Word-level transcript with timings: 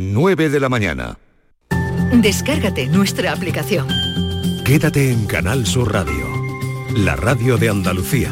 9 0.00 0.48
de 0.48 0.60
la 0.60 0.68
mañana. 0.68 1.18
Descárgate 2.12 2.86
nuestra 2.86 3.32
aplicación. 3.32 3.88
Quédate 4.64 5.10
en 5.10 5.26
Canal 5.26 5.66
Sur 5.66 5.92
Radio, 5.92 6.24
la 6.94 7.16
radio 7.16 7.56
de 7.56 7.68
Andalucía. 7.68 8.30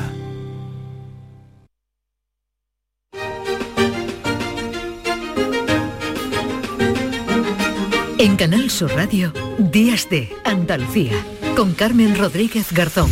En 8.19 8.37
Canal 8.37 8.71
Sur 8.71 8.95
Radio, 8.95 9.33
Días 9.59 10.09
de 10.09 10.33
Andalucía, 10.45 11.15
con 11.57 11.75
Carmen 11.75 12.17
Rodríguez 12.17 12.73
Garzón. 12.73 13.11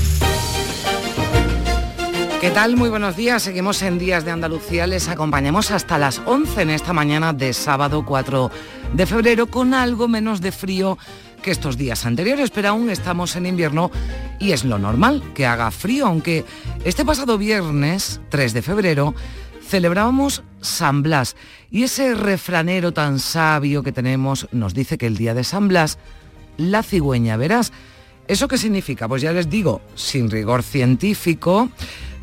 ¿Qué 2.44 2.50
tal? 2.50 2.76
Muy 2.76 2.90
buenos 2.90 3.16
días. 3.16 3.42
Seguimos 3.42 3.80
en 3.80 3.98
Días 3.98 4.26
de 4.26 4.30
Andalucía. 4.30 4.86
Les 4.86 5.08
acompañamos 5.08 5.70
hasta 5.70 5.96
las 5.96 6.20
11 6.26 6.60
en 6.60 6.68
esta 6.68 6.92
mañana 6.92 7.32
de 7.32 7.54
sábado 7.54 8.04
4 8.04 8.50
de 8.92 9.06
febrero 9.06 9.46
con 9.46 9.72
algo 9.72 10.08
menos 10.08 10.42
de 10.42 10.52
frío 10.52 10.98
que 11.40 11.50
estos 11.50 11.78
días 11.78 12.04
anteriores, 12.04 12.50
pero 12.50 12.68
aún 12.68 12.90
estamos 12.90 13.34
en 13.36 13.46
invierno 13.46 13.90
y 14.38 14.52
es 14.52 14.62
lo 14.62 14.78
normal 14.78 15.22
que 15.32 15.46
haga 15.46 15.70
frío, 15.70 16.06
aunque 16.06 16.44
este 16.84 17.02
pasado 17.02 17.38
viernes 17.38 18.20
3 18.28 18.52
de 18.52 18.60
febrero 18.60 19.14
celebrábamos 19.66 20.42
San 20.60 21.02
Blas 21.02 21.36
y 21.70 21.84
ese 21.84 22.14
refranero 22.14 22.92
tan 22.92 23.20
sabio 23.20 23.82
que 23.82 23.92
tenemos 23.92 24.48
nos 24.52 24.74
dice 24.74 24.98
que 24.98 25.06
el 25.06 25.16
día 25.16 25.32
de 25.32 25.44
San 25.44 25.68
Blas, 25.68 25.96
la 26.58 26.82
cigüeña 26.82 27.38
verás. 27.38 27.72
¿Eso 28.28 28.48
qué 28.48 28.58
significa? 28.58 29.08
Pues 29.08 29.20
ya 29.22 29.32
les 29.32 29.50
digo, 29.50 29.82
sin 29.94 30.30
rigor 30.30 30.62
científico, 30.62 31.70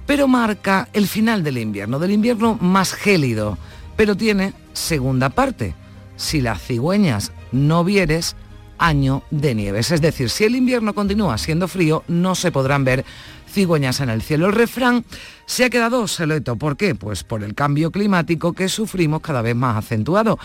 pero 0.05 0.27
marca 0.27 0.89
el 0.93 1.07
final 1.07 1.43
del 1.43 1.57
invierno, 1.57 1.99
del 1.99 2.11
invierno 2.11 2.57
más 2.61 2.93
gélido, 2.93 3.57
pero 3.95 4.15
tiene 4.15 4.53
segunda 4.73 5.29
parte. 5.29 5.75
Si 6.15 6.41
las 6.41 6.61
cigüeñas 6.61 7.31
no 7.51 7.83
vieres, 7.83 8.35
año 8.81 9.23
de 9.29 9.55
nieves. 9.55 9.91
Es 9.91 10.01
decir, 10.01 10.29
si 10.29 10.43
el 10.43 10.55
invierno 10.55 10.93
continúa 10.93 11.37
siendo 11.37 11.67
frío, 11.67 12.03
no 12.07 12.35
se 12.35 12.51
podrán 12.51 12.83
ver 12.83 13.05
cigüeñas 13.47 13.99
en 13.99 14.09
el 14.09 14.21
cielo. 14.21 14.47
El 14.47 14.53
refrán 14.53 15.05
se 15.45 15.65
ha 15.65 15.69
quedado 15.69 16.01
obsoleto. 16.01 16.55
¿Por 16.55 16.75
qué? 16.75 16.95
Pues 16.95 17.23
por 17.23 17.43
el 17.43 17.53
cambio 17.53 17.91
climático 17.91 18.53
que 18.53 18.69
sufrimos 18.69 19.21
cada 19.21 19.41
vez 19.41 19.55
más 19.55 19.77
acentuado. 19.77 20.39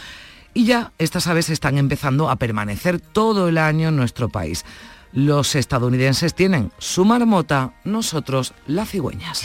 Y 0.52 0.64
ya 0.64 0.92
estas 0.98 1.26
aves 1.26 1.50
están 1.50 1.78
empezando 1.78 2.30
a 2.30 2.36
permanecer 2.36 3.00
todo 3.00 3.48
el 3.48 3.58
año 3.58 3.88
en 3.88 3.96
nuestro 3.96 4.28
país. 4.28 4.64
Los 5.16 5.54
estadounidenses 5.54 6.34
tienen 6.34 6.72
su 6.76 7.06
marmota, 7.06 7.72
nosotros 7.84 8.52
las 8.66 8.90
cigüeñas. 8.90 9.44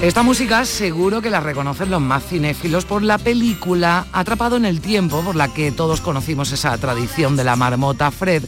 Esta 0.00 0.22
música 0.22 0.64
seguro 0.64 1.20
que 1.20 1.28
la 1.28 1.40
reconocen 1.40 1.90
los 1.90 2.00
más 2.00 2.24
cinéfilos 2.24 2.86
por 2.86 3.02
la 3.02 3.18
película 3.18 4.06
Atrapado 4.10 4.56
en 4.56 4.64
el 4.64 4.80
Tiempo, 4.80 5.20
por 5.20 5.36
la 5.36 5.52
que 5.52 5.70
todos 5.70 6.00
conocimos 6.00 6.50
esa 6.52 6.78
tradición 6.78 7.36
de 7.36 7.44
la 7.44 7.56
marmota 7.56 8.10
Fred, 8.10 8.44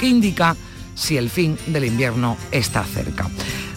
que 0.00 0.08
indica 0.08 0.56
si 0.96 1.16
el 1.16 1.30
fin 1.30 1.56
del 1.68 1.84
invierno 1.84 2.36
está 2.50 2.82
cerca. 2.82 3.28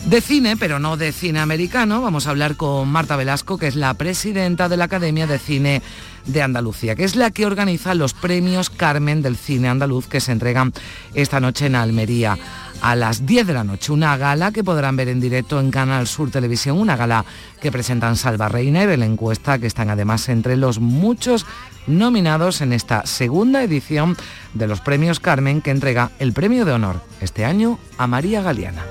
De 0.06 0.22
cine, 0.22 0.56
pero 0.56 0.78
no 0.78 0.98
de 0.98 1.12
cine 1.12 1.40
americano, 1.40 2.00
vamos 2.00 2.28
a 2.28 2.30
hablar 2.30 2.56
con 2.56 2.88
Marta 2.88 3.16
Velasco, 3.16 3.58
que 3.58 3.66
es 3.66 3.76
la 3.76 3.92
presidenta 3.96 4.70
de 4.70 4.78
la 4.78 4.86
Academia 4.86 5.26
de 5.26 5.40
Cine 5.40 5.82
de 6.28 6.44
Andalucía, 6.44 6.96
que 6.96 7.04
es 7.04 7.16
la 7.16 7.32
que 7.32 7.48
organiza 7.48 7.96
los 7.96 8.14
premios 8.14 8.70
Carmen 8.70 9.24
del 9.24 9.36
Cine 9.36 9.68
Andaluz 9.68 10.08
que 10.08 10.22
se 10.22 10.32
entregan 10.32 10.74
esta 11.16 11.40
noche 11.40 11.66
en 11.66 11.76
Almería 11.76 12.38
a 12.82 12.96
las 12.96 13.26
10 13.26 13.48
de 13.48 13.54
la 13.54 13.64
noche. 13.64 13.92
Una 13.92 14.16
gala 14.16 14.52
que 14.52 14.64
podrán 14.64 14.96
ver 14.96 15.10
en 15.10 15.20
directo 15.20 15.60
en 15.60 15.72
Canal 15.72 16.06
Sur 16.06 16.30
Televisión, 16.30 16.80
una 16.80 16.96
gala 16.96 17.26
que 17.60 17.72
presentan 17.72 18.16
Salva 18.16 18.48
Reiner 18.48 18.90
en 18.90 19.00
la 19.00 19.08
encuesta, 19.08 19.58
que 19.58 19.68
están 19.68 19.90
además 19.90 20.30
entre 20.30 20.56
los 20.56 20.80
muchos 20.80 21.48
nominados 21.88 22.62
en 22.62 22.74
esta 22.74 23.08
segunda 23.08 23.64
edición 23.64 24.16
de 24.54 24.68
los 24.68 24.82
premios 24.82 25.20
Carmen 25.20 25.62
que 25.62 25.72
entrega 25.72 26.12
el 26.20 26.32
premio 26.32 26.64
de 26.64 26.74
honor 26.74 27.02
este 27.22 27.44
año 27.44 27.80
a 27.98 28.06
María 28.06 28.44
Galeana. 28.44 28.84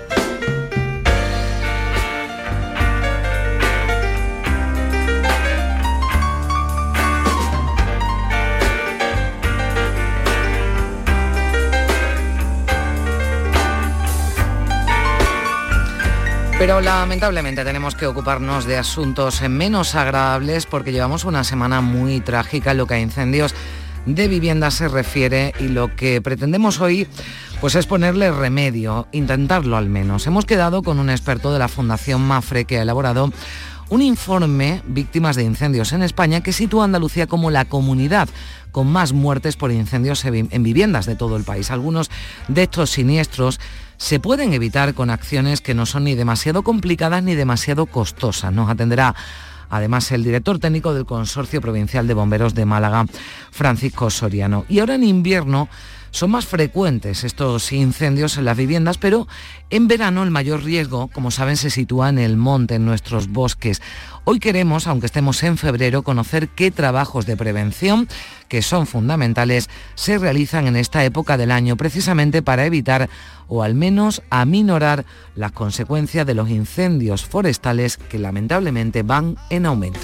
Pero 16.58 16.80
lamentablemente 16.80 17.64
tenemos 17.64 17.94
que 17.94 18.06
ocuparnos 18.06 18.64
de 18.64 18.76
asuntos 18.76 19.42
menos 19.48 19.94
agradables 19.94 20.66
porque 20.66 20.92
llevamos 20.92 21.24
una 21.24 21.42
semana 21.42 21.80
muy 21.80 22.20
trágica 22.20 22.70
en 22.70 22.78
lo 22.78 22.86
que 22.86 22.94
a 22.94 23.00
incendios 23.00 23.54
de 24.06 24.28
vivienda 24.28 24.70
se 24.70 24.88
refiere 24.88 25.52
y 25.58 25.68
lo 25.68 25.94
que 25.96 26.22
pretendemos 26.22 26.80
hoy 26.80 27.08
pues 27.60 27.74
es 27.74 27.86
ponerle 27.86 28.30
remedio, 28.30 29.08
intentarlo 29.12 29.76
al 29.76 29.88
menos. 29.88 30.26
Hemos 30.26 30.46
quedado 30.46 30.82
con 30.82 30.98
un 31.00 31.10
experto 31.10 31.52
de 31.52 31.58
la 31.58 31.68
Fundación 31.68 32.22
Mafre 32.22 32.66
que 32.66 32.78
ha 32.78 32.82
elaborado 32.82 33.32
un 33.90 34.02
informe 34.02 34.82
víctimas 34.86 35.36
de 35.36 35.44
incendios 35.44 35.92
en 35.92 36.02
España 36.02 36.40
que 36.42 36.52
sitúa 36.52 36.82
a 36.82 36.84
Andalucía 36.86 37.26
como 37.26 37.50
la 37.50 37.64
comunidad 37.64 38.28
con 38.72 38.90
más 38.90 39.12
muertes 39.12 39.56
por 39.56 39.70
incendios 39.70 40.24
en 40.24 40.62
viviendas 40.62 41.06
de 41.06 41.16
todo 41.16 41.36
el 41.36 41.44
país. 41.44 41.70
Algunos 41.70 42.10
de 42.48 42.64
estos 42.64 42.90
siniestros 42.90 43.60
se 43.96 44.20
pueden 44.20 44.52
evitar 44.52 44.94
con 44.94 45.10
acciones 45.10 45.60
que 45.60 45.74
no 45.74 45.86
son 45.86 46.04
ni 46.04 46.14
demasiado 46.14 46.62
complicadas 46.62 47.22
ni 47.22 47.34
demasiado 47.34 47.86
costosas. 47.86 48.52
Nos 48.52 48.70
atenderá 48.70 49.14
además 49.70 50.10
el 50.12 50.22
director 50.24 50.58
técnico 50.58 50.94
del 50.94 51.06
Consorcio 51.06 51.60
Provincial 51.60 52.06
de 52.06 52.14
Bomberos 52.14 52.54
de 52.54 52.64
Málaga, 52.64 53.06
Francisco 53.50 54.10
Soriano. 54.10 54.64
Y 54.68 54.78
ahora 54.78 54.94
en 54.94 55.04
invierno 55.04 55.68
son 56.14 56.30
más 56.30 56.46
frecuentes 56.46 57.24
estos 57.24 57.72
incendios 57.72 58.38
en 58.38 58.44
las 58.44 58.56
viviendas, 58.56 58.98
pero 58.98 59.26
en 59.68 59.88
verano 59.88 60.22
el 60.22 60.30
mayor 60.30 60.62
riesgo, 60.62 61.08
como 61.08 61.32
saben, 61.32 61.56
se 61.56 61.70
sitúa 61.70 62.08
en 62.08 62.18
el 62.20 62.36
monte, 62.36 62.76
en 62.76 62.84
nuestros 62.84 63.26
bosques. 63.26 63.82
Hoy 64.22 64.38
queremos, 64.38 64.86
aunque 64.86 65.06
estemos 65.06 65.42
en 65.42 65.58
febrero, 65.58 66.02
conocer 66.02 66.50
qué 66.50 66.70
trabajos 66.70 67.26
de 67.26 67.36
prevención, 67.36 68.06
que 68.46 68.62
son 68.62 68.86
fundamentales, 68.86 69.68
se 69.96 70.16
realizan 70.18 70.68
en 70.68 70.76
esta 70.76 71.04
época 71.04 71.36
del 71.36 71.50
año, 71.50 71.76
precisamente 71.76 72.42
para 72.42 72.64
evitar 72.64 73.10
o 73.48 73.64
al 73.64 73.74
menos 73.74 74.22
aminorar 74.30 75.04
las 75.34 75.50
consecuencias 75.50 76.24
de 76.28 76.34
los 76.34 76.48
incendios 76.48 77.24
forestales 77.24 77.96
que 77.96 78.20
lamentablemente 78.20 79.02
van 79.02 79.36
en 79.50 79.66
aumento. 79.66 79.98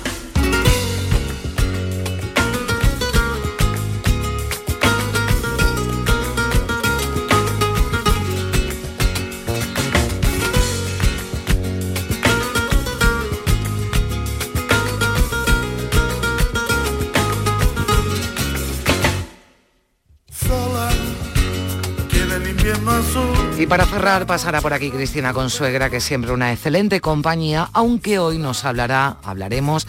Para 23.70 23.86
cerrar 23.86 24.26
pasará 24.26 24.60
por 24.60 24.72
aquí 24.72 24.91
Cristina 24.91 25.32
Consuegra, 25.32 25.91
que 25.91 25.98
es 25.98 26.04
siempre 26.04 26.32
una 26.32 26.53
excelente 26.53 27.00
compañía, 27.00 27.70
aunque 27.72 28.19
hoy 28.19 28.36
nos 28.36 28.64
hablará, 28.64 29.19
hablaremos 29.22 29.86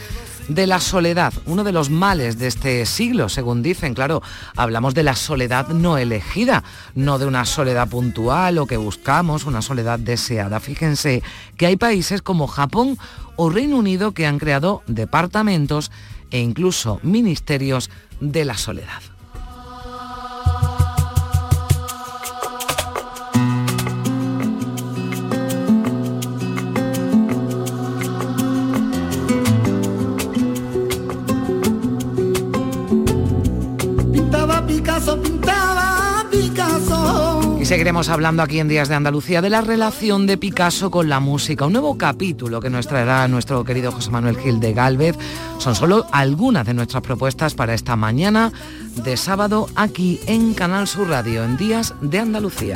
de 0.48 0.68
la 0.68 0.80
soledad, 0.80 1.34
uno 1.48 1.64
de 1.64 1.72
los 1.72 1.90
males 1.90 2.38
de 2.38 2.46
este 2.46 2.86
siglo, 2.86 3.28
según 3.28 3.64
dicen. 3.64 3.96
Claro, 3.96 4.22
hablamos 4.56 4.94
de 4.94 5.02
la 5.02 5.16
soledad 5.16 5.70
no 5.70 5.98
elegida, 5.98 6.64
no 6.94 7.18
de 7.18 7.26
una 7.26 7.44
soledad 7.44 7.90
puntual 7.90 8.60
o 8.60 8.68
que 8.68 8.78
buscamos, 8.78 9.46
una 9.46 9.64
soledad 9.64 9.98
deseada. 9.98 10.60
Fíjense 10.60 11.24
que 11.58 11.66
hay 11.66 11.76
países 11.76 12.22
como 12.22 12.46
Japón 12.46 13.00
o 13.36 13.50
Reino 13.50 13.78
Unido 13.78 14.12
que 14.12 14.28
han 14.28 14.38
creado 14.38 14.84
departamentos 14.86 15.90
e 16.30 16.38
incluso 16.38 17.00
ministerios 17.02 17.90
de 18.20 18.46
la 18.46 18.58
soledad. 18.58 19.02
Seguiremos 37.72 38.10
hablando 38.10 38.44
aquí 38.44 38.60
en 38.60 38.68
Días 38.68 38.90
de 38.90 38.96
Andalucía 38.96 39.42
de 39.42 39.50
la 39.50 39.62
relación 39.62 40.28
de 40.28 40.38
Picasso 40.38 40.92
con 40.92 41.08
la 41.08 41.22
música, 41.22 41.66
un 41.66 41.72
nuevo 41.72 41.98
capítulo 41.98 42.60
que 42.60 42.70
nos 42.70 42.86
traerá 42.86 43.26
nuestro 43.30 43.64
querido 43.64 43.94
José 43.94 44.12
Manuel 44.12 44.38
Gil 44.38 44.60
de 44.60 44.74
Galvez. 44.74 45.16
Son 45.58 45.74
solo 45.74 46.06
algunas 46.12 46.66
de 46.66 46.74
nuestras 46.74 47.02
propuestas 47.02 47.54
para 47.54 47.74
esta 47.74 47.96
mañana 47.96 48.52
de 49.06 49.16
sábado 49.16 49.70
aquí 49.76 50.20
en 50.26 50.54
Canal 50.54 50.86
Sur 50.86 51.08
Radio, 51.08 51.46
en 51.46 51.56
Días 51.56 51.94
de 52.02 52.20
Andalucía. 52.20 52.76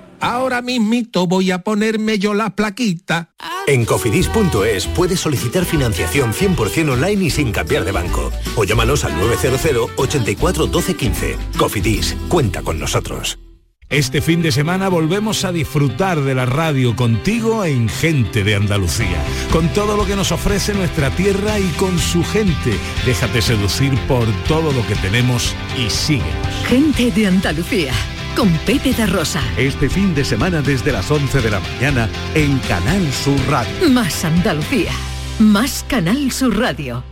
Ahora 0.21 0.61
mismito 0.61 1.25
voy 1.25 1.51
a 1.51 1.63
ponerme 1.63 2.19
yo 2.19 2.33
la 2.33 2.55
plaquita. 2.55 3.31
En 3.67 3.85
cofidis.es 3.85 4.87
puedes 4.87 5.19
solicitar 5.19 5.65
financiación 5.65 6.31
100% 6.31 6.91
online 6.91 7.25
y 7.25 7.29
sin 7.29 7.51
cambiar 7.51 7.85
de 7.85 7.91
banco. 7.91 8.31
O 8.55 8.63
llámanos 8.63 9.03
al 9.03 9.17
900 9.17 9.91
84 9.97 10.67
12 10.67 10.95
15. 10.95 11.37
Cofidis, 11.57 12.15
cuenta 12.27 12.61
con 12.61 12.79
nosotros. 12.79 13.39
Este 13.89 14.21
fin 14.21 14.41
de 14.41 14.53
semana 14.53 14.87
volvemos 14.87 15.43
a 15.43 15.51
disfrutar 15.51 16.21
de 16.21 16.33
la 16.33 16.45
radio 16.45 16.95
contigo 16.95 17.65
en 17.65 17.89
Gente 17.89 18.45
de 18.45 18.55
Andalucía, 18.55 19.21
con 19.51 19.67
todo 19.73 19.97
lo 19.97 20.05
que 20.05 20.15
nos 20.15 20.31
ofrece 20.31 20.73
nuestra 20.73 21.09
tierra 21.09 21.59
y 21.59 21.67
con 21.71 21.99
su 21.99 22.23
gente. 22.23 22.73
Déjate 23.05 23.41
seducir 23.41 23.93
por 24.07 24.25
todo 24.47 24.71
lo 24.71 24.87
que 24.87 24.95
tenemos 24.95 25.53
y 25.77 25.89
síguenos. 25.89 26.65
Gente 26.67 27.11
de 27.11 27.27
Andalucía 27.27 27.93
con 28.35 28.49
Pepe 28.65 28.93
de 28.93 29.05
Rosa. 29.05 29.41
Este 29.57 29.89
fin 29.89 30.13
de 30.13 30.23
semana 30.23 30.61
desde 30.61 30.91
las 30.91 31.09
11 31.09 31.41
de 31.41 31.51
la 31.51 31.59
mañana 31.59 32.09
en 32.33 32.57
Canal 32.59 33.11
Sur 33.11 33.39
Radio. 33.49 33.89
Más 33.89 34.23
Andalucía, 34.25 34.91
más 35.39 35.85
Canal 35.87 36.31
Sur 36.31 36.57
Radio. 36.57 37.03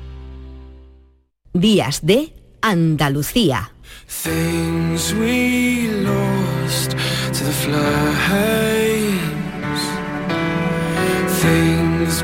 Días 1.54 2.00
de 2.04 2.34
Andalucía. 2.62 3.72
Things 4.08 5.14
we 5.14 5.90
lost 6.04 6.92
to 7.34 7.44
the 7.44 7.52
flames. 7.52 8.80
Things 11.42 12.24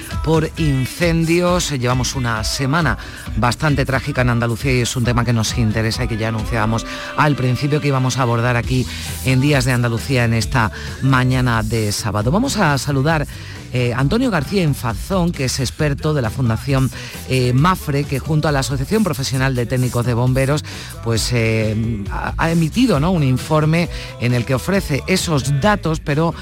por 0.23 0.49
incendios. 0.57 1.71
Llevamos 1.71 2.15
una 2.15 2.43
semana 2.43 2.97
bastante 3.37 3.85
trágica 3.85 4.21
en 4.21 4.29
Andalucía 4.29 4.73
y 4.73 4.81
es 4.81 4.95
un 4.95 5.03
tema 5.03 5.25
que 5.25 5.33
nos 5.33 5.57
interesa 5.57 6.03
y 6.03 6.07
que 6.07 6.17
ya 6.17 6.29
anunciábamos 6.29 6.85
al 7.17 7.35
principio 7.35 7.81
que 7.81 7.87
íbamos 7.87 8.17
a 8.17 8.23
abordar 8.23 8.57
aquí 8.57 8.85
en 9.25 9.41
Días 9.41 9.65
de 9.65 9.71
Andalucía 9.71 10.25
en 10.25 10.33
esta 10.33 10.71
mañana 11.01 11.63
de 11.63 11.91
sábado. 11.91 12.31
Vamos 12.31 12.57
a 12.57 12.77
saludar 12.77 13.27
eh, 13.73 13.93
Antonio 13.95 14.29
García 14.29 14.63
Infazón, 14.63 15.31
que 15.31 15.45
es 15.45 15.59
experto 15.59 16.13
de 16.13 16.21
la 16.21 16.29
Fundación 16.29 16.91
eh, 17.29 17.53
MAFRE, 17.53 18.03
que 18.03 18.19
junto 18.19 18.47
a 18.47 18.51
la 18.51 18.59
Asociación 18.59 19.03
Profesional 19.03 19.55
de 19.55 19.65
Técnicos 19.65 20.05
de 20.05 20.13
Bomberos, 20.13 20.65
pues 21.03 21.31
eh, 21.31 22.03
ha, 22.11 22.51
emitido 22.51 22.97
un 22.97 23.23
informe 23.23 23.89
en 24.19 24.33
el 24.33 24.45
que 24.45 24.55
ofrece 24.55 25.01
esos 25.07 25.61
datos, 25.61 26.01
pero 26.01 26.33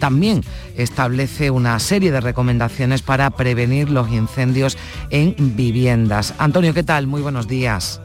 también 0.00 0.44
establece 0.76 1.50
una 1.50 1.78
serie 1.78 2.10
de 2.10 2.20
recomendaciones 2.20 3.02
para 3.02 3.13
prevenir 3.36 3.90
los 3.90 4.10
incendios 4.10 4.76
en 5.10 5.34
viviendas. 5.56 6.34
Antonio, 6.38 6.74
¿qué 6.74 6.82
tal? 6.82 7.06
Muy 7.06 7.22
buenos 7.22 7.48
días. 7.48 8.00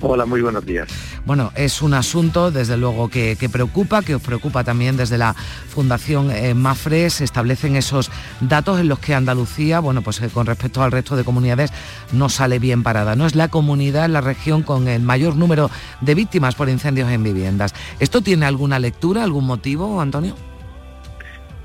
Hola, 0.00 0.26
muy 0.26 0.42
buenos 0.42 0.66
días. 0.66 0.88
Bueno, 1.24 1.50
es 1.54 1.80
un 1.80 1.94
asunto 1.94 2.50
desde 2.50 2.76
luego 2.76 3.08
que, 3.08 3.36
preocupa, 3.50 4.02
que 4.02 4.14
os 4.14 4.20
preocupa 4.20 4.62
también 4.62 4.98
desde 4.98 5.16
la 5.16 5.34
Fundación 5.34 6.30
eh, 6.30 6.52
Mafre. 6.52 7.08
Se 7.08 7.24
establecen 7.24 7.74
esos 7.74 8.10
datos 8.40 8.80
en 8.80 8.88
los 8.88 8.98
que 8.98 9.14
Andalucía, 9.14 9.80
bueno, 9.80 10.02
pues 10.02 10.20
eh, 10.20 10.28
con 10.28 10.46
respecto 10.46 10.82
al 10.82 10.92
resto 10.92 11.16
de 11.16 11.24
comunidades, 11.24 11.72
no 12.12 12.28
sale 12.28 12.58
bien 12.58 12.82
parada. 12.82 13.16
No 13.16 13.24
es 13.24 13.34
la 13.34 13.48
comunidad, 13.48 14.10
la 14.10 14.20
región 14.20 14.62
con 14.62 14.88
el 14.88 15.00
mayor 15.00 15.36
número 15.36 15.70
de 16.02 16.14
víctimas 16.14 16.54
por 16.54 16.68
incendios 16.68 17.10
en 17.10 17.22
viviendas. 17.22 17.72
¿Esto 17.98 18.20
tiene 18.20 18.44
alguna 18.44 18.78
lectura, 18.78 19.24
algún 19.24 19.46
motivo, 19.46 20.02
Antonio? 20.02 20.34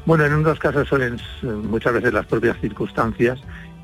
Bueno, 0.10 0.26
en 0.26 0.34
unos 0.34 0.58
casos 0.58 0.88
son 0.88 1.70
muchas 1.70 1.94
veces 1.94 2.12
las 2.12 2.26
propias 2.26 2.60
circunstancias 2.60 3.40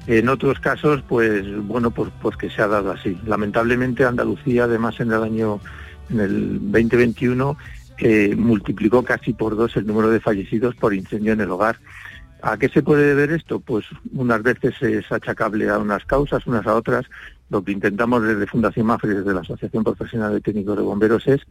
en 0.07 0.27
otros 0.27 0.59
casos, 0.59 1.03
pues 1.07 1.45
bueno, 1.67 1.91
pues, 1.91 2.09
pues 2.19 2.35
que 2.35 2.49
se 2.49 2.63
ha 2.63 2.67
dado 2.67 2.91
así. 2.93 3.15
Lamentablemente 3.27 4.05
Andalucía, 4.05 4.63
además 4.63 4.99
en 4.99 5.11
el 5.11 5.21
año, 5.21 5.59
en 6.09 6.19
el 6.19 6.71
2021, 6.71 7.55
eh, 7.99 8.33
multiplicó 8.35 9.03
casi 9.03 9.33
por 9.33 9.55
dos 9.55 9.77
el 9.77 9.85
número 9.85 10.09
de 10.09 10.19
fallecidos 10.19 10.73
por 10.73 10.95
incendio 10.95 11.33
en 11.33 11.41
el 11.41 11.51
hogar. 11.51 11.77
¿A 12.41 12.57
qué 12.57 12.69
se 12.69 12.81
puede 12.81 13.05
deber 13.05 13.29
esto? 13.29 13.59
Pues 13.59 13.85
unas 14.11 14.41
veces 14.41 14.81
es 14.81 15.11
achacable 15.11 15.69
a 15.69 15.77
unas 15.77 16.05
causas, 16.05 16.47
unas 16.47 16.65
a 16.65 16.73
otras. 16.73 17.05
Lo 17.51 17.63
que 17.63 17.71
intentamos 17.71 18.23
desde 18.23 18.47
Fundación 18.47 18.87
Mafre, 18.87 19.13
desde 19.13 19.31
la 19.31 19.41
Asociación 19.41 19.83
Profesional 19.83 20.33
de 20.33 20.41
Técnicos 20.41 20.75
de 20.75 20.81
Bomberos, 20.81 21.27
es 21.27 21.41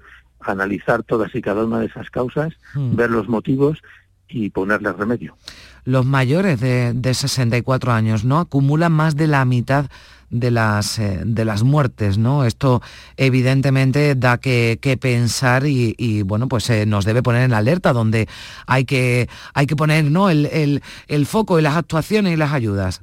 analizar 0.41 1.05
todas 1.05 1.33
y 1.33 1.41
cada 1.41 1.65
una 1.65 1.79
de 1.79 1.87
esas 1.87 2.11
causas, 2.11 2.53
hmm. 2.75 2.97
ver 2.97 3.11
los 3.11 3.29
motivos 3.29 3.81
y 4.29 4.51
ponerle 4.51 4.93
remedio 4.93 5.37
los 5.85 6.07
mayores 6.07 6.61
de, 6.61 7.15
64 7.15 7.93
años, 7.93 8.25
¿no? 8.25 8.39
Acumulan 8.39 8.93
más 8.93 9.17
de 9.17 9.27
la 9.27 9.45
mitad 9.45 9.87
de 10.31 10.51
las, 10.51 10.99
eh, 10.99 11.23
de 11.25 11.45
las 11.45 11.63
muertes, 11.63 12.19
¿no? 12.19 12.45
Esto 12.45 12.81
evidentemente 13.17 14.15
da 14.15 14.39
que, 14.39 14.99
pensar 15.01 15.65
y, 15.67 16.23
bueno, 16.23 16.49
pues 16.49 16.69
eh, 16.71 16.87
nos 16.87 17.05
debe 17.05 17.23
poner 17.23 17.43
en 17.43 17.53
alerta 17.53 17.93
donde 17.93 18.29
hay 18.67 18.85
que, 18.85 19.29
hay 19.53 19.67
que 19.67 19.77
poner 19.77 20.05
¿no? 20.11 20.31
el, 20.31 20.81
foco 21.27 21.59
y 21.59 21.63
las 21.63 21.77
actuaciones 21.77 22.33
y 22.33 22.37
las 22.37 22.53
ayudas. 22.53 23.03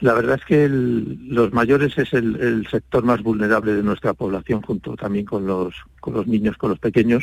La 0.00 0.14
verdad 0.14 0.36
es 0.40 0.44
que 0.44 0.68
los 0.68 1.52
mayores 1.52 1.96
es 1.96 2.12
el, 2.12 2.66
sector 2.68 3.04
más 3.04 3.22
vulnerable 3.22 3.72
de 3.72 3.84
nuestra 3.84 4.14
población, 4.14 4.60
junto 4.60 4.96
también 4.96 5.24
con 5.24 5.46
los, 5.46 5.76
con 6.00 6.14
los 6.14 6.26
niños, 6.26 6.56
con 6.56 6.70
los 6.70 6.80
pequeños. 6.80 7.22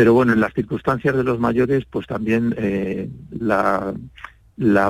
Pero 0.00 0.14
bueno, 0.14 0.32
en 0.32 0.40
las 0.40 0.54
circunstancias 0.54 1.14
de 1.14 1.22
los 1.22 1.38
mayores, 1.38 1.84
pues 1.84 2.06
también 2.06 2.54
eh, 2.56 3.10
la, 3.38 3.92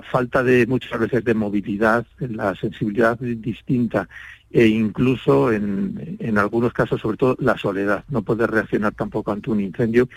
falta 0.09 0.45
de 0.45 0.69
muchas 0.69 1.01
veces 1.01 1.25
de 1.25 1.35
movilidad, 1.35 2.07
la 2.21 2.55
sensibilidad 2.55 3.19
distinta 3.19 4.09
e 4.53 4.69
incluso 4.69 5.51
en, 5.51 6.17
en 6.21 6.39
algunos 6.39 6.73
casos, 6.73 7.01
sobre 7.01 7.17
todo, 7.17 7.37
la 7.41 7.59
soledad, 7.59 8.05
no 8.09 8.23
poder 8.23 8.53
reaccionar 8.53 8.95
tampoco 8.95 9.33
ante 9.33 9.51
un 9.51 9.61
incendio, 9.61 10.09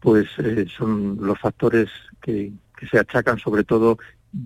pues 0.00 0.26
eh, 0.36 0.66
son 0.68 1.16
los 1.18 1.38
factores 1.38 1.88
que, 2.20 2.52
que 2.76 2.86
se 2.88 2.98
achacan 2.98 3.38
sobre 3.38 3.64
todo 3.64 3.96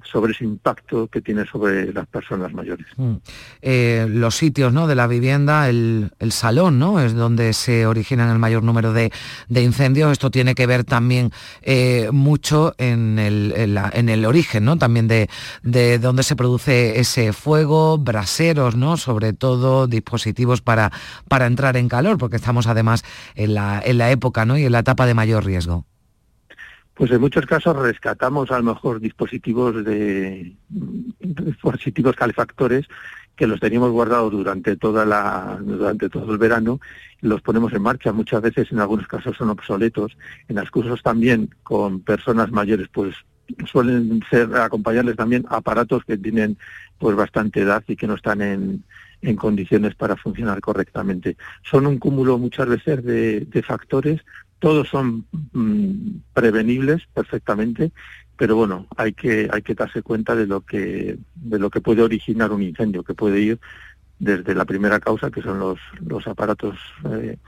sobre 0.05 0.33
ese 0.33 0.45
impacto 0.45 1.09
que 1.09 1.21
tiene 1.21 1.47
sobre 1.47 1.93
las 1.93 2.07
personas 2.07 2.53
mayores. 2.53 2.87
Mm. 2.97 3.15
Eh, 3.63 4.07
los 4.09 4.37
sitios 4.37 4.73
¿no? 4.73 4.87
de 4.87 4.95
la 4.95 5.07
vivienda, 5.07 5.69
el, 5.69 6.11
salón, 6.31 6.79
¿no? 6.79 7.01
Es 7.01 7.15
donde 7.15 7.53
se 7.53 7.87
originan 7.87 8.31
el 8.31 8.39
mayor 8.39 8.63
número 8.63 8.93
de, 8.93 9.11
incendios. 9.49 10.13
Esto 10.13 10.31
tiene 10.31 10.55
que 10.55 10.67
ver 10.67 10.85
también 10.85 11.33
eh, 11.63 12.09
mucho 12.13 12.75
en 12.79 13.19
el, 13.19 13.53
en, 13.57 14.09
el, 14.09 14.25
origen, 14.25 14.65
¿no? 14.65 14.79
También 14.79 15.09
de, 15.09 15.29
de 15.63 15.99
donde 15.99 16.23
se 16.23 16.37
produce 16.37 17.01
ese 17.01 17.33
fuego, 17.33 17.99
braseros, 17.99 18.77
¿no? 18.77 18.97
Sobre 18.97 19.33
todo 19.33 19.87
dispositivos 19.87 20.61
para, 20.63 20.93
para 21.29 21.47
entrar 21.47 21.77
en 21.77 21.89
calor, 21.89 22.19
porque 22.19 22.37
estamos 22.37 22.67
además 22.67 23.05
en 23.35 23.55
la, 23.55 23.83
en 23.85 23.99
la 23.99 24.11
época 24.11 24.45
¿no? 24.45 24.57
y 24.57 24.65
en 24.65 24.73
la 24.73 24.81
etapa 24.81 25.07
de 25.07 25.15
mayor 25.15 25.45
riesgo. 25.45 25.85
Pues 27.01 27.13
en 27.13 27.21
muchos 27.23 27.47
casos 27.47 27.75
rescatamos 27.77 28.51
a 28.51 28.59
lo 28.59 28.75
mejor 28.75 29.01
dispositivos 29.01 29.83
de 29.87 30.55
dispositivos 31.19 32.15
calefactores 32.15 32.89
que 33.35 33.47
los 33.47 33.59
teníamos 33.59 33.91
guardados 33.91 34.31
durante 34.31 34.77
toda 34.77 35.07
la 35.07 35.59
durante 35.63 36.11
todo 36.11 36.31
el 36.31 36.37
verano 36.37 36.79
los 37.23 37.41
ponemos 37.41 37.73
en 37.73 37.81
marcha 37.81 38.13
muchas 38.13 38.43
veces 38.43 38.71
en 38.71 38.81
algunos 38.81 39.07
casos 39.07 39.35
son 39.35 39.49
obsoletos 39.49 40.15
en 40.47 40.57
los 40.57 40.71
cursos 40.71 41.03
también 41.03 41.49
con 41.63 42.01
personas 42.01 42.51
mayores 42.51 42.89
pues 42.93 43.15
suelen 43.65 44.23
ser 44.29 44.55
acompañarles 44.57 45.17
también 45.17 45.47
aparatos 45.49 46.05
que 46.05 46.19
tienen 46.19 46.59
pues 46.99 47.17
bastante 47.17 47.61
edad 47.61 47.83
y 47.89 47.97
que 47.97 48.07
no 48.07 48.17
están 48.17 48.43
en, 48.43 48.85
en 49.23 49.37
condiciones 49.37 49.95
para 49.95 50.17
funcionar 50.17 50.61
correctamente. 50.61 51.37
Son 51.63 51.87
un 51.87 51.99
cúmulo 51.99 52.39
muchas 52.39 52.69
veces 52.69 53.03
de, 53.03 53.41
de 53.41 53.63
factores 53.63 54.21
todos 54.61 54.89
son 54.89 55.27
mm, 55.53 56.19
prevenibles 56.33 57.03
perfectamente, 57.13 57.91
pero 58.37 58.55
bueno, 58.57 58.87
hay 58.97 59.13
que 59.13 59.49
hay 59.53 59.63
que 59.63 59.75
darse 59.75 60.03
cuenta 60.03 60.37
de 60.37 60.47
lo 60.47 60.61
que 60.61 61.19
de 61.35 61.59
lo 61.59 61.71
que 61.71 61.81
puede 61.81 62.03
originar 62.03 62.53
un 62.53 62.63
incendio, 62.63 63.03
que 63.03 63.15
puede 63.15 63.41
ir 63.41 63.61
desde 64.19 64.55
la 64.55 64.67
primera 64.67 65.01
causa, 65.01 65.31
que 65.31 65.43
son 65.43 65.59
los 65.59 65.81
los 66.01 66.27
aparatos 66.29 66.79
eh, 67.11 67.39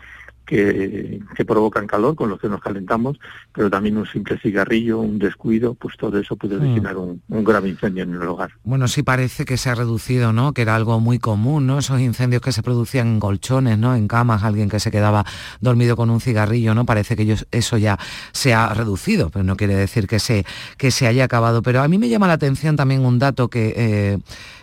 que, 0.46 1.20
provocan 1.46 1.86
calor, 1.86 2.14
con 2.14 2.30
los 2.30 2.40
que 2.40 2.48
nos 2.48 2.60
calentamos, 2.60 3.18
pero 3.52 3.70
también 3.70 3.96
un 3.96 4.06
simple 4.06 4.38
cigarrillo, 4.38 5.00
un 5.00 5.18
descuido, 5.18 5.74
pues 5.74 5.96
todo 5.96 6.18
eso 6.18 6.36
puede 6.36 6.56
hmm. 6.56 6.62
originar 6.62 6.96
un, 6.96 7.22
grave 7.28 7.68
incendio 7.68 8.04
en 8.04 8.14
el 8.14 8.22
hogar. 8.22 8.52
Bueno, 8.64 8.88
sí 8.88 9.02
parece 9.02 9.44
que 9.44 9.56
se 9.56 9.70
ha 9.70 9.74
reducido, 9.74 10.32
¿no? 10.32 10.52
Que 10.52 10.62
era 10.62 10.76
algo 10.76 11.00
muy 11.00 11.18
común, 11.18 11.66
¿no? 11.66 11.78
Esos 11.78 12.00
incendios 12.00 12.42
que 12.42 12.52
se 12.52 12.62
producían 12.62 13.08
en 13.08 13.20
colchones, 13.20 13.78
¿no? 13.78 13.94
En 13.94 14.08
camas, 14.08 14.42
alguien 14.42 14.68
que 14.68 14.80
se 14.80 14.90
quedaba 14.90 15.24
dormido 15.60 15.96
con 15.96 16.10
un 16.10 16.20
cigarrillo, 16.20 16.74
¿no? 16.74 16.86
Parece 16.86 17.16
que 17.16 17.36
eso 17.50 17.78
ya 17.78 17.98
se 18.32 18.54
ha 18.54 18.72
reducido, 18.72 19.30
pero 19.30 19.44
no 19.44 19.56
quiere 19.56 19.74
decir 19.74 20.06
que 20.06 20.18
se, 20.18 20.44
que 20.76 20.90
se 20.90 21.06
haya 21.06 21.24
acabado. 21.24 21.62
Pero 21.62 21.82
a 21.82 21.88
mí 21.88 21.98
me 21.98 22.08
llama 22.08 22.26
la 22.26 22.34
atención 22.34 22.76
también 22.76 23.04
un 23.04 23.18
dato 23.18 23.48
que... 23.48 23.74
Eh, 23.76 24.18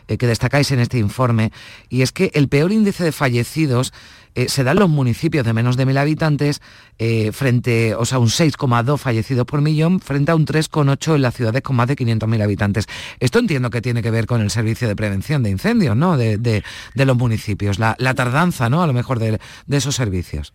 eh, 0.09 0.17
que 0.17 0.25
destacáis 0.25 0.71
en 0.71 0.79
este 0.79 0.98
informe, 0.98 1.51
y 1.88 2.01
es 2.01 2.12
que 2.12 2.31
el 2.33 2.50
peor 2.50 2.71
índice 2.71 3.03
de 3.03 3.12
fallecidos 3.12 3.93
eh, 4.36 4.50
se 4.50 4.63
da 4.63 4.71
en 4.71 4.79
los 4.79 4.89
municipios 4.89 5.45
de 5.45 5.53
menos 5.53 5.77
de 5.77 5.86
mil 5.86 5.98
habitantes, 5.98 6.62
eh, 6.98 7.31
frente, 7.31 7.95
o 7.95 8.05
sea, 8.05 8.19
un 8.19 8.27
6,2 8.27 8.98
fallecidos 8.98 9.45
por 9.45 9.62
millón, 9.62 10.00
frente 10.00 10.31
a 10.31 10.36
un 10.36 10.45
3,8 10.45 11.15
en 11.15 11.21
las 11.21 11.36
ciudades 11.36 11.62
con 11.62 11.75
más 11.75 11.88
de 11.88 11.95
500.000 11.95 12.43
habitantes. 12.43 12.88
Esto 13.19 13.39
entiendo 13.39 13.69
que 13.69 13.81
tiene 13.81 14.01
que 14.01 14.12
ver 14.12 14.25
con 14.25 14.41
el 14.41 14.50
servicio 14.50 14.88
de 14.88 14.95
prevención 14.95 15.43
de 15.43 15.50
incendios, 15.50 15.95
¿no? 15.95 16.17
De, 16.17 16.63
los 16.95 17.17
municipios, 17.17 17.79
la, 17.79 17.95
tardanza, 18.13 18.69
¿no? 18.69 18.83
A 18.83 18.88
lo 18.88 18.93
mejor 18.93 19.19
de, 19.19 19.39
esos 19.69 19.95
servicios. 19.95 20.53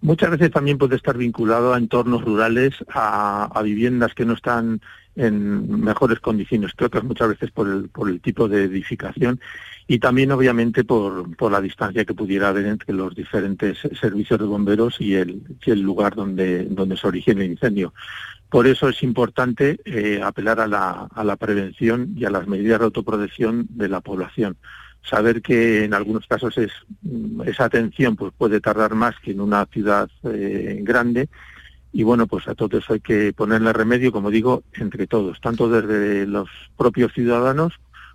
Muchas 0.00 0.30
veces 0.30 0.50
también 0.50 0.78
puede 0.78 0.96
estar 0.96 1.16
vinculado 1.16 1.74
a 1.74 1.78
entornos 1.78 2.24
rurales, 2.24 2.74
a 2.92 3.60
viviendas 3.62 4.14
que 4.14 4.24
no 4.24 4.34
están 4.34 4.80
en 5.16 5.80
mejores 5.80 6.20
condiciones, 6.20 6.72
creo 6.74 6.90
que 6.90 7.00
muchas 7.02 7.28
veces 7.28 7.50
por 7.50 7.68
el, 7.68 7.88
por 7.88 8.08
el 8.08 8.20
tipo 8.20 8.48
de 8.48 8.64
edificación 8.64 9.40
y 9.86 9.98
también 9.98 10.30
obviamente 10.32 10.84
por, 10.84 11.36
por 11.36 11.52
la 11.52 11.60
distancia 11.60 12.04
que 12.04 12.14
pudiera 12.14 12.48
haber 12.48 12.66
entre 12.66 12.94
los 12.94 13.14
diferentes 13.14 13.78
servicios 14.00 14.38
de 14.38 14.46
bomberos 14.46 15.00
y 15.00 15.14
el, 15.14 15.42
el 15.66 15.80
lugar 15.80 16.14
donde, 16.14 16.64
donde 16.64 16.96
se 16.96 17.06
origina 17.06 17.42
el 17.42 17.52
incendio. 17.52 17.92
Por 18.48 18.66
eso 18.66 18.88
es 18.88 19.02
importante 19.02 19.80
eh, 19.84 20.20
apelar 20.22 20.60
a 20.60 20.66
la, 20.66 21.08
a 21.12 21.24
la 21.24 21.36
prevención 21.36 22.12
y 22.16 22.24
a 22.24 22.30
las 22.30 22.46
medidas 22.46 22.80
de 22.80 22.84
autoprotección 22.84 23.66
de 23.70 23.88
la 23.88 24.00
población. 24.00 24.56
Saber 25.02 25.42
que 25.42 25.84
en 25.84 25.94
algunos 25.94 26.26
casos 26.26 26.56
es, 26.58 26.70
esa 27.44 27.64
atención 27.64 28.14
pues, 28.14 28.32
puede 28.36 28.60
tardar 28.60 28.94
más 28.94 29.14
que 29.20 29.32
en 29.32 29.40
una 29.40 29.66
ciudad 29.66 30.08
eh, 30.24 30.78
grande 30.82 31.28
y 31.92 32.04
bueno, 32.04 32.26
pues 32.26 32.48
a 32.48 32.54
todo 32.54 32.78
eso 32.78 32.94
hay 32.94 33.00
que 33.00 33.32
ponerle 33.32 33.72
remedio, 33.72 34.12
como 34.12 34.30
digo, 34.30 34.62
entre 34.74 35.06
todos, 35.06 35.40
tanto 35.40 35.68
desde 35.68 36.26
los 36.26 36.48
propios 36.76 37.12
ciudadanos 37.12 37.74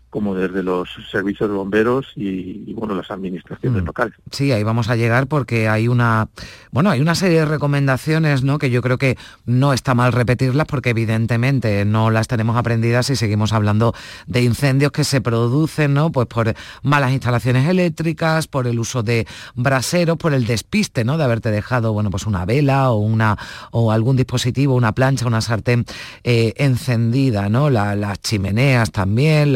como 0.09 0.35
desde 0.35 0.63
los 0.63 0.89
servicios 1.11 1.49
de 1.49 1.55
bomberos 1.55 2.13
y, 2.15 2.73
bueno 2.73 2.95
las 2.95 3.11
administraciones 3.11 3.83
mm. 3.83 3.85
locales. 3.85 4.13
Sí, 4.31 4.51
ahí 4.51 4.63
vamos 4.63 4.89
a 4.89 4.95
llegar 4.95 5.27
porque 5.27 5.67
hay 5.67 5.87
una 5.87 6.29
bueno 6.71 6.89
hay 6.89 7.01
una 7.01 7.15
serie 7.15 7.39
de 7.39 7.45
recomendaciones, 7.45 8.43
¿no? 8.43 8.57
Que 8.57 8.69
yo 8.69 8.81
creo 8.81 8.97
que 8.97 9.17
no 9.45 9.73
está 9.73 9.95
mal 9.95 10.13
repetirlas 10.13 10.67
porque 10.67 10.91
evidentemente 10.91 11.85
no 11.85 12.09
las 12.11 12.27
tenemos 12.27 12.55
aprendidas 12.55 13.09
y 13.09 13.15
seguimos 13.15 13.53
hablando 13.53 13.93
de 14.27 14.43
incendios 14.43 14.91
que 14.91 15.03
se 15.03 15.21
producen, 15.21 15.93
¿no? 15.93 16.11
Pues 16.11 16.27
por 16.27 16.53
malas 16.83 17.11
instalaciones 17.11 17.67
eléctricas, 17.67 18.47
por 18.47 18.67
el 18.67 18.79
uso 18.79 19.03
de 19.03 19.27
braseros, 19.55 20.17
por 20.17 20.33
el 20.33 20.45
despiste, 20.45 21.03
¿no? 21.03 21.17
De 21.17 21.23
haberte 21.23 21.51
dejado 21.51 21.93
bueno 21.93 22.09
pues 22.09 22.25
una 22.25 22.45
vela 22.45 22.91
o 22.91 22.97
una 22.97 23.37
o 23.71 23.91
algún 23.91 24.15
dispositivo, 24.15 24.75
una 24.75 24.93
plancha, 24.93 25.27
una 25.27 25.41
sartén 25.41 25.85
eh, 26.23 26.53
encendida, 26.57 27.49
¿no? 27.49 27.69
las 27.69 28.21
chimeneas 28.21 28.91
también, 28.91 29.53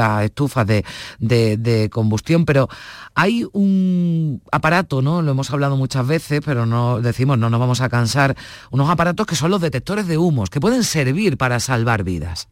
la 0.56 0.66
de, 0.66 1.90
combustión, 1.92 2.46
pero 2.46 2.68
hay 3.16 3.46
un 3.54 4.42
aparato, 4.52 5.02
¿no? 5.02 5.22
Lo 5.22 5.32
hemos 5.32 5.52
hablado 5.52 5.78
muchas 5.78 6.08
veces, 6.08 6.42
pero 6.44 6.66
no 6.66 7.02
decimos, 7.02 7.38
no 7.38 7.50
nos 7.50 7.60
vamos 7.60 7.82
a 7.82 7.90
cansar, 7.90 8.36
unos 8.72 8.90
aparatos 8.90 9.26
que 9.26 9.36
son 9.36 9.52
los 9.52 9.62
detectores 9.62 10.08
de 10.08 10.18
humos, 10.18 10.50
que 10.50 10.60
pueden 10.60 10.84
servir 10.84 11.38
para 11.38 11.60
salvar 11.60 12.04
vidas. 12.04 12.48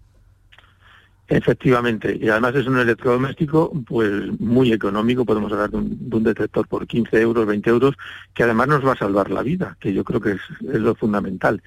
Efectivamente, 1.30 2.18
y 2.20 2.28
además 2.30 2.56
es 2.56 2.66
un 2.66 2.80
electrodoméstico 2.80 3.72
pues 3.86 4.10
muy 4.40 4.74
económico, 4.74 5.26
podemos 5.26 5.52
hablar 5.52 5.70
de 5.70 5.78
un, 5.78 6.24
detector 6.24 6.68
por 6.68 6.88
15 6.88 7.22
euros, 7.22 7.46
20 7.46 7.70
euros, 7.70 7.96
que 8.34 8.42
además 8.44 8.68
nos 8.68 8.86
va 8.86 8.94
a 8.94 8.98
salvar 8.98 9.30
la 9.30 9.44
vida, 9.44 9.78
que 9.80 9.94
yo 9.94 10.04
creo 10.04 10.20
que 10.20 10.32
es, 10.32 10.42
es 10.62 10.80
lo 10.80 10.96
fundamental. 10.96 11.62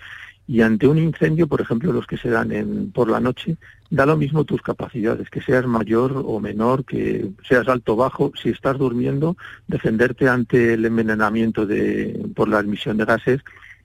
Y 0.48 0.62
ante 0.62 0.88
un 0.88 0.98
incendio, 0.98 1.46
por 1.46 1.60
ejemplo, 1.60 1.92
los 1.92 2.08
que 2.08 2.16
se 2.16 2.28
dan 2.28 2.50
en, 2.50 2.90
por 2.90 3.08
la 3.08 3.20
noche, 3.20 3.56
da 3.92 4.06
lo 4.06 4.16
mismo 4.16 4.44
tus 4.44 4.62
capacidades, 4.62 5.28
que 5.28 5.42
seas 5.42 5.66
mayor 5.66 6.22
o 6.24 6.40
menor, 6.40 6.86
que 6.86 7.28
seas 7.46 7.68
alto 7.68 7.92
o 7.92 7.96
bajo, 7.96 8.32
si 8.34 8.48
estás 8.48 8.78
durmiendo, 8.78 9.36
defenderte 9.68 10.30
ante 10.30 10.72
el 10.72 10.86
envenenamiento 10.86 11.66
de, 11.66 12.26
por 12.34 12.48
la 12.48 12.60
emisión 12.60 12.96
de 12.96 13.04
gases, 13.04 13.42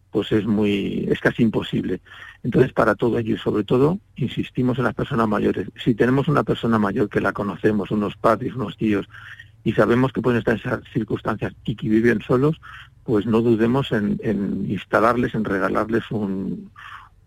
pues 0.10 0.32
es 0.32 0.46
muy, 0.46 1.06
es 1.12 1.20
casi 1.20 1.44
imposible. 1.44 2.00
Entonces, 2.42 2.72
para 2.72 2.96
todo 2.96 3.18
ello 3.18 3.36
y 3.36 3.38
sobre 3.38 3.66
todo, 3.66 4.00
insistimos 4.16 4.78
en 4.78 4.86
las 4.86 4.96
personas 4.96 5.28
mayores. 5.28 5.68
Si 5.84 5.94
tenemos 5.94 6.30
una 6.30 6.44
persona 6.44 6.80
mayor 6.80 7.10
que 7.10 7.20
la 7.20 7.34
conocemos, 7.34 7.92
unos 7.92 8.16
padres, 8.16 8.56
unos 8.56 8.78
tíos, 8.78 9.10
y 9.66 9.74
sabemos 9.74 10.14
que 10.14 10.22
pueden 10.22 10.40
estar 10.40 10.54
en 10.54 10.62
esas 10.62 10.80
circunstancias 10.94 11.54
y 11.66 11.76
que 11.76 11.90
viven 11.90 12.22
solos, 12.22 12.62
pues 13.04 13.26
no 13.26 13.42
dudemos 13.42 13.92
en, 13.92 14.18
instalarles, 14.70 15.36
en 15.36 15.44
regalarles 15.44 16.10
un, 16.12 16.72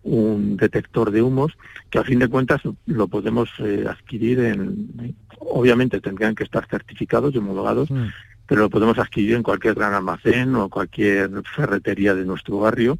detector 0.02 1.11
de 1.11 1.23
humos 1.23 1.57
que 1.90 1.99
a 1.99 2.04
fin 2.04 2.19
de 2.19 2.28
cuentas 2.28 2.62
lo 2.87 3.09
podemos 3.09 3.50
eh, 3.59 3.85
adquirir 3.88 4.40
en 4.40 5.14
obviamente 5.38 6.00
tendrían 6.00 6.35
que 6.35 6.45
estar 6.45 6.66
certificados 6.66 7.35
y 7.35 7.38
homologados 7.38 7.90
mm. 7.90 8.07
pero 8.47 8.62
lo 8.62 8.71
podemos 8.71 8.99
adquirir 8.99 9.35
en 9.35 9.42
cualquier 9.42 9.75
gran 9.75 9.92
almacén 9.92 10.54
o 10.54 10.69
cualquier 10.69 11.30
ferretería 11.54 12.14
de 12.14 12.25
nuestro 12.25 12.59
barrio 12.59 12.99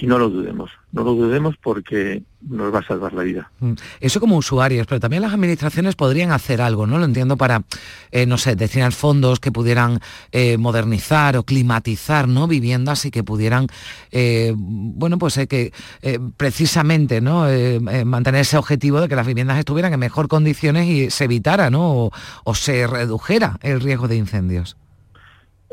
y 0.00 0.06
no 0.06 0.16
lo 0.16 0.30
dudemos, 0.30 0.70
no 0.92 1.02
lo 1.02 1.14
dudemos 1.14 1.56
porque 1.60 2.22
nos 2.40 2.72
va 2.72 2.78
a 2.78 2.86
salvar 2.86 3.12
la 3.14 3.24
vida. 3.24 3.50
Mm. 3.58 3.72
Eso 3.98 4.20
como 4.20 4.36
usuarios, 4.36 4.86
pero 4.86 5.00
también 5.00 5.22
las 5.22 5.34
administraciones 5.34 5.96
podrían 5.96 6.30
hacer 6.30 6.62
algo, 6.62 6.86
¿no? 6.86 6.98
Lo 6.98 7.04
entiendo 7.04 7.36
para, 7.36 7.64
eh, 8.12 8.24
no 8.24 8.38
sé, 8.38 8.54
destinar 8.54 8.92
fondos 8.92 9.40
que 9.40 9.50
pudieran 9.50 9.98
eh, 10.30 10.56
modernizar 10.56 11.36
o 11.36 11.42
climatizar, 11.42 12.28
¿no? 12.28 12.46
Viviendas 12.46 13.04
y 13.06 13.10
que 13.10 13.24
pudieran, 13.24 13.66
eh, 14.12 14.54
bueno, 14.56 15.18
pues 15.18 15.38
que 15.48 15.72
precisamente, 16.36 17.20
¿no? 17.20 17.46
mantener 18.04 18.42
ese 18.42 18.56
objetivo 18.56 19.00
de 19.00 19.08
que 19.08 19.16
las 19.16 19.26
viviendas 19.26 19.58
estuvieran 19.58 19.92
en 19.92 20.00
mejor 20.00 20.28
condiciones 20.28 20.86
y 20.86 21.10
se 21.10 21.24
evitara, 21.24 21.70
¿no? 21.70 22.10
o 22.44 22.54
se 22.54 22.86
redujera 22.86 23.58
el 23.62 23.80
riesgo 23.80 24.08
de 24.08 24.16
incendios. 24.16 24.76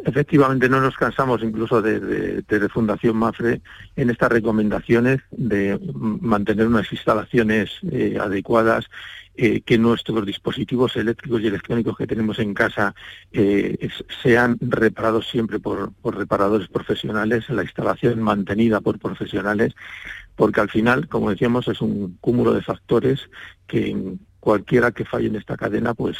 Efectivamente, 0.06 0.70
no 0.70 0.80
nos 0.80 0.96
cansamos 0.96 1.42
incluso 1.42 1.82
de, 1.82 2.44
Fundación 2.72 3.18
Mafre 3.18 3.62
en 3.96 4.12
estas 4.12 4.32
recomendaciones 4.32 5.22
de 5.32 5.80
mantener 5.96 6.68
unas 6.68 6.92
instalaciones 6.92 7.72
eh, 7.92 8.16
adecuadas, 8.22 8.86
eh, 9.36 9.62
que 9.62 9.80
nuestros 9.80 10.24
dispositivos 10.24 10.96
eléctricos 10.96 11.42
y 11.42 11.48
electrónicos 11.48 11.98
que 11.98 12.06
tenemos 12.06 12.38
en 12.38 12.54
casa 12.54 12.94
eh, 13.32 13.90
sean 14.22 14.58
reparados 14.62 15.28
siempre 15.28 15.60
por, 15.60 15.92
por 15.94 16.16
reparadores 16.16 16.68
profesionales, 16.68 17.50
la 17.50 17.64
instalación 17.64 18.22
mantenida 18.22 18.82
por 18.82 19.00
profesionales, 19.00 19.74
porque 20.36 20.62
al 20.62 20.70
final, 20.70 21.08
como 21.08 21.32
decíamos, 21.32 21.68
es 21.68 21.82
un 21.82 22.18
cúmulo 22.22 22.54
de 22.54 22.62
factores 22.62 23.28
que 23.66 24.18
cualquiera 24.46 24.92
que 24.92 25.06
falle 25.06 25.26
en 25.26 25.38
esta 25.38 25.58
cadena 25.58 25.96
pues 25.96 26.18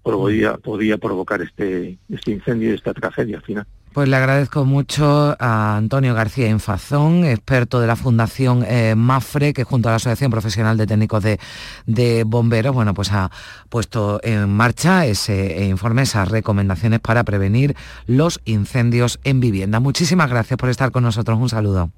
podría, 0.00 0.56
podría 0.58 0.96
provocar 0.96 1.42
este, 1.42 1.98
este 2.08 2.30
incendio 2.30 2.70
y 2.70 2.74
esta 2.74 2.94
tragedia 2.94 3.38
al 3.38 3.42
final. 3.42 3.66
Pues 3.92 4.08
le 4.08 4.14
agradezco 4.14 4.64
mucho 4.64 5.34
a 5.40 5.76
Antonio 5.76 6.14
García 6.14 6.48
Infazón, 6.48 7.24
experto 7.24 7.80
de 7.80 7.88
la 7.88 7.96
Fundación 7.96 8.64
eh, 8.64 8.94
MAFRE, 8.96 9.52
que 9.52 9.64
junto 9.64 9.88
a 9.88 9.92
la 9.92 9.96
Asociación 9.96 10.30
Profesional 10.30 10.76
de 10.76 10.86
Técnicos 10.86 11.24
de, 11.24 12.22
Bomberos, 12.24 12.74
bueno, 12.74 12.94
pues 12.94 13.10
ha 13.10 13.32
puesto 13.68 14.20
en 14.22 14.50
marcha 14.50 15.06
ese 15.06 15.66
informe, 15.66 16.02
esas 16.02 16.28
recomendaciones 16.28 17.00
para 17.00 17.24
prevenir 17.24 17.74
los 18.06 18.40
incendios 18.44 19.18
en 19.24 19.40
vivienda. 19.40 19.80
Muchísimas 19.80 20.30
gracias 20.30 20.58
por 20.58 20.68
estar 20.68 20.92
con 20.92 21.02
nosotros. 21.02 21.36
Un 21.40 21.48
saludo. 21.48 21.90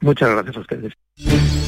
Muchas 0.00 0.30
gracias 0.30 0.56
a 0.56 0.60
ustedes. 0.60 1.61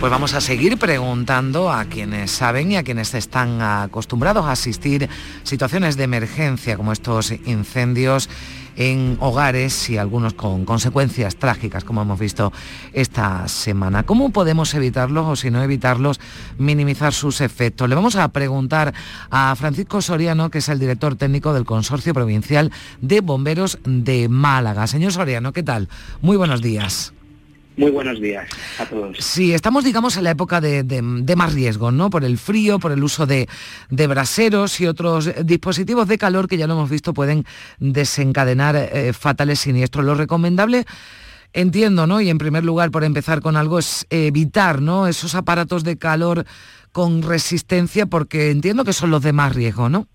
Pues 0.00 0.10
vamos 0.10 0.32
a 0.32 0.40
seguir 0.40 0.78
preguntando 0.78 1.70
a 1.70 1.84
quienes 1.84 2.30
saben 2.30 2.72
y 2.72 2.76
a 2.78 2.82
quienes 2.82 3.12
están 3.12 3.60
acostumbrados 3.60 4.46
a 4.46 4.52
asistir 4.52 5.10
situaciones 5.42 5.98
de 5.98 6.04
emergencia 6.04 6.78
como 6.78 6.92
estos 6.92 7.32
incendios 7.44 8.30
en 8.76 9.18
hogares 9.20 9.90
y 9.90 9.98
algunos 9.98 10.32
con 10.32 10.64
consecuencias 10.64 11.36
trágicas, 11.36 11.84
como 11.84 12.00
hemos 12.00 12.18
visto 12.18 12.50
esta 12.94 13.46
semana. 13.46 14.04
¿Cómo 14.04 14.30
podemos 14.30 14.72
evitarlos 14.72 15.26
o 15.26 15.36
si 15.36 15.50
no 15.50 15.62
evitarlos, 15.62 16.18
minimizar 16.56 17.12
sus 17.12 17.42
efectos? 17.42 17.86
Le 17.86 17.94
vamos 17.94 18.16
a 18.16 18.26
preguntar 18.28 18.94
a 19.30 19.54
Francisco 19.54 20.00
Soriano, 20.00 20.50
que 20.50 20.58
es 20.58 20.68
el 20.70 20.78
director 20.78 21.14
técnico 21.16 21.52
del 21.52 21.66
Consorcio 21.66 22.14
Provincial 22.14 22.72
de 23.02 23.20
Bomberos 23.20 23.78
de 23.84 24.30
Málaga. 24.30 24.86
Señor 24.86 25.12
Soriano, 25.12 25.52
¿qué 25.52 25.62
tal? 25.62 25.90
Muy 26.22 26.38
buenos 26.38 26.62
días. 26.62 27.12
Muy 27.80 27.92
buenos 27.92 28.20
días 28.20 28.46
a 28.78 28.84
todos. 28.84 29.16
Sí, 29.20 29.54
estamos, 29.54 29.84
digamos, 29.84 30.14
en 30.18 30.24
la 30.24 30.32
época 30.32 30.60
de, 30.60 30.84
más 31.34 31.54
riesgo, 31.54 31.90
¿no? 31.90 32.10
Por 32.10 32.26
el 32.26 32.36
frío, 32.36 32.78
por 32.78 32.92
el 32.92 33.02
uso 33.02 33.24
de, 33.24 33.48
braseros 33.88 34.82
y 34.82 34.86
otros 34.86 35.30
dispositivos 35.46 36.06
de 36.06 36.18
calor 36.18 36.46
que 36.46 36.58
ya 36.58 36.66
lo 36.66 36.74
hemos 36.74 36.90
visto 36.90 37.14
pueden 37.14 37.46
desencadenar 37.78 38.76
eh, 38.76 39.14
fatales 39.14 39.60
siniestros. 39.60 40.04
Lo 40.04 40.14
recomendable, 40.14 40.84
entiendo, 41.54 42.06
¿no? 42.06 42.20
Y 42.20 42.28
en 42.28 42.36
primer 42.36 42.64
lugar, 42.64 42.90
por 42.90 43.02
empezar 43.02 43.40
con 43.40 43.56
algo, 43.56 43.78
es 43.78 44.06
evitar, 44.10 44.82
¿no? 44.82 45.06
Esos 45.06 45.34
aparatos 45.34 45.82
de 45.82 45.96
calor 45.96 46.44
con 46.92 47.22
resistencia, 47.22 48.04
porque 48.04 48.50
entiendo 48.50 48.84
que 48.84 48.92
son 48.92 49.10
los 49.10 49.22
de 49.22 49.32
más 49.32 49.54
riesgo, 49.54 49.88
¿no? 49.88 50.06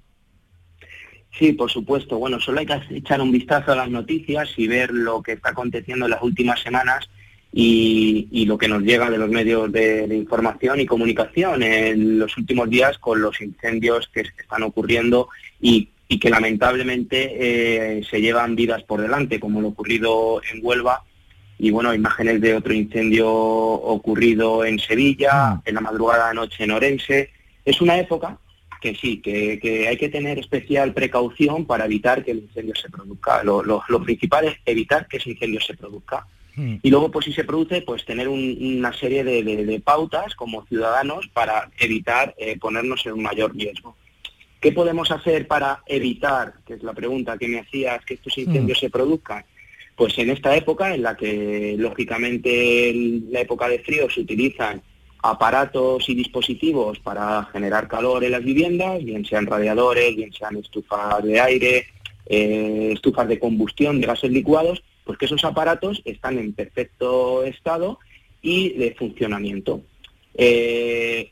Sí, 1.39 1.53
por 1.53 1.71
supuesto. 1.71 2.19
Bueno, 2.19 2.39
solo 2.39 2.59
hay 2.59 2.67
que 2.67 2.79
echar 2.91 3.21
un 3.21 3.31
vistazo 3.31 3.71
a 3.71 3.75
las 3.75 3.89
noticias 3.89 4.53
y 4.55 4.67
ver 4.67 4.91
lo 4.91 5.23
que 5.23 5.31
está 5.31 5.49
aconteciendo 5.49 6.05
en 6.05 6.11
las 6.11 6.21
últimas 6.21 6.61
semanas 6.61 7.09
y, 7.57 8.45
lo 8.45 8.57
que 8.57 8.67
nos 8.67 8.83
llega 8.83 9.09
de 9.09 9.17
los 9.17 9.29
medios 9.29 9.71
de, 9.71 10.13
información 10.13 10.81
y 10.81 10.85
comunicación 10.85 11.63
en 11.63 12.19
los 12.19 12.37
últimos 12.37 12.69
días 12.69 12.97
con 12.97 13.21
los 13.21 13.39
incendios 13.39 14.09
que, 14.13 14.21
están 14.21 14.63
ocurriendo 14.63 15.29
y, 15.61 15.89
que 16.19 16.29
lamentablemente 16.29 17.97
eh, 17.97 18.03
se 18.09 18.21
llevan 18.21 18.55
vidas 18.55 18.83
por 18.83 19.01
delante, 19.01 19.39
como 19.39 19.61
lo 19.61 19.69
ocurrido 19.69 20.41
en 20.51 20.59
Huelva 20.63 21.03
y 21.57 21.71
bueno, 21.71 21.93
imágenes 21.93 22.41
de 22.41 22.55
otro 22.55 22.73
incendio 22.73 23.29
ocurrido 23.31 24.65
en 24.65 24.77
Sevilla, 24.77 25.55
mm. 25.55 25.61
en 25.65 25.75
la 25.75 25.81
madrugada 25.81 26.29
de 26.29 26.35
noche 26.35 26.63
en 26.63 26.71
Orense. 26.71 27.29
Es 27.63 27.81
una 27.81 27.97
época 27.97 28.37
que 28.81 28.95
sí, 28.95 29.21
que, 29.21 29.87
hay 29.87 29.97
que 29.97 30.09
tener 30.09 30.37
especial 30.39 30.93
precaución 30.93 31.65
para 31.65 31.85
evitar 31.85 32.23
que 32.23 32.31
el 32.31 32.39
incendio 32.39 32.75
se 32.75 32.89
produzca. 32.89 33.43
Lo, 33.43 33.63
lo 33.63 34.03
principal 34.03 34.45
es 34.45 34.57
evitar 34.65 35.07
que 35.07 35.17
ese 35.17 35.31
incendio 35.31 35.61
se 35.61 35.73
produzca. 35.73 36.27
Hmm. 36.55 36.75
Y 36.81 36.89
luego, 36.89 37.11
pues 37.11 37.25
si 37.25 37.33
se 37.33 37.43
produce, 37.43 37.81
pues 37.81 38.05
tener 38.05 38.27
una 38.27 38.93
serie 38.93 39.23
de, 39.23 39.81
pautas 39.83 40.35
como 40.35 40.65
ciudadanos 40.65 41.27
para 41.33 41.69
evitar 41.79 42.33
eh, 42.37 42.57
ponernos 42.57 43.05
en 43.05 43.13
un 43.13 43.23
mayor 43.23 43.55
riesgo. 43.55 43.95
¿Qué 44.59 44.71
podemos 44.71 45.11
hacer 45.11 45.47
para 45.47 45.83
evitar, 45.85 46.53
que 46.65 46.75
es 46.75 46.83
la 46.83 46.93
pregunta 46.93 47.37
que 47.37 47.47
me 47.47 47.59
hacías, 47.59 48.03
que 48.05 48.15
estos 48.15 48.37
incendios 48.37 48.77
hmm. 48.79 48.81
se 48.81 48.89
produzcan? 48.89 49.45
Pues 49.95 50.17
en 50.17 50.29
esta 50.29 50.55
época, 50.55 50.93
en 50.93 51.03
la 51.03 51.15
que 51.15 51.75
lógicamente 51.77 52.89
en 52.89 53.31
la 53.31 53.41
época 53.41 53.67
de 53.69 53.79
frío 53.79 54.09
se 54.09 54.21
utilizan 54.21 54.81
aparatos 55.21 56.07
y 56.09 56.15
dispositivos 56.15 56.99
para 56.99 57.45
generar 57.45 57.87
calor 57.87 58.23
en 58.23 58.31
las 58.31 58.43
viviendas, 58.43 59.03
bien 59.03 59.25
sean 59.25 59.45
radiadores, 59.45 60.15
bien 60.15 60.31
sean 60.33 60.57
estufas 60.57 61.23
de 61.23 61.39
aire, 61.39 61.87
eh, 62.27 62.91
estufas 62.93 63.27
de 63.27 63.39
combustión 63.39 63.99
de 63.99 64.07
gases 64.07 64.31
licuados, 64.31 64.83
pues 65.05 65.17
que 65.17 65.25
esos 65.25 65.45
aparatos 65.45 66.01
están 66.03 66.39
en 66.39 66.53
perfecto 66.53 67.43
estado 67.43 67.99
y 68.41 68.69
de 68.73 68.95
funcionamiento. 68.95 69.81
Eh, 70.33 71.31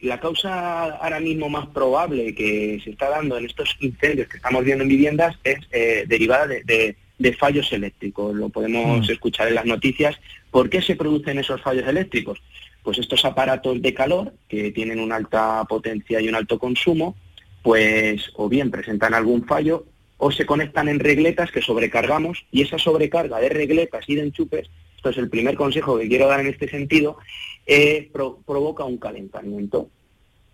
la 0.00 0.20
causa 0.20 0.84
ahora 0.84 1.20
mismo 1.20 1.48
más 1.48 1.66
probable 1.68 2.34
que 2.34 2.80
se 2.84 2.90
está 2.90 3.08
dando 3.08 3.36
en 3.38 3.46
estos 3.46 3.76
incendios 3.80 4.28
que 4.28 4.36
estamos 4.36 4.62
viendo 4.62 4.84
en 4.84 4.90
viviendas 4.90 5.36
es 5.42 5.58
eh, 5.72 6.04
derivada 6.06 6.46
de, 6.46 6.96
fallos 7.38 7.72
eléctricos. 7.72 8.34
Lo 8.34 8.50
podemos 8.50 9.08
mm. 9.08 9.10
escuchar 9.10 9.48
en 9.48 9.54
las 9.54 9.64
noticias. 9.64 10.16
¿Por 10.50 10.68
qué 10.70 10.82
se 10.82 10.96
producen 10.96 11.38
esos 11.38 11.60
fallos 11.62 11.88
eléctricos? 11.88 12.40
Pues 12.82 12.98
estos 12.98 13.24
aparatos 13.24 13.82
de 13.82 13.94
calor, 13.94 14.32
que 14.48 14.70
tienen 14.70 15.00
una 15.00 15.16
alta 15.16 15.64
potencia 15.64 16.20
y 16.20 16.28
un 16.28 16.36
alto 16.36 16.58
consumo, 16.58 17.16
pues 17.62 18.30
o 18.36 18.48
bien 18.48 18.70
presentan 18.70 19.12
algún 19.14 19.44
fallo 19.44 19.86
o 20.18 20.30
se 20.30 20.46
conectan 20.46 20.88
en 20.88 21.00
regletas 21.00 21.50
que 21.50 21.62
sobrecargamos 21.62 22.46
y 22.50 22.62
esa 22.62 22.78
sobrecarga 22.78 23.38
de 23.38 23.48
regletas 23.48 24.04
y 24.08 24.14
de 24.14 24.22
enchufes, 24.22 24.70
esto 24.96 25.10
es 25.10 25.18
el 25.18 25.28
primer 25.28 25.56
consejo 25.56 25.98
que 25.98 26.08
quiero 26.08 26.26
dar 26.26 26.40
en 26.40 26.46
este 26.46 26.68
sentido, 26.68 27.18
eh, 27.66 28.10
provoca 28.12 28.84
un 28.84 28.98
calentamiento, 28.98 29.90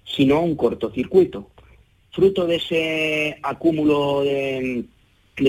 sino 0.05 0.41
un 0.41 0.57
cortocircuito. 0.57 1.49
Fruto 2.11 2.47
de 2.47 2.57
ese 2.57 3.39
acúmulo 3.43 4.23
de, 4.23 4.85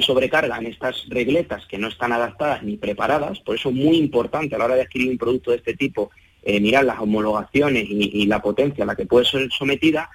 sobrecarga 0.01 0.57
en 0.57 0.67
estas 0.67 1.07
regletas 1.09 1.65
que 1.65 1.77
no 1.77 1.87
están 1.87 2.13
adaptadas 2.13 2.63
ni 2.63 2.77
preparadas, 2.77 3.39
por 3.41 3.55
eso 3.55 3.69
es 3.69 3.75
muy 3.75 3.97
importante 3.97 4.55
a 4.55 4.57
la 4.57 4.65
hora 4.65 4.75
de 4.75 4.81
adquirir 4.83 5.09
un 5.09 5.17
producto 5.17 5.51
de 5.51 5.57
este 5.57 5.75
tipo 5.75 6.11
eh, 6.41 6.59
mirar 6.59 6.83
las 6.83 6.99
homologaciones 6.99 7.85
y, 7.87 8.21
y, 8.21 8.25
la 8.25 8.41
potencia 8.41 8.83
a 8.83 8.87
la 8.87 8.95
que 8.95 9.05
puede 9.05 9.25
ser 9.25 9.49
sometida 9.51 10.09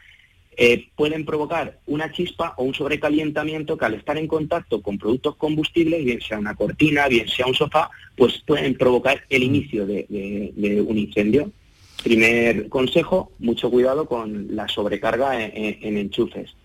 eh, 0.60 0.88
pueden 0.96 1.24
provocar 1.24 1.78
una 1.86 2.10
chispa 2.10 2.54
o 2.56 2.64
un 2.64 2.74
sobrecalentamiento 2.74 3.78
que 3.78 3.84
al 3.84 3.94
estar 3.94 4.18
en 4.18 4.26
contacto 4.26 4.82
con 4.82 4.98
productos 4.98 5.36
combustibles, 5.36 6.04
bien 6.04 6.20
sea 6.20 6.38
una 6.38 6.56
cortina, 6.56 7.06
bien 7.06 7.28
sea 7.28 7.46
un 7.46 7.54
sofá, 7.54 7.90
pues 8.16 8.42
pueden 8.44 8.76
provocar 8.76 9.22
el 9.30 9.44
inicio 9.44 9.86
de, 9.86 10.84
un 10.84 10.98
incendio. 10.98 11.52
Primer 12.02 12.68
consejo, 12.68 13.30
mucho 13.38 13.70
cuidado 13.70 14.06
con 14.06 14.56
la 14.56 14.66
sobrecarga 14.66 15.40
en 15.44 15.96
enchufes. 15.96 16.57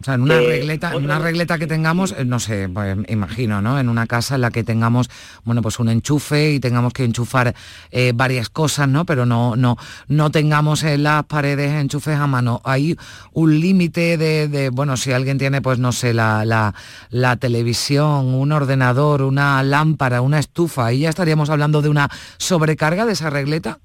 O 0.00 0.04
sea, 0.04 0.14
en 0.14 0.22
una, 0.22 0.36
eh, 0.36 0.46
regleta, 0.46 0.94
en 0.94 1.04
una 1.04 1.18
regleta 1.18 1.58
que 1.58 1.66
tengamos, 1.66 2.14
eh, 2.16 2.24
no 2.24 2.40
sé, 2.40 2.70
pues, 2.72 2.96
imagino, 3.08 3.60
¿no? 3.60 3.78
En 3.78 3.90
una 3.90 4.06
casa 4.06 4.36
en 4.36 4.40
la 4.40 4.50
que 4.50 4.64
tengamos, 4.64 5.10
bueno, 5.44 5.60
pues 5.60 5.78
un 5.78 5.90
enchufe 5.90 6.52
y 6.52 6.60
tengamos 6.60 6.94
que 6.94 7.04
enchufar 7.04 7.54
eh, 7.90 8.12
varias 8.14 8.48
cosas, 8.48 8.88
¿no? 8.88 9.04
Pero 9.04 9.26
no, 9.26 9.56
no, 9.56 9.76
no 10.08 10.30
tengamos 10.30 10.84
en 10.84 11.02
las 11.02 11.24
paredes 11.24 11.72
enchufes 11.72 12.18
a 12.18 12.26
mano. 12.26 12.62
Hay 12.64 12.96
un 13.34 13.60
límite 13.60 14.16
de, 14.16 14.70
bueno, 14.70 14.96
si 14.96 15.12
alguien 15.12 15.36
tiene, 15.36 15.60
pues 15.60 15.78
no 15.78 15.92
sé, 15.92 16.14
la, 16.14 16.46
la, 16.46 16.74
la, 17.10 17.36
televisión, 17.36 18.34
un 18.34 18.52
ordenador, 18.52 19.20
una 19.20 19.62
lámpara, 19.62 20.22
una 20.22 20.38
estufa, 20.38 20.86
ahí 20.86 21.00
ya 21.00 21.10
estaríamos 21.10 21.50
hablando 21.50 21.82
de 21.82 21.90
una 21.90 22.08
sobrecarga 22.38 23.04
de 23.04 23.12
esa 23.12 23.28
regleta. 23.28 23.80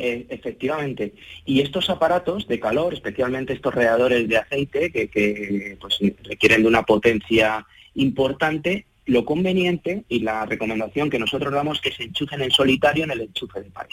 Eh, 0.00 0.26
efectivamente. 0.28 1.12
Y 1.44 1.60
estos 1.60 1.90
aparatos 1.90 2.46
de 2.46 2.60
calor, 2.60 2.94
especialmente 2.94 3.52
estos 3.52 3.74
radiadores 3.74 4.28
de 4.28 4.36
aceite, 4.36 4.92
que, 4.92 5.76
pues, 5.80 5.98
requieren 6.22 6.62
de 6.62 6.68
una 6.68 6.84
potencia 6.84 7.66
importante, 7.96 8.86
lo 9.06 9.24
conveniente 9.24 10.04
y 10.08 10.20
la 10.20 10.46
recomendación 10.46 11.10
que 11.10 11.18
nosotros 11.18 11.52
damos 11.52 11.78
es 11.78 11.82
que 11.82 11.90
se 11.90 12.04
enchufen 12.04 12.42
en 12.42 12.52
solitario 12.52 13.02
en 13.02 13.10
el 13.10 13.22
enchufe 13.22 13.60
de 13.60 13.70
pared. 13.70 13.90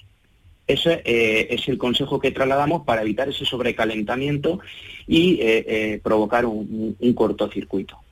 Ese 0.67 1.01
eh, 1.05 1.47
es 1.49 1.67
el 1.69 1.79
consejo 1.79 2.19
que 2.19 2.29
trasladamos 2.29 2.83
para 2.83 3.01
evitar 3.01 3.27
ese 3.27 3.45
sobrecalentamiento 3.45 4.59
y 5.07 5.39
eh, 5.41 5.99
provocar 6.03 6.45
un 6.45 7.13
cortocircuito. 7.15 8.04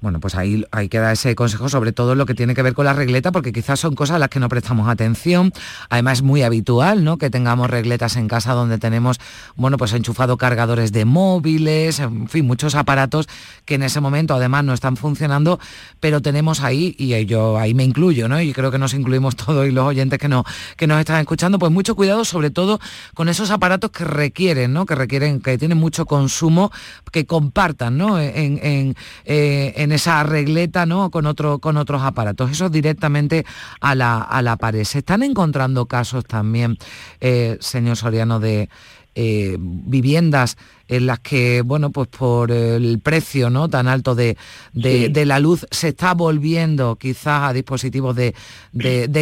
Bueno, 0.00 0.20
pues 0.20 0.34
ahí, 0.34 0.64
ahí 0.72 0.88
queda 0.88 1.10
ese 1.10 1.34
consejo, 1.34 1.70
sobre 1.70 1.92
todo 1.92 2.14
lo 2.14 2.26
que 2.26 2.34
tiene 2.34 2.54
que 2.54 2.62
ver 2.62 2.74
con 2.74 2.84
la 2.84 2.92
regleta, 2.92 3.32
porque 3.32 3.52
quizás 3.52 3.80
son 3.80 3.94
cosas 3.94 4.16
a 4.16 4.18
las 4.18 4.28
que 4.28 4.38
no 4.38 4.48
prestamos 4.48 4.88
atención. 4.88 5.52
Además 5.88 6.18
es 6.18 6.22
muy 6.22 6.42
habitual, 6.42 7.02
¿no? 7.02 7.16
Que 7.16 7.30
tengamos 7.30 7.70
regletas 7.70 8.16
en 8.16 8.28
casa 8.28 8.52
donde 8.52 8.76
tenemos, 8.78 9.18
bueno, 9.56 9.78
pues 9.78 9.94
enchufado 9.94 10.36
cargadores 10.36 10.92
de 10.92 11.06
móviles, 11.06 11.98
en 11.98 12.28
fin, 12.28 12.46
muchos 12.46 12.74
aparatos 12.74 13.26
que 13.64 13.76
en 13.76 13.82
ese 13.84 14.00
momento 14.00 14.34
además 14.34 14.64
no 14.64 14.74
están 14.74 14.98
funcionando, 14.98 15.58
pero 15.98 16.20
tenemos 16.20 16.60
ahí, 16.60 16.94
y 16.98 17.24
yo 17.24 17.58
ahí 17.58 17.72
me 17.72 17.84
incluyo, 17.84 18.28
¿no? 18.28 18.40
Y 18.40 18.52
creo 18.52 18.70
que 18.70 18.78
nos 18.78 18.92
incluimos 18.92 19.34
todos 19.34 19.66
y 19.66 19.70
los 19.70 19.86
oyentes 19.86 20.18
que, 20.18 20.28
no, 20.28 20.44
que 20.76 20.86
nos 20.86 21.00
están 21.00 21.20
escuchando, 21.20 21.58
pues 21.58 21.72
mucho 21.72 21.96
cuidado, 21.96 22.24
sobre 22.26 22.50
todo 22.50 22.80
con 23.14 23.30
esos 23.30 23.50
aparatos 23.50 23.90
que 23.92 24.04
requieren, 24.04 24.74
¿no? 24.74 24.84
Que 24.84 24.94
requieren, 24.94 25.40
que 25.40 25.56
tienen 25.56 25.78
mucho 25.78 26.04
consumo, 26.04 26.70
que 27.10 27.24
compartan, 27.24 27.96
¿no? 27.96 28.20
En, 28.20 28.94
eh, 29.24 29.85
en 29.86 29.92
esa 29.92 30.22
regleta 30.24 30.84
¿no? 30.84 31.10
con, 31.10 31.26
otro, 31.26 31.60
con 31.60 31.76
otros 31.76 32.02
aparatos, 32.02 32.50
eso 32.50 32.68
directamente 32.68 33.46
a 33.80 33.94
la, 33.94 34.18
a 34.18 34.42
la 34.42 34.56
pared. 34.56 34.82
Se 34.84 34.98
están 34.98 35.22
encontrando 35.22 35.86
casos 35.86 36.24
también, 36.24 36.76
eh, 37.20 37.56
señor 37.60 37.96
Soriano, 37.96 38.40
de 38.40 38.68
eh, 39.14 39.56
viviendas 39.58 40.56
en 40.88 41.06
las 41.06 41.20
que, 41.20 41.62
bueno, 41.62 41.90
pues 41.90 42.08
por 42.08 42.50
el 42.50 42.98
precio 42.98 43.48
¿no? 43.48 43.68
tan 43.68 43.86
alto 43.86 44.16
de, 44.16 44.36
la 44.74 45.38
luz 45.38 45.66
se 45.70 45.88
está 45.88 46.14
volviendo 46.14 46.96
quizás 46.96 47.44
a 47.44 47.52
dispositivos 47.52 48.16
de, 48.16 48.34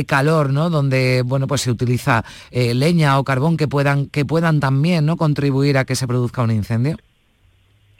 calor, 0.09 0.51
¿no? 0.51 0.71
Donde, 0.71 1.23
bueno, 1.25 1.47
pues 1.47 1.61
se 1.61 1.71
utiliza 1.71 2.25
eh, 2.51 2.75
leña 2.75 3.19
o 3.19 3.25
carbón 3.25 3.57
que 3.57 3.69
puedan, 3.69 4.07
que 4.07 4.25
puedan 4.25 4.61
también 4.61 5.05
¿no? 5.05 5.17
contribuir 5.17 5.77
a 5.77 5.85
que 5.85 5.95
se 5.95 6.07
produzca 6.07 6.43
un 6.43 6.51
incendio. 6.51 6.97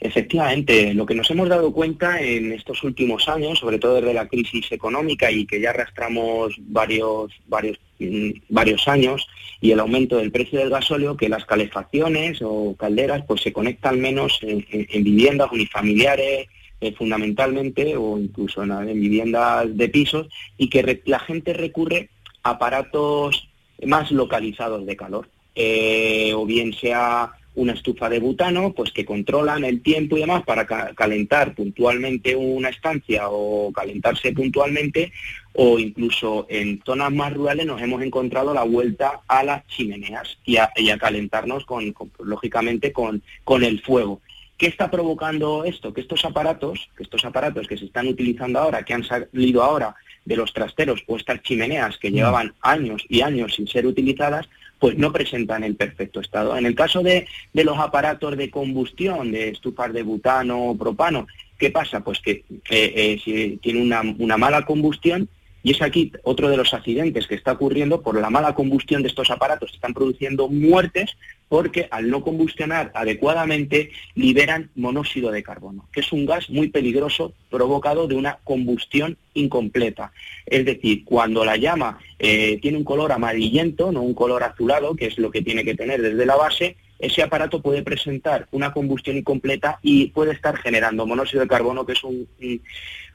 Efectivamente, 0.05 0.93
lo 0.93 1.05
que 1.07 1.15
nos 1.15 1.31
hemos 1.31 1.49
dado 1.49 1.73
cuenta 1.73 2.21
en 2.21 2.51
estos 2.51 2.83
últimos 2.83 3.27
años, 3.27 3.57
sobre 3.57 3.79
todo 3.79 3.95
desde 3.95 4.13
la 4.13 4.27
crisis 4.27 4.71
económica 4.71 5.31
y 5.31 5.47
que 5.47 5.59
ya 5.59 5.71
arrastramos 5.71 6.53
varios, 6.59 7.31
varios, 7.47 7.79
mm, 7.97 8.29
varios 8.49 8.87
años, 8.87 9.27
y 9.61 9.71
el 9.71 9.79
aumento 9.79 10.17
del 10.17 10.31
precio 10.31 10.59
del 10.59 10.69
gasóleo, 10.69 11.17
que 11.17 11.27
las 11.27 11.45
calefacciones 11.45 12.39
o 12.43 12.75
calderas 12.77 13.23
pues 13.27 13.41
se 13.41 13.51
conectan 13.51 13.99
menos 13.99 14.39
en, 14.43 14.63
viviendas 15.03 15.51
unifamiliares, 15.51 16.47
eh, 16.81 16.91
fundamentalmente, 16.91 17.97
o 17.97 18.19
incluso 18.19 18.61
en, 18.61 19.01
viviendas 19.01 19.75
de 19.75 19.89
pisos, 19.89 20.27
y 20.55 20.69
que 20.69 21.01
la 21.05 21.19
gente 21.19 21.53
recurre 21.53 22.09
a 22.43 22.51
aparatos 22.51 23.49
más 23.83 24.11
localizados 24.11 24.85
de 24.85 24.95
calor, 24.95 25.29
eh, 25.55 26.31
o 26.35 26.45
bien 26.45 26.73
sea 26.73 27.31
una 27.55 27.73
estufa 27.73 28.09
de 28.09 28.19
butano, 28.19 28.73
pues 28.73 28.91
que 28.91 29.05
controlan 29.05 29.63
el 29.63 29.81
tiempo 29.81 30.17
y 30.17 30.21
demás 30.21 30.43
para 30.43 30.65
calentar 30.65 31.55
puntualmente 31.55 32.35
una 32.35 32.69
estancia 32.69 33.29
o 33.29 33.71
calentarse 33.71 34.31
puntualmente, 34.33 35.11
o 35.53 35.79
incluso 35.79 36.45
en 36.49 36.81
zonas 36.85 37.11
más 37.11 37.33
rurales 37.33 37.65
nos 37.65 37.81
hemos 37.81 38.01
encontrado 38.01 38.53
la 38.53 38.63
vuelta 38.63 39.21
a 39.27 39.43
las 39.43 39.65
chimeneas 39.67 40.37
y 40.45 40.57
a, 40.57 40.69
calentarnos 40.99 41.65
con, 41.65 41.95
lógicamente 42.19 42.91
con, 42.91 43.23
con 43.43 43.63
el 43.63 43.81
fuego. 43.81 44.21
¿Qué 44.57 44.67
está 44.67 44.89
provocando 44.89 45.65
esto? 45.65 45.93
Que 45.93 46.01
estos 46.01 46.23
aparatos, 46.23 46.89
que 46.95 47.03
estos 47.03 47.25
aparatos 47.25 47.67
que 47.67 47.77
se 47.77 47.85
están 47.85 48.07
utilizando 48.07 48.59
ahora, 48.59 48.83
que 48.83 48.93
han 48.93 49.03
salido 49.03 49.63
ahora 49.63 49.95
de 50.23 50.37
los 50.37 50.53
trasteros 50.53 51.03
o 51.07 51.17
estas 51.17 51.41
chimeneas 51.41 51.97
que 51.97 52.09
mm. 52.09 52.13
llevaban 52.13 52.53
años 52.61 53.03
y 53.09 53.21
años 53.21 53.55
sin 53.55 53.67
ser 53.67 53.85
utilizadas, 53.85 54.47
pues 54.79 54.97
no 54.97 55.11
presentan 55.11 55.63
el 55.63 55.75
perfecto 55.75 56.19
estado. 56.19 56.57
En 56.57 56.65
el 56.65 56.75
caso 56.75 57.01
de, 57.01 57.27
los 57.53 57.77
aparatos 57.77 58.37
de 58.37 58.49
combustión, 58.49 59.31
de 59.31 59.49
estufas 59.49 59.93
de 59.93 60.03
butano 60.03 60.65
o 60.65 60.77
propano, 60.77 61.27
¿qué 61.57 61.71
pasa? 61.71 62.03
Pues 62.03 62.19
que 62.19 62.43
eh, 62.69 63.19
si 63.23 63.57
tiene 63.61 63.81
una, 63.81 64.01
una 64.01 64.37
mala 64.37 64.65
combustión, 64.65 65.29
y 65.65 65.71
es 65.71 65.81
aquí 65.81 66.11
otro 66.21 66.47
de 66.47 66.57
los 66.57 66.75
accidentes 66.75 67.25
que 67.25 67.33
está 67.33 67.53
ocurriendo 67.53 68.03
por 68.03 68.21
la 68.21 68.29
mala 68.29 68.53
combustión 68.53 69.01
de 69.01 69.07
estos 69.07 69.31
aparatos. 69.31 69.73
Están 69.73 69.95
produciendo 69.95 70.47
muertes 70.47 71.17
porque 71.49 71.87
al 71.89 72.07
no 72.07 72.21
combustionar 72.21 72.91
adecuadamente 72.93 73.89
liberan 74.13 74.69
monóxido 74.75 75.31
de 75.31 75.41
carbono, 75.41 75.89
que 75.91 76.01
es 76.01 76.11
un 76.11 76.27
gas 76.27 76.51
muy 76.51 76.67
peligroso 76.67 77.33
provocado 77.49 78.05
de 78.05 78.13
una 78.13 78.37
combustión 78.43 79.17
incompleta. 79.33 80.11
Es 80.45 80.65
decir, 80.65 81.03
cuando 81.03 81.43
la 81.43 81.57
llama 81.57 81.97
eh, 82.19 82.59
tiene 82.61 82.77
un 82.77 82.83
color 82.83 83.11
amarillento, 83.11 83.91
no 83.91 84.03
un 84.03 84.13
color 84.13 84.43
azulado, 84.43 84.95
que 84.95 85.07
es 85.07 85.17
lo 85.17 85.31
que 85.31 85.41
tiene 85.41 85.63
que 85.63 85.73
tener 85.73 85.99
desde 85.99 86.27
la 86.27 86.35
base, 86.35 86.77
ese 86.99 87.21
aparato 87.21 87.61
puede 87.61 87.83
presentar 87.83 88.47
una 88.51 88.71
combustión 88.71 89.17
incompleta 89.17 89.79
y 89.81 90.07
puede 90.07 90.31
estar 90.31 90.57
generando 90.57 91.05
monóxido 91.05 91.41
de 91.41 91.49
carbono, 91.49 91.85
que 91.85 91.93
es 91.93 92.03
un, 92.03 92.27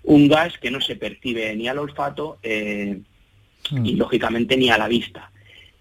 un, 0.03 0.29
gas 0.29 0.59
que 0.59 0.71
no 0.71 0.81
se 0.81 0.97
percibe 0.97 1.55
ni 1.57 1.66
al 1.66 1.79
olfato 1.79 2.38
eh, 2.43 3.01
mm. 3.71 3.87
y 3.87 3.95
lógicamente 3.95 4.57
ni 4.57 4.71
a 4.71 4.79
la 4.79 4.88
vista. 4.88 5.31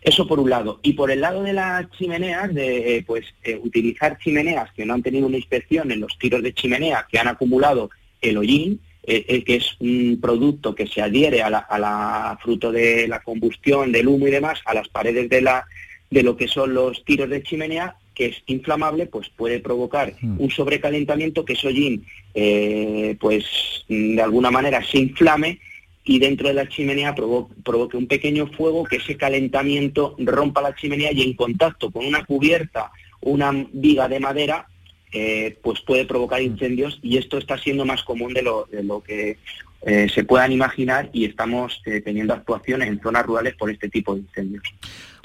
Eso 0.01 0.25
por 0.27 0.39
un 0.39 0.49
lado. 0.49 0.79
Y 0.81 0.93
por 0.93 1.11
el 1.11 1.19
lado 1.19 1.43
de 1.43 1.51
las 1.51 1.89
chimeneas, 1.91 2.53
de 2.53 2.97
eh, 2.97 3.03
pues 3.05 3.25
eh, 3.43 3.59
utilizar 3.61 4.17
chimeneas 4.17 4.71
que 4.71 4.85
no 4.85 4.93
han 4.93 5.03
tenido 5.03 5.27
una 5.27 5.35
inspección 5.35 5.91
en 5.91 5.99
los 5.99 6.17
tiros 6.17 6.41
de 6.41 6.53
chimenea 6.53 7.05
que 7.11 7.19
han 7.19 7.27
acumulado 7.27 7.89
el 8.21 8.37
hollín, 8.37 8.79
que 9.05 9.55
es 9.55 9.75
un 9.79 10.19
producto 10.21 10.75
que 10.75 10.85
se 10.85 11.01
adhiere 11.01 11.41
a 11.41 11.49
la, 11.49 11.57
a 11.57 11.79
la, 11.79 12.37
fruto 12.43 12.71
de 12.71 13.07
la 13.07 13.21
combustión, 13.21 13.91
del 13.91 14.07
humo 14.07 14.27
y 14.27 14.31
demás, 14.31 14.59
a 14.65 14.75
las 14.75 14.87
paredes 14.87 15.27
de 15.29 15.41
la, 15.41 15.65
de 16.09 16.23
lo 16.23 16.35
que 16.35 16.47
son 16.47 16.73
los 16.73 17.03
tiros 17.05 17.29
de 17.29 17.43
chimenea, 17.43 17.95
que 18.15 18.27
es 18.27 18.43
inflamable, 18.47 19.05
pues 19.05 19.29
puede 19.29 19.59
provocar 19.59 20.13
hmm. 20.19 20.41
un 20.41 20.51
sobrecalentamiento 20.51 21.45
que 21.45 21.53
ese 21.53 21.67
hollín, 21.67 22.05
eh, 22.33 23.15
pues 23.19 23.45
de 23.87 24.21
alguna 24.21 24.51
manera 24.51 24.83
se 24.83 24.99
inflame 24.99 25.59
y 26.03 26.19
dentro 26.19 26.47
de 26.47 26.55
la 26.55 26.67
chimenea 26.67 27.15
provoque 27.15 27.97
un 27.97 28.07
pequeño 28.07 28.47
fuego, 28.47 28.83
que 28.83 28.97
ese 28.97 29.15
calentamiento 29.15 30.15
rompa 30.17 30.61
la 30.61 30.75
chimenea 30.75 31.11
y 31.13 31.21
en 31.21 31.33
contacto 31.33 31.91
con 31.91 32.05
una 32.05 32.25
cubierta, 32.25 32.91
una 33.21 33.51
viga 33.71 34.07
de 34.07 34.19
madera, 34.19 34.67
eh, 35.11 35.57
pues 35.61 35.81
puede 35.81 36.05
provocar 36.05 36.41
hmm. 36.41 36.45
incendios 36.45 36.99
y 37.01 37.17
esto 37.17 37.37
está 37.37 37.57
siendo 37.57 37.85
más 37.85 38.03
común 38.03 38.33
de 38.33 38.41
lo, 38.41 38.67
de 38.71 38.83
lo 38.83 39.01
que 39.01 39.37
eh, 39.81 40.07
se 40.13 40.23
puedan 40.23 40.51
imaginar 40.51 41.09
y 41.13 41.25
estamos 41.25 41.81
teniendo 42.03 42.33
actuaciones 42.33 42.89
en 42.89 42.99
zonas 43.01 43.25
rurales 43.25 43.55
por 43.55 43.71
este 43.71 43.89
tipo 43.89 44.13
de 44.15 44.21
incendios. 44.21 44.63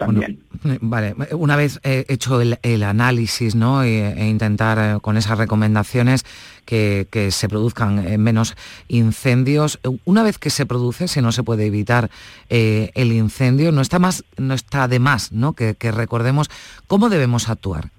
Eh, 0.00 0.78
vale, 0.80 1.14
una 1.32 1.56
vez 1.56 1.80
eh, 1.84 2.04
hecho 2.08 2.40
el, 2.40 2.82
análisis 2.82 3.54
¿no? 3.54 3.82
e, 3.82 4.12
e 4.12 4.28
intentar 4.28 4.78
eh, 4.78 5.00
con 5.00 5.16
esas 5.16 5.38
recomendaciones 5.38 6.24
que, 6.64 7.06
se 7.30 7.48
produzcan 7.48 8.20
menos 8.22 8.56
incendios, 8.88 9.78
una 10.04 10.22
vez 10.22 10.38
que 10.38 10.50
se 10.50 10.66
produce, 10.66 11.08
si 11.08 11.20
no 11.20 11.32
se 11.32 11.42
puede 11.42 11.66
evitar 11.66 12.10
el 12.48 13.12
incendio, 13.12 13.70
no 13.70 13.82
está, 13.82 13.98
más, 13.98 14.24
no 14.36 14.54
está 14.54 14.88
de 14.88 14.98
más 14.98 15.32
¿no? 15.32 15.52
Que, 15.52 15.74
que 15.74 15.92
recordemos 15.92 16.48
cómo 16.86 17.10
debemos 17.10 17.48
actuar. 17.48 17.90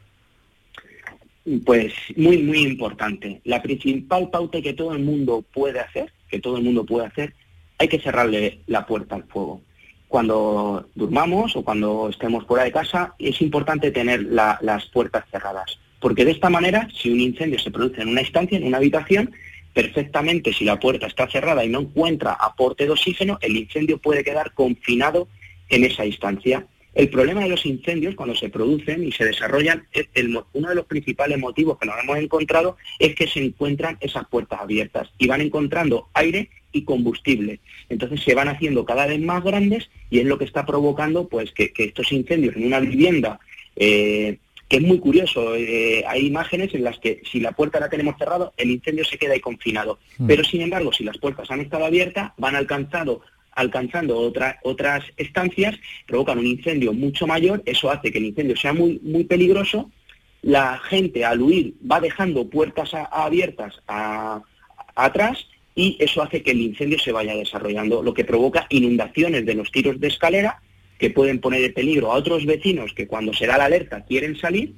Pues 1.64 1.94
muy, 2.16 2.40
muy 2.40 2.64
importante. 2.64 3.42
La 3.44 3.62
principal 3.62 4.30
pauta 4.32 4.62
que 4.62 4.74
todo 4.74 4.94
el 4.94 5.04
mundo 5.04 5.44
puede 5.54 5.80
hacer, 5.80 6.12
que 6.30 6.40
todo 6.40 6.58
el 6.58 6.64
mundo 6.64 6.86
puede 6.86 7.08
hacer, 7.08 7.34
hay 7.78 7.88
que 7.88 8.00
cerrarle 8.00 8.62
la 8.68 8.86
puerta 8.86 9.16
al 9.16 9.24
fuego 9.24 9.62
cuando 10.16 10.88
durmamos 10.96 11.58
o 11.58 11.64
cuando 11.64 12.08
estemos 12.10 12.46
fuera 12.46 12.64
de 12.64 12.72
casa, 12.72 13.14
es 13.20 13.42
importante 13.42 13.92
tener 13.92 14.24
las 14.24 14.86
puertas 14.86 15.26
cerradas. 15.30 15.78
Porque 16.00 16.24
de 16.24 16.32
esta 16.32 16.50
manera, 16.50 16.88
si 16.96 17.10
un 17.10 17.20
incendio 17.20 17.60
se 17.60 17.70
produce 17.70 18.02
en 18.02 18.10
una 18.10 18.22
estancia, 18.22 18.58
en 18.58 18.66
una 18.66 18.78
habitación, 18.78 19.34
perfectamente, 19.74 20.54
si 20.54 20.64
la 20.64 20.80
puerta 20.80 21.08
está 21.08 21.28
cerrada 21.28 21.66
y 21.66 21.70
no 21.70 21.82
encuentra 21.82 22.32
aporte 22.32 22.86
de 22.86 22.92
oxígeno, 22.92 23.38
el 23.42 23.58
incendio 23.58 23.98
puede 23.98 24.24
quedar 24.24 24.54
confinado 24.54 25.28
en 25.68 25.84
esa 25.84 26.06
instancia. 26.06 26.66
El 26.96 27.10
problema 27.10 27.42
de 27.42 27.50
los 27.50 27.66
incendios, 27.66 28.16
cuando 28.16 28.36
se 28.36 28.50
producen 28.50 29.04
y 29.04 29.12
se 29.12 29.26
desarrollan, 29.26 29.86
uno 30.54 30.70
de 30.70 30.76
los 30.76 30.86
principales 30.86 31.38
motivos 31.38 31.78
que 31.78 31.86
nos 31.86 32.00
hemos 32.02 32.18
encontrado 32.18 32.78
es 33.00 33.14
que 33.16 33.28
se 33.28 33.44
encuentran 33.44 33.98
esas 34.00 34.26
puertas 34.30 34.62
abiertas 34.62 35.10
y 35.18 35.28
van 35.28 35.42
encontrando 35.42 36.08
aire 36.14 36.50
y 36.72 36.84
combustible. 36.84 37.60
Entonces 37.90 38.22
se 38.24 38.34
van 38.34 38.48
haciendo 38.48 38.86
cada 38.86 39.08
vez 39.08 39.20
más 39.20 39.44
grandes 39.44 39.90
y 40.10 40.20
es 40.20 40.26
lo 40.26 40.38
que 40.38 40.46
está 40.46 40.66
provocando 40.66 41.28
pues 41.28 41.52
que, 41.52 41.74
estos 41.76 42.14
incendios 42.14 42.56
en 42.56 42.66
una 42.66 42.80
vivienda, 42.80 43.42
eh, 43.76 44.38
que 44.70 44.78
es 44.78 44.82
muy 44.82 45.00
curioso, 45.00 45.54
eh, 45.56 46.04
hay 46.08 46.26
imágenes 46.26 46.74
en 46.74 46.86
las 46.86 46.98
que 47.00 47.22
si 47.30 47.42
la 47.42 47.52
puerta 47.52 47.80
la 47.80 47.90
tenemos 47.90 48.16
cerrada, 48.18 48.54
el 48.56 48.72
incendio 48.72 49.04
se 49.04 49.18
queda 49.18 49.34
ahí 49.34 49.42
confinado. 49.42 50.00
Hmm. 50.18 50.28
Pero 50.28 50.46
sin 50.46 50.62
embargo, 50.62 50.94
si 50.94 51.04
las 51.04 51.18
puertas 51.18 51.52
han 51.52 51.60
estado 51.60 51.86
abiertas, 51.86 52.32
van 52.38 52.56
alcanzado 52.56 53.22
alcanzando 53.56 54.20
otras 54.64 55.04
estancias, 55.18 55.76
provocan 56.06 56.38
un 56.38 56.46
incendio 56.46 56.94
mucho 56.94 57.26
mayor, 57.26 57.64
eso 57.66 57.90
hace 57.90 58.12
que 58.12 58.18
el 58.20 58.26
incendio 58.26 58.56
sea 58.56 58.74
muy, 58.74 59.00
muy 59.02 59.24
peligroso, 59.24 59.90
la 60.42 60.78
gente 60.78 61.26
al 61.26 61.42
huir 61.42 61.74
va 61.90 62.00
dejando 62.00 62.48
puertas 62.50 62.92
abiertas 62.94 63.82
atrás 64.96 65.48
y 65.74 65.98
eso 66.00 66.22
hace 66.22 66.44
que 66.44 66.52
el 66.52 66.62
incendio 66.62 67.00
se 67.00 67.12
vaya 67.12 67.36
desarrollando, 67.36 68.04
lo 68.04 68.14
que 68.14 68.26
provoca 68.26 68.68
inundaciones 68.70 69.46
de 69.46 69.56
los 69.56 69.72
tiros 69.72 70.00
de 70.00 70.08
escalera 70.08 70.62
que 71.00 71.10
pueden 71.10 71.40
poner 71.40 71.64
en 71.64 71.74
peligro 71.74 72.12
a 72.12 72.16
otros 72.16 72.46
vecinos 72.46 72.94
que 72.94 73.08
cuando 73.08 73.34
se 73.34 73.48
da 73.48 73.58
la 73.58 73.66
alerta 73.66 74.06
quieren 74.06 74.38
salir 74.38 74.74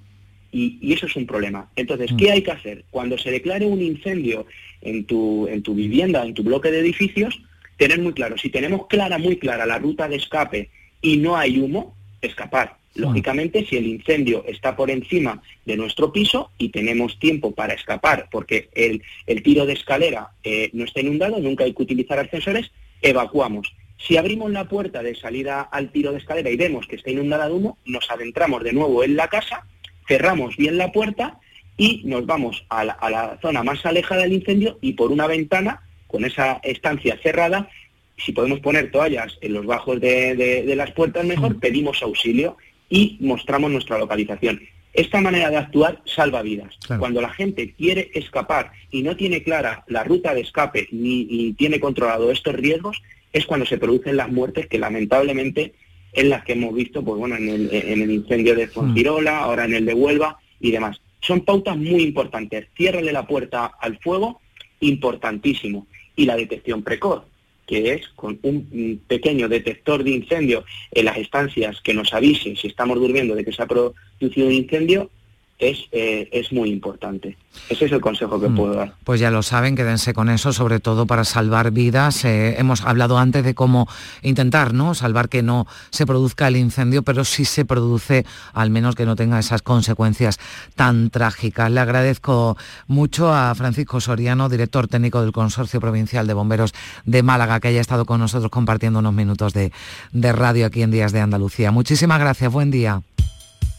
y, 0.52 0.94
eso 0.94 1.06
es 1.06 1.16
un 1.16 1.28
problema. 1.28 1.70
Entonces, 1.76 2.12
¿qué 2.18 2.30
mm. 2.30 2.32
hay 2.32 2.42
que 2.42 2.52
hacer? 2.52 2.86
Cuando 2.90 3.18
se 3.18 3.32
declare 3.32 3.66
un 3.66 3.82
incendio 3.82 4.46
en 4.82 5.06
tu, 5.06 5.48
en 5.48 5.62
tu 5.62 5.76
vivienda, 5.76 6.26
en 6.26 6.34
tu 6.34 6.44
bloque 6.44 6.72
de 6.72 6.80
edificios, 6.80 7.40
tener 7.78 8.00
muy 8.00 8.14
claro, 8.14 8.38
si 8.38 8.50
tenemos 8.50 8.88
clara, 8.88 9.18
muy 9.18 9.38
clara 9.38 9.66
la 9.66 9.80
ruta 9.80 10.08
de 10.08 10.18
escape 10.18 10.70
y 11.02 11.18
no 11.18 11.38
hay 11.38 11.60
humo, 11.60 11.96
escapar. 12.22 12.78
Lógicamente, 12.96 13.64
si 13.66 13.78
el 13.78 13.86
incendio 13.86 14.44
está 14.48 14.76
por 14.76 14.90
encima 14.90 15.42
de 15.66 15.78
nuestro 15.78 16.12
piso 16.12 16.50
y 16.58 16.70
tenemos 16.70 17.20
tiempo 17.20 17.54
para 17.54 17.76
escapar 17.76 18.28
porque 18.32 18.70
el, 18.74 19.04
el 19.28 19.44
tiro 19.44 19.68
de 19.68 19.74
escalera 19.74 20.32
eh, 20.44 20.72
no 20.74 20.84
está 20.84 21.02
inundado, 21.02 21.38
nunca 21.40 21.64
hay 21.64 21.74
que 21.74 21.84
utilizar 21.84 22.18
ascensores, 22.18 22.72
evacuamos. 23.04 23.72
Si 24.00 24.18
abrimos 24.18 24.52
la 24.52 24.68
puerta 24.68 25.04
de 25.04 25.14
salida 25.14 25.62
al 25.62 25.92
tiro 25.92 26.12
de 26.12 26.18
escalera 26.18 26.50
y 26.50 26.58
vemos 26.58 26.88
que 26.88 26.96
está 26.96 27.12
inundada 27.12 27.48
de 27.48 27.54
humo, 27.54 27.78
nos 27.86 28.10
adentramos 28.10 28.64
de 28.64 28.74
nuevo 28.74 29.04
en 29.04 29.16
la 29.16 29.28
casa 29.28 29.64
cerramos 30.08 30.56
bien 30.58 30.78
la 30.78 30.92
puerta 30.92 31.40
y 31.76 32.02
nos 32.06 32.26
vamos 32.26 32.66
a 32.70 32.86
la, 32.86 33.38
zona 33.42 33.64
más 33.64 33.86
alejada 33.86 34.24
del 34.24 34.34
incendio 34.34 34.80
y 34.82 34.94
por 34.94 35.12
una 35.12 35.28
ventana, 35.28 35.84
con 36.08 36.26
esa 36.26 36.60
estancia 36.64 37.18
cerrada, 37.22 37.70
si 38.18 38.32
podemos 38.32 38.60
poner 38.60 38.92
toallas 38.92 39.38
en 39.42 39.54
los 39.54 39.66
bajos 39.66 40.02
de, 40.02 40.74
las 40.76 40.92
puertas 40.92 41.26
mejor, 41.26 41.56
mm. 41.56 41.60
pedimos 41.60 42.02
auxilio 42.02 42.58
y 42.90 43.18
mostramos 43.20 43.72
nuestra 43.72 43.98
localización. 43.98 44.62
Esta 44.94 45.22
manera 45.22 45.52
de 45.52 45.58
actuar 45.58 46.02
salva 46.06 46.42
vidas. 46.42 46.76
Cuando 46.98 47.22
la 47.22 47.30
gente 47.30 47.74
quiere 47.78 48.10
escapar 48.16 48.72
y 48.90 49.04
no 49.04 49.16
tiene 49.16 49.44
clara 49.44 49.84
la 49.88 50.04
ruta 50.04 50.34
de 50.34 50.42
escape 50.42 50.88
ni, 50.92 51.54
tiene 51.54 51.80
controlado 51.80 52.32
estos 52.32 52.56
riesgos, 52.56 53.04
es 53.32 53.46
cuando 53.46 53.68
se 53.68 53.78
producen 53.78 54.18
las 54.18 54.32
muertes 54.32 54.66
que 54.66 54.80
lamentablemente 54.80 55.76
en 56.14 56.30
las 56.30 56.44
que 56.44 56.54
hemos 56.54 56.74
visto, 56.74 57.04
pues 57.04 57.20
bueno, 57.20 57.36
en 57.36 57.48
el, 57.48 58.12
incendio 58.12 58.56
de 58.56 58.68
Fontirola, 58.68 59.42
ahora 59.42 59.66
en 59.66 59.76
el 59.76 59.86
de 59.86 59.94
Huelva 59.94 60.40
y 60.60 60.72
demás. 60.72 61.00
Son 61.22 61.42
pautas 61.42 61.78
muy 61.78 62.02
importantes. 62.02 62.68
Ciérrale 62.76 63.12
la 63.12 63.28
puerta 63.28 63.66
al 63.80 64.00
fuego, 64.00 64.42
importantísimo. 64.80 65.86
Y 66.18 66.26
la 66.26 66.36
detección 66.36 66.84
precoz, 66.84 67.24
que 67.66 67.94
es 67.94 68.10
con 68.10 68.38
un 68.44 69.02
pequeño 69.08 69.48
detector 69.48 70.04
de 70.04 70.12
incendio 70.12 70.66
en 70.92 71.06
las 71.06 71.18
estancias 71.18 71.80
que 71.82 71.94
nos 71.94 72.14
avise 72.14 72.58
si 72.58 72.68
estamos 72.68 73.00
durmiendo 73.00 73.36
de 73.36 73.46
que 73.46 73.54
se 73.54 73.62
ha 73.62 73.68
producido 73.68 74.48
un 74.48 74.54
incendio, 74.54 75.10
es, 75.60 75.86
eh, 75.92 76.30
es 76.32 76.52
muy 76.52 76.70
importante. 76.70 77.36
Ese 77.70 77.86
es 77.86 77.92
el 77.92 78.00
consejo 78.00 78.40
que 78.40 78.48
mm. 78.48 78.56
puedo 78.56 78.74
dar. 78.76 78.94
Pues 79.04 79.20
ya 79.20 79.32
lo 79.32 79.42
saben, 79.42 79.76
quédense 79.76 80.14
con 80.14 80.30
eso, 80.30 80.54
sobre 80.54 80.80
todo 80.80 81.08
para 81.08 81.24
salvar 81.24 81.72
vidas. 81.72 82.24
Eh, 82.26 82.60
hemos 82.60 82.84
hablado 82.84 83.18
antes 83.18 83.44
de 83.44 83.56
cómo 83.56 83.88
intentar 84.22 84.74
¿no? 84.74 84.94
salvar 84.94 85.30
que 85.30 85.42
no 85.42 85.66
se 85.90 86.06
produzca 86.06 86.48
el 86.48 86.58
incendio, 86.58 87.02
pero 87.02 87.26
si 87.26 87.46
se 87.46 87.66
produce, 87.66 88.26
al 88.54 88.70
menos 88.70 88.96
que 88.96 89.06
no 89.06 89.16
tenga 89.16 89.40
esas 89.40 89.64
consecuencias 89.64 90.40
tan 90.76 91.10
trágicas. 91.10 91.72
Le 91.72 91.80
agradezco 91.80 92.56
mucho 92.88 93.34
a 93.34 93.54
Francisco 93.56 94.00
Soriano, 94.00 94.50
director 94.50 94.88
técnico 94.88 95.22
del 95.22 95.32
Consorcio 95.32 95.82
Provincial 95.82 96.28
de 96.28 96.34
Bomberos 96.34 96.74
de 97.06 97.24
Málaga, 97.24 97.60
que 97.60 97.70
haya 97.70 97.82
estado 97.82 98.06
con 98.06 98.20
nosotros 98.20 98.52
compartiendo 98.52 99.00
unos 99.00 99.14
minutos 99.14 99.54
de, 99.54 99.72
de 100.12 100.32
radio 100.32 100.68
aquí 100.68 100.84
en 100.84 100.92
Días 100.92 101.12
de 101.12 101.22
Andalucía. 101.22 101.72
Muchísimas 101.72 102.20
gracias, 102.20 102.52
buen 102.52 102.70
día. 102.70 103.02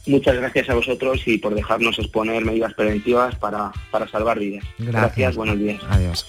Muchas 0.08 0.36
gracias 0.36 0.70
a 0.70 0.74
vosotros 0.74 1.20
y 1.26 1.36
por 1.36 1.54
dejarnos 1.54 1.98
exponer 1.98 2.42
medidas 2.42 2.72
preventivas 2.72 3.36
para, 3.36 3.70
para 3.90 4.08
salvar 4.08 4.38
vidas. 4.38 4.64
gracias 4.78 5.36
buenos 5.36 5.58
días. 5.58 5.82
Adiós. 5.90 6.26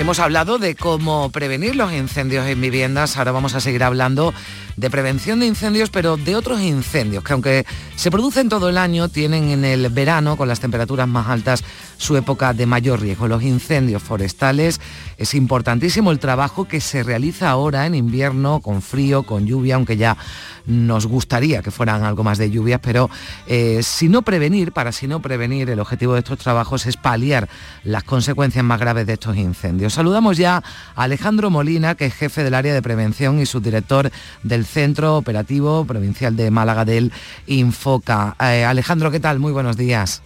Hemos 0.00 0.20
hablado 0.20 0.58
de 0.58 0.76
cómo 0.76 1.30
prevenir 1.30 1.76
los 1.76 1.92
incendios 1.92 2.46
en 2.46 2.60
viviendas, 2.60 3.18
ahora 3.18 3.32
vamos 3.32 3.54
a 3.54 3.60
seguir 3.60 3.82
hablando 3.82 4.32
de 4.76 4.90
prevención 4.90 5.40
de 5.40 5.46
incendios, 5.46 5.90
pero 5.90 6.16
de 6.16 6.36
otros 6.36 6.60
incendios 6.60 7.24
que 7.24 7.32
aunque 7.32 7.66
se 7.96 8.10
producen 8.10 8.48
todo 8.48 8.68
el 8.68 8.78
año, 8.78 9.08
tienen 9.08 9.50
en 9.50 9.64
el 9.64 9.88
verano, 9.90 10.36
con 10.36 10.46
las 10.46 10.60
temperaturas 10.60 11.08
más 11.08 11.26
altas, 11.26 11.64
su 11.98 12.16
época 12.16 12.54
de 12.54 12.64
mayor 12.64 13.00
riesgo. 13.02 13.28
Los 13.28 13.42
incendios 13.42 14.02
forestales 14.02 14.80
es 15.18 15.34
importantísimo 15.34 16.10
el 16.10 16.18
trabajo 16.18 16.66
que 16.66 16.80
se 16.80 17.02
realiza 17.02 17.50
ahora 17.50 17.84
en 17.84 17.94
invierno, 17.94 18.60
con 18.60 18.80
frío, 18.80 19.24
con 19.24 19.46
lluvia, 19.46 19.74
aunque 19.74 19.98
ya 19.98 20.16
nos 20.64 21.06
gustaría 21.06 21.60
que 21.60 21.70
fueran 21.70 22.04
algo 22.04 22.22
más 22.22 22.38
de 22.38 22.50
lluvias, 22.50 22.80
pero 22.82 23.10
eh, 23.46 23.80
si 23.82 24.08
no 24.08 24.22
prevenir, 24.22 24.72
para 24.72 24.92
si 24.92 25.08
no 25.08 25.20
prevenir, 25.20 25.68
el 25.70 25.80
objetivo 25.80 26.12
de 26.12 26.20
estos 26.20 26.38
trabajos 26.38 26.86
es 26.86 26.96
paliar 26.96 27.48
las 27.84 28.04
consecuencias 28.04 28.64
más 28.64 28.78
graves 28.78 29.06
de 29.06 29.14
estos 29.14 29.36
incendios. 29.36 29.94
Saludamos 29.94 30.36
ya 30.36 30.62
a 30.94 31.02
Alejandro 31.02 31.50
Molina, 31.50 31.94
que 31.96 32.06
es 32.06 32.14
jefe 32.14 32.44
del 32.44 32.54
área 32.54 32.74
de 32.74 32.82
prevención 32.82 33.40
y 33.40 33.46
subdirector 33.46 34.10
del 34.42 34.64
Centro 34.66 35.16
Operativo 35.16 35.84
Provincial 35.84 36.36
de 36.36 36.50
Málaga 36.50 36.84
del 36.84 37.12
Infoca. 37.46 38.36
Eh, 38.40 38.64
Alejandro, 38.64 39.10
¿qué 39.10 39.20
tal? 39.20 39.38
Muy 39.38 39.52
buenos 39.52 39.76
días. 39.76 40.22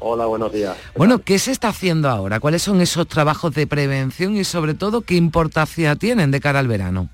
Hola, 0.00 0.26
buenos 0.26 0.52
días. 0.52 0.76
Bueno, 0.96 1.18
¿qué 1.18 1.38
se 1.38 1.50
está 1.50 1.68
haciendo 1.68 2.08
ahora? 2.08 2.38
¿Cuáles 2.38 2.62
son 2.62 2.80
esos 2.80 3.08
trabajos 3.08 3.54
de 3.54 3.66
prevención 3.66 4.36
y 4.36 4.44
sobre 4.44 4.74
todo 4.74 5.00
qué 5.00 5.14
importancia 5.16 5.96
tienen 5.96 6.30
de 6.30 6.40
cara 6.40 6.60
al 6.60 6.68
verano? 6.68 7.08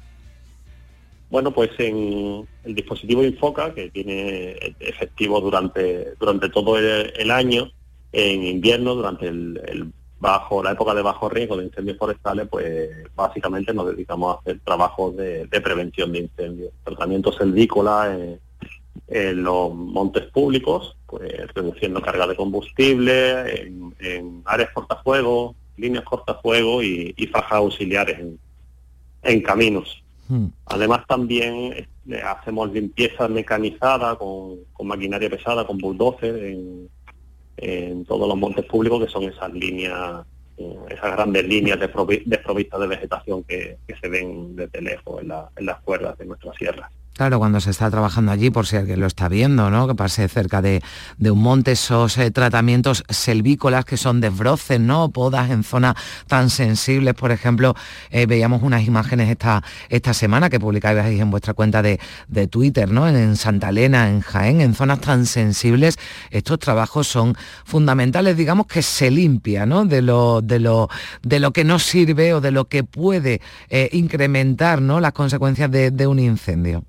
Bueno, 1.30 1.50
pues 1.52 1.70
en 1.78 2.46
el 2.62 2.74
dispositivo 2.74 3.24
Infoca, 3.24 3.74
que 3.74 3.90
tiene 3.90 4.52
efectivo 4.80 5.40
durante, 5.40 6.14
durante 6.20 6.50
todo 6.50 6.78
el, 6.78 7.30
año, 7.30 7.70
en 8.12 8.44
invierno, 8.44 8.94
durante 8.94 9.28
el, 9.28 9.90
bajo, 10.20 10.62
la 10.62 10.72
época 10.72 10.94
de 10.94 11.02
bajo 11.02 11.28
riesgo 11.28 11.56
de 11.56 11.64
incendios 11.64 11.96
forestales, 11.96 12.46
pues 12.48 12.90
básicamente 13.16 13.74
nos 13.74 13.86
dedicamos 13.86 14.36
a 14.36 14.40
hacer 14.40 14.60
trabajos 14.62 15.16
de, 15.16 15.48
prevención 15.62 16.12
de 16.12 16.20
incendios, 16.20 16.70
tratamiento 16.84 17.32
selvícola 17.32 18.16
en, 19.08 19.42
los 19.42 19.74
montes 19.74 20.24
públicos, 20.30 20.96
pues 21.06 21.32
reduciendo 21.54 22.00
carga 22.00 22.26
de 22.26 22.36
combustible, 22.36 23.66
en, 24.00 24.42
áreas 24.44 24.70
cortafuegos, 24.72 25.54
líneas 25.76 26.04
cortafuegos 26.04 26.84
y, 26.84 27.14
y 27.16 27.26
fajas 27.26 27.52
auxiliares 27.52 28.18
en 29.22 29.40
caminos. 29.42 30.04
Hmm. 30.28 30.46
Además 30.66 31.06
también 31.06 31.86
eh, 32.08 32.22
hacemos 32.22 32.72
limpieza 32.72 33.28
mecanizada 33.28 34.16
con, 34.16 34.58
maquinaria 34.82 35.28
pesada, 35.28 35.66
con 35.66 35.78
bulldozer 35.78 36.36
en, 36.36 36.88
en, 37.56 38.04
todos 38.04 38.28
los 38.28 38.36
montes 38.36 38.64
públicos 38.64 39.04
que 39.04 39.10
son 39.10 39.24
esas 39.24 39.52
líneas, 39.52 40.24
eh, 40.56 40.76
esas 40.90 41.12
grandes 41.12 41.46
líneas 41.46 41.78
desprovistas 41.78 42.80
de 42.80 42.86
vegetación 42.86 43.44
que, 43.44 43.78
se 44.00 44.08
ven 44.08 44.56
desde 44.56 44.80
lejos 44.80 45.22
en, 45.22 45.32
en 45.56 45.66
las 45.66 45.80
cuerdas 45.80 46.16
de 46.18 46.26
nuestras 46.26 46.56
sierras. 46.56 46.90
Claro, 47.14 47.38
cuando 47.38 47.60
se 47.60 47.70
está 47.70 47.88
trabajando 47.92 48.32
allí, 48.32 48.50
por 48.50 48.66
si 48.66 48.74
alguien 48.74 48.98
lo 48.98 49.06
está 49.06 49.28
viendo, 49.28 49.70
¿no? 49.70 49.86
Que 49.86 49.94
pase 49.94 50.26
cerca 50.28 50.60
de, 50.60 50.82
un 51.20 51.40
monte, 51.40 51.70
esos 51.70 52.18
eh, 52.18 52.32
tratamientos 52.32 53.04
selvícolas 53.08 53.84
que 53.84 53.96
son 53.96 54.20
desbroces, 54.20 54.80
¿no? 54.80 55.10
Podas 55.10 55.48
en 55.52 55.62
zonas 55.62 55.94
tan 56.26 56.50
sensibles. 56.50 57.14
Por 57.14 57.30
ejemplo, 57.30 57.76
eh, 58.10 58.26
veíamos 58.26 58.64
unas 58.64 58.82
imágenes 58.84 59.30
esta, 59.30 59.62
esta 59.90 60.12
semana 60.12 60.50
que 60.50 60.58
publicáis 60.58 61.20
en 61.20 61.30
vuestra 61.30 61.54
cuenta 61.54 61.82
de, 61.82 62.00
Twitter, 62.50 62.90
¿no? 62.90 63.08
En, 63.08 63.36
Santa 63.36 63.68
Elena, 63.68 64.10
en 64.10 64.20
Jaén, 64.20 64.60
en 64.60 64.74
zonas 64.74 65.00
tan 65.00 65.24
sensibles. 65.26 65.96
Estos 66.32 66.58
trabajos 66.58 67.06
son 67.06 67.36
fundamentales, 67.64 68.36
digamos, 68.36 68.66
que 68.66 68.82
se 68.82 69.12
limpia, 69.12 69.66
¿no? 69.66 69.84
De 69.84 70.02
lo, 70.02 70.42
de 70.42 70.58
lo, 70.58 70.88
de 71.22 71.38
lo 71.38 71.52
que 71.52 71.62
no 71.62 71.78
sirve 71.78 72.34
o 72.34 72.40
de 72.40 72.50
lo 72.50 72.64
que 72.64 72.82
puede 72.82 73.40
eh, 73.68 73.88
incrementar, 73.92 74.82
¿no? 74.82 74.98
Las 74.98 75.12
consecuencias 75.12 75.70
de 75.70 76.06
un 76.08 76.18
incendio. 76.18 76.82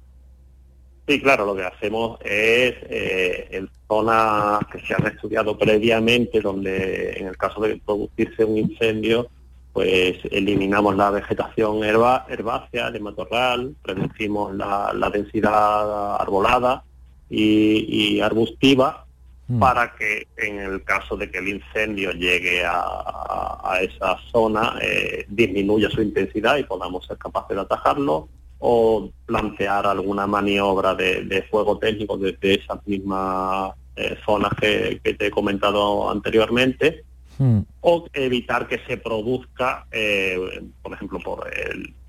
Sí, 1.07 1.21
claro, 1.21 1.45
lo 1.45 1.55
que 1.55 1.63
hacemos 1.63 2.19
es 2.21 2.73
eh, 2.89 3.47
en 3.51 3.69
zonas 3.87 4.59
que 4.71 4.79
se 4.79 4.95
han 4.95 5.05
estudiado 5.05 5.55
previamente, 5.55 6.41
donde 6.41 7.13
en 7.17 7.27
el 7.27 7.37
caso 7.37 7.61
de 7.61 7.79
producirse 7.85 8.43
un 8.43 8.57
incendio, 8.57 9.29
pues 9.71 10.17
eliminamos 10.31 10.95
la 10.95 11.11
vegetación 11.11 11.83
herba, 11.83 12.25
herbácea, 12.27 12.89
de 12.89 12.99
matorral, 12.99 13.75
reducimos 13.83 14.55
la, 14.55 15.11
densidad 15.13 16.15
arbolada 16.15 16.83
y, 17.29 18.19
arbustiva 18.21 19.05
mm. 19.47 19.59
para 19.59 19.93
que 19.95 20.27
en 20.37 20.59
el 20.59 20.83
caso 20.83 21.17
de 21.17 21.29
que 21.29 21.37
el 21.37 21.49
incendio 21.49 22.13
llegue 22.13 22.63
a, 22.65 23.77
esa 23.81 24.17
zona 24.31 24.79
eh, 24.81 25.25
disminuya 25.27 25.89
su 25.89 26.01
intensidad 26.01 26.57
y 26.57 26.63
podamos 26.63 27.05
ser 27.05 27.17
capaces 27.17 27.57
de 27.57 27.61
atajarlo 27.61 28.29
o 28.67 29.11
plantear 29.25 29.85
alguna 29.85 30.25
maniobra 30.25 30.95
de, 30.95 31.45
fuego 31.49 31.77
técnico 31.77 32.17
desde 32.17 32.55
esas 32.55 32.79
mismas 32.87 33.73
eh, 33.95 34.17
zonas 34.25 34.51
que, 34.59 34.99
te 35.03 35.27
he 35.27 35.31
comentado 35.31 36.09
anteriormente 36.09 37.03
Hmm. 37.37 37.59
o 37.81 38.07
evitar 38.13 38.65
que 38.65 38.79
se 38.87 38.95
produzca, 38.95 39.85
eh, 39.91 40.39
por 40.81 40.93
ejemplo, 40.93 41.19
por 41.19 41.45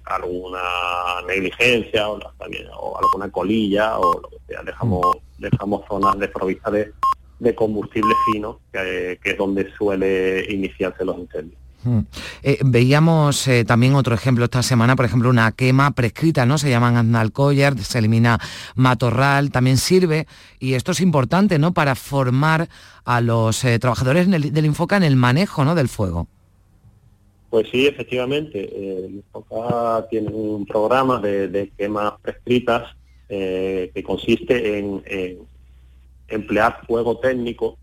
alguna 0.05 0.61
negligencia 1.27 2.09
o, 2.09 2.21
o, 2.79 2.99
alguna 2.99 3.29
colilla 3.31 3.99
o 3.99 4.21
lo 4.21 4.29
que 4.29 4.37
sea. 4.47 4.63
Dejamos, 4.63 5.05
hmm. 5.05 5.43
dejamos 5.43 5.85
zonas 5.89 6.19
desprovistas 6.19 6.73
de, 6.73 6.93
de 7.41 7.55
combustible 7.55 8.15
fino, 8.33 8.61
que, 8.73 9.19
es 9.23 9.37
donde 9.37 9.73
suele 9.75 10.47
iniciarse 10.49 11.05
los 11.05 11.19
incendios. 11.19 11.61
Hmm. 11.87 12.01
Eh, 12.43 12.59
veíamos 12.65 13.47
eh, 13.47 13.65
también 13.65 13.95
otro 13.95 14.13
ejemplo 14.13 14.45
esta 14.45 14.65
semana, 14.65 14.97
por 14.97 15.05
ejemplo, 15.05 15.31
una 15.31 15.53
quema 15.53 15.93
prescrita, 15.93 16.45
¿no? 16.45 16.59
Se 16.59 16.69
llaman 16.69 16.97
Annalcoyer, 16.97 17.79
se 17.79 18.01
elimina 18.01 18.41
matorral, 18.75 19.53
también 19.53 19.77
sirve, 19.77 20.27
y 20.59 20.75
esto 20.75 20.91
es 20.91 21.01
importante, 21.01 21.61
¿no? 21.61 21.73
Para 21.73 21.95
formar 21.95 22.69
a 23.05 23.21
los 23.21 23.65
eh, 23.65 23.79
trabajadores 23.79 24.29
del 24.29 24.67
Infoca 24.67 24.97
en 24.97 25.05
el 25.05 25.15
manejo, 25.15 25.65
¿no? 25.65 25.77
Del 25.77 25.89
fuego. 25.89 26.27
Pues 27.51 27.69
sí, 27.71 27.87
efectivamente. 27.87 29.05
el 29.05 29.15
Infoca 29.15 30.09
tiene 30.11 30.31
un 30.31 30.67
programa 30.67 31.21
de, 31.21 31.71
quemas 31.79 32.15
prescritas 32.21 32.97
que 33.29 34.03
consiste 34.05 34.79
en, 34.79 35.03
emplear 36.27 36.85
fuego 36.87 37.19
técnico, 37.19 37.79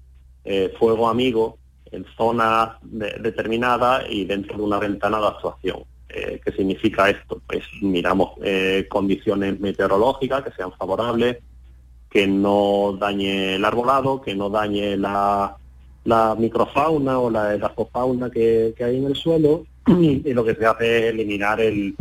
fuego 0.78 1.08
amigo, 1.08 1.58
en 1.94 2.06
zonas 2.18 2.72
determinadas 2.82 4.06
y 4.10 4.26
dentro 4.26 4.58
de 4.58 4.64
una 4.64 4.80
ventana 4.80 5.20
de 5.20 5.28
actuación. 5.28 5.84
Eh, 6.10 6.42
¿Qué 6.44 6.52
significa 6.52 7.10
esto? 7.10 7.42
Pues 7.48 7.64
miramos 7.82 8.32
eh, 8.44 8.88
condiciones 8.90 9.60
meteorológicas 9.60 10.44
que 10.44 10.52
sean 10.52 10.72
favorables, 10.74 11.38
que 12.10 12.28
no 12.28 12.98
dañe 13.00 13.56
el 13.56 13.66
arbolado, 13.66 14.22
que 14.22 14.36
no 14.36 14.50
dañe 14.50 14.98
la, 14.98 15.58
microfauna 16.38 17.20
o 17.20 17.30
la 17.30 17.56
edafofauna 17.56 18.30
que, 18.30 18.76
hay 18.80 18.98
en 18.98 19.06
el 19.06 19.16
suelo 19.16 19.66
y 19.88 20.34
lo 20.34 20.44
que 20.44 20.56
se 20.56 20.66
hace 20.66 20.98
es 20.98 21.14
eliminar 21.14 21.62
el, 21.62 21.96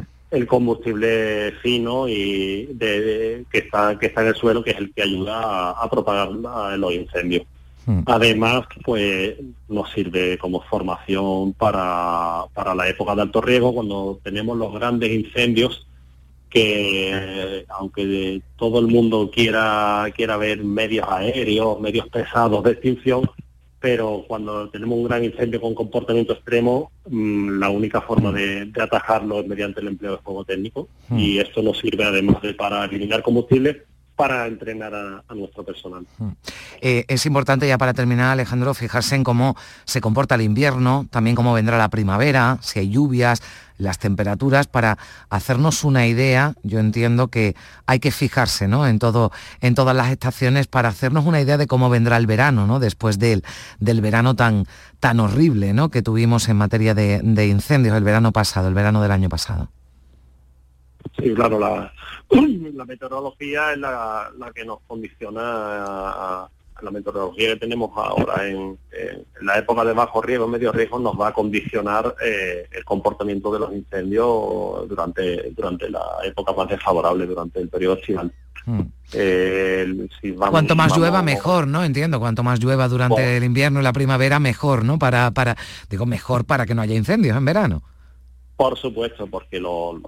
combustible 0.48 1.52
fino 1.62 2.08
y 2.08 2.66
de, 2.72 3.44
que 3.50 3.58
está 3.58 3.98
que 3.98 4.06
está 4.06 4.22
en 4.22 4.28
el 4.28 4.34
suelo 4.34 4.64
que 4.64 4.70
es 4.70 4.78
el 4.78 4.92
que 4.92 5.02
ayuda 5.02 5.70
a 5.72 5.90
propagar 5.90 6.30
los 6.30 6.92
incendios. 6.94 7.44
Hmm. 7.86 8.02
Además, 8.06 8.66
pues 8.84 9.36
nos 9.68 9.90
sirve 9.92 10.38
como 10.38 10.60
formación 10.62 11.52
para, 11.54 12.44
para 12.54 12.74
la 12.74 12.88
época 12.88 13.14
de 13.14 13.22
alto 13.22 13.40
riesgo, 13.40 13.74
cuando 13.74 14.20
tenemos 14.22 14.56
los 14.56 14.72
grandes 14.72 15.10
incendios 15.10 15.86
que 16.48 17.64
aunque 17.70 18.42
todo 18.56 18.78
el 18.78 18.86
mundo 18.86 19.30
quiera 19.32 20.04
quiera 20.14 20.36
ver 20.36 20.62
medios 20.62 21.06
aéreos, 21.08 21.80
medios 21.80 22.06
pesados 22.08 22.62
de 22.62 22.72
extinción, 22.72 23.22
pero 23.82 24.24
cuando 24.28 24.68
tenemos 24.68 24.96
un 24.96 25.04
gran 25.04 25.24
incendio 25.24 25.60
con 25.60 25.74
comportamiento 25.74 26.34
extremo, 26.34 26.92
mm, 27.08 27.58
la 27.58 27.68
única 27.68 28.00
forma 28.00 28.30
de, 28.30 28.70
atajarlo 28.80 29.40
es 29.40 29.48
mediante 29.48 29.80
el 29.80 29.88
empleo 29.88 30.12
de 30.12 30.22
fuego 30.22 30.44
técnico. 30.44 30.88
Y 31.10 31.38
esto 31.38 31.62
nos 31.62 31.78
sirve 31.80 32.04
además 32.04 32.40
de 32.42 32.54
para 32.54 32.84
eliminar 32.84 33.22
combustible, 33.22 33.82
para 34.16 34.46
entrenar 34.46 34.94
a, 34.94 35.34
nuestro 35.34 35.64
personal. 35.64 36.06
Hmm. 36.18 36.30
Eh, 36.80 37.04
es 37.08 37.26
importante 37.26 37.66
ya 37.66 37.78
para 37.78 37.94
terminar, 37.94 38.30
Alejandro, 38.30 38.74
fijarse 38.74 39.14
en 39.14 39.24
cómo 39.24 39.56
se 39.84 40.00
comporta 40.00 40.34
el 40.34 40.42
invierno, 40.42 41.06
también 41.10 41.34
cómo 41.34 41.54
vendrá 41.54 41.78
la 41.78 41.88
primavera, 41.88 42.58
si 42.60 42.78
hay 42.78 42.90
lluvias, 42.90 43.42
las 43.78 43.98
temperaturas, 43.98 44.66
para 44.66 44.98
hacernos 45.30 45.82
una 45.82 46.06
idea. 46.06 46.54
Yo 46.62 46.78
entiendo 46.78 47.28
que 47.28 47.56
hay 47.86 48.00
que 48.00 48.10
fijarse 48.10 48.68
¿no? 48.68 48.86
en, 48.86 48.98
todo, 48.98 49.32
en 49.60 49.74
todas 49.74 49.96
las 49.96 50.10
estaciones 50.10 50.66
para 50.66 50.90
hacernos 50.90 51.24
una 51.24 51.40
idea 51.40 51.56
de 51.56 51.66
cómo 51.66 51.88
vendrá 51.88 52.16
el 52.16 52.26
verano, 52.26 52.66
¿no? 52.66 52.78
después 52.78 53.18
del, 53.18 53.42
del 53.80 54.00
verano 54.00 54.36
tan, 54.36 54.66
tan 55.00 55.20
horrible 55.20 55.72
¿no? 55.72 55.90
que 55.90 56.02
tuvimos 56.02 56.48
en 56.48 56.58
materia 56.58 56.94
de 56.94 57.46
incendios 57.46 57.96
el 57.96 58.04
verano 58.04 58.30
pasado, 58.30 58.68
el 58.68 58.74
verano 58.74 59.02
del 59.02 59.10
año 59.10 59.28
pasado. 59.28 59.68
Sí, 61.16 61.34
claro, 61.34 61.58
la, 61.58 61.92
la 62.74 62.84
meteorología 62.84 63.72
es 63.72 63.78
la, 63.78 64.30
que 64.54 64.64
nos 64.64 64.80
condiciona 64.86 65.40
a, 65.42 66.50
la 66.80 66.90
meteorología 66.90 67.50
que 67.50 67.60
tenemos 67.60 67.90
ahora 67.94 68.48
en, 68.48 68.76
la 69.42 69.58
época 69.58 69.84
de 69.84 69.92
bajo 69.92 70.20
riesgo, 70.20 70.48
medio 70.48 70.72
riesgo, 70.72 70.98
nos 70.98 71.18
va 71.20 71.28
a 71.28 71.32
condicionar 71.32 72.14
eh, 72.24 72.66
el 72.72 72.84
comportamiento 72.84 73.52
de 73.52 73.58
los 73.60 73.72
incendios 73.72 74.88
durante, 74.88 75.50
durante 75.52 75.88
la 75.90 76.04
época 76.24 76.52
más 76.52 76.68
desfavorable, 76.68 77.26
durante 77.26 77.60
el 77.60 77.68
periodo 77.68 77.94
estival. 77.98 78.32
Hmm. 78.64 78.82
Eh, 79.12 80.08
cuanto 80.50 80.76
más 80.76 80.96
llueva 80.96 81.22
mejor, 81.22 81.66
¿no? 81.66 81.84
Entiendo, 81.84 82.20
cuanto 82.20 82.42
más 82.42 82.60
llueva 82.60 82.88
durante 82.88 83.36
el 83.36 83.44
invierno 83.44 83.80
y 83.80 83.82
la 83.82 83.92
primavera 83.92 84.38
mejor, 84.38 84.84
¿no? 84.84 84.98
Para, 84.98 85.30
para, 85.32 85.56
digo, 85.90 86.06
mejor 86.06 86.44
para 86.44 86.64
que 86.64 86.74
no 86.74 86.82
haya 86.82 86.94
incendios 86.94 87.36
en 87.36 87.44
verano. 87.44 87.82
Por 88.62 88.78
supuesto, 88.78 89.26
porque 89.26 89.58
los 89.58 90.00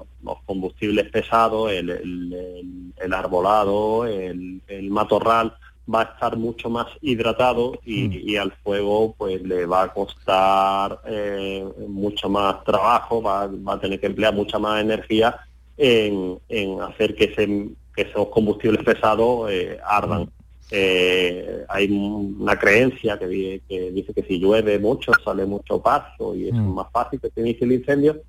combustibles 0.46 1.10
pesados, 1.10 1.72
el, 1.72 3.12
arbolado, 3.12 4.06
el, 4.06 4.90
matorral 4.90 5.56
va 5.92 6.02
a 6.02 6.04
estar 6.04 6.36
mucho 6.36 6.70
más 6.70 6.86
hidratado 7.00 7.72
y, 7.84 8.36
mm. 8.36 8.40
al 8.40 8.52
fuego 8.62 9.16
pues 9.18 9.42
le 9.42 9.66
va 9.66 9.82
a 9.82 9.92
costar 9.92 11.00
eh, 11.04 11.66
mucho 11.88 12.28
más 12.28 12.62
trabajo, 12.62 13.20
va, 13.20 13.50
a 13.66 13.80
tener 13.80 13.98
que 13.98 14.06
emplear 14.06 14.32
mucha 14.32 14.60
más 14.60 14.80
energía 14.80 15.36
en, 15.76 16.38
hacer 16.80 17.16
que, 17.16 17.74
esos 17.96 18.28
combustibles 18.28 18.84
pesados 18.84 19.50
eh, 19.50 19.80
ardan. 19.84 20.22
Mm. 20.22 20.28
Eh, 20.70 21.64
hay 21.68 21.90
una 21.90 22.56
creencia 22.56 23.18
que, 23.18 23.26
dice 23.68 24.14
que 24.14 24.22
si 24.22 24.38
llueve 24.38 24.78
mucho 24.78 25.10
sale 25.24 25.44
mucho 25.44 25.82
paso 25.82 26.36
y 26.36 26.46
es 26.50 26.54
mm. 26.54 26.72
más 26.72 26.86
fácil 26.92 27.20
que 27.20 27.30
se 27.30 27.40
inicie 27.40 27.64
el 27.66 27.72
incendio 27.72 28.22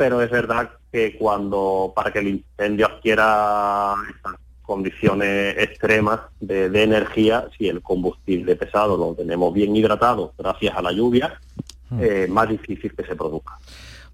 pero 0.00 0.22
es 0.22 0.30
verdad 0.30 0.70
que 0.90 1.14
cuando 1.18 1.92
para 1.94 2.10
que 2.10 2.20
el 2.20 2.28
incendio 2.28 2.86
adquiera 2.86 3.94
estas 4.08 4.32
condiciones 4.62 5.58
extremas 5.58 6.20
de, 6.40 6.82
energía, 6.82 7.48
si 7.58 7.68
el 7.68 7.82
combustible 7.82 8.56
pesado 8.56 8.96
lo 8.96 9.14
tenemos 9.14 9.52
bien 9.52 9.76
hidratado 9.76 10.32
gracias 10.38 10.74
a 10.74 10.80
la 10.80 10.92
lluvia, 10.92 11.38
mm. 11.90 12.02
es 12.02 12.30
más 12.30 12.48
difícil 12.48 12.94
que 12.96 13.04
se 13.04 13.14
produzca. 13.14 13.58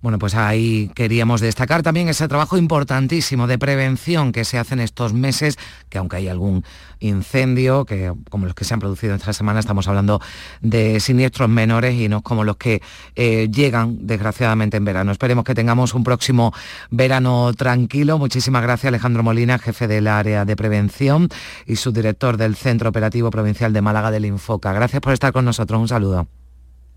Bueno, 0.02 0.18
pues 0.18 0.34
ahí 0.34 0.90
queríamos 0.94 1.40
destacar 1.40 1.82
también 1.82 2.08
ese 2.08 2.28
trabajo 2.28 2.58
importantísimo 2.58 3.46
de 3.46 3.58
prevención 3.58 4.30
que 4.30 4.44
se 4.44 4.58
hace 4.58 4.74
en 4.74 4.80
estos 4.80 5.14
meses, 5.14 5.58
que 5.88 5.98
aunque 5.98 6.16
hay 6.16 6.28
algún 6.28 6.64
incendio, 7.00 7.84
que 7.84 8.12
como 8.30 8.46
los 8.46 8.54
que 8.54 8.64
se 8.64 8.74
han 8.74 8.80
producido 8.80 9.14
esta 9.14 9.32
semana, 9.32 9.58
estamos 9.58 9.88
hablando 9.88 10.20
de 10.60 11.00
siniestros 11.00 11.48
menores 11.48 11.94
y 11.94 12.08
no 12.08 12.22
como 12.22 12.44
los 12.44 12.56
que 12.56 12.82
eh, 13.16 13.48
llegan 13.50 14.06
desgraciadamente 14.06 14.76
en 14.76 14.84
verano. 14.84 15.12
Esperemos 15.12 15.44
que 15.44 15.54
tengamos 15.54 15.94
un 15.94 16.04
próximo 16.04 16.52
verano 16.90 17.52
tranquilo. 17.54 18.18
Muchísimas 18.18 18.62
gracias 18.62 18.88
Alejandro 18.88 19.22
Molina, 19.22 19.58
jefe 19.58 19.88
del 19.88 20.08
área 20.08 20.44
de 20.44 20.56
prevención 20.56 21.28
y 21.66 21.76
subdirector 21.76 22.36
del 22.36 22.54
Centro 22.54 22.90
Operativo 22.90 23.30
Provincial 23.30 23.72
de 23.72 23.82
Málaga 23.82 24.10
del 24.10 24.26
Infoca. 24.26 24.72
Gracias 24.72 25.00
por 25.00 25.14
estar 25.14 25.32
con 25.32 25.44
nosotros. 25.44 25.80
Un 25.80 25.88
saludo. 25.88 26.26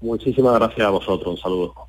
Muchísimas 0.02 0.54
gracias 0.56 0.86
a 0.86 0.92
vosotros. 0.92 1.36
Un 1.36 1.38
saludo. 1.38 1.89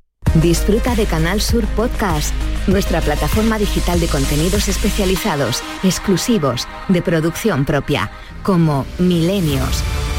Disfruta 0.35 0.95
de 0.95 1.05
Canal 1.05 1.41
Sur 1.41 1.65
Podcast, 1.75 2.33
nuestra 2.65 3.01
plataforma 3.01 3.59
digital 3.59 3.99
de 3.99 4.07
contenidos 4.07 4.69
especializados, 4.69 5.61
exclusivos, 5.83 6.69
de 6.87 7.01
producción 7.01 7.65
propia, 7.65 8.09
como 8.41 8.85
Milenios, 8.97 9.83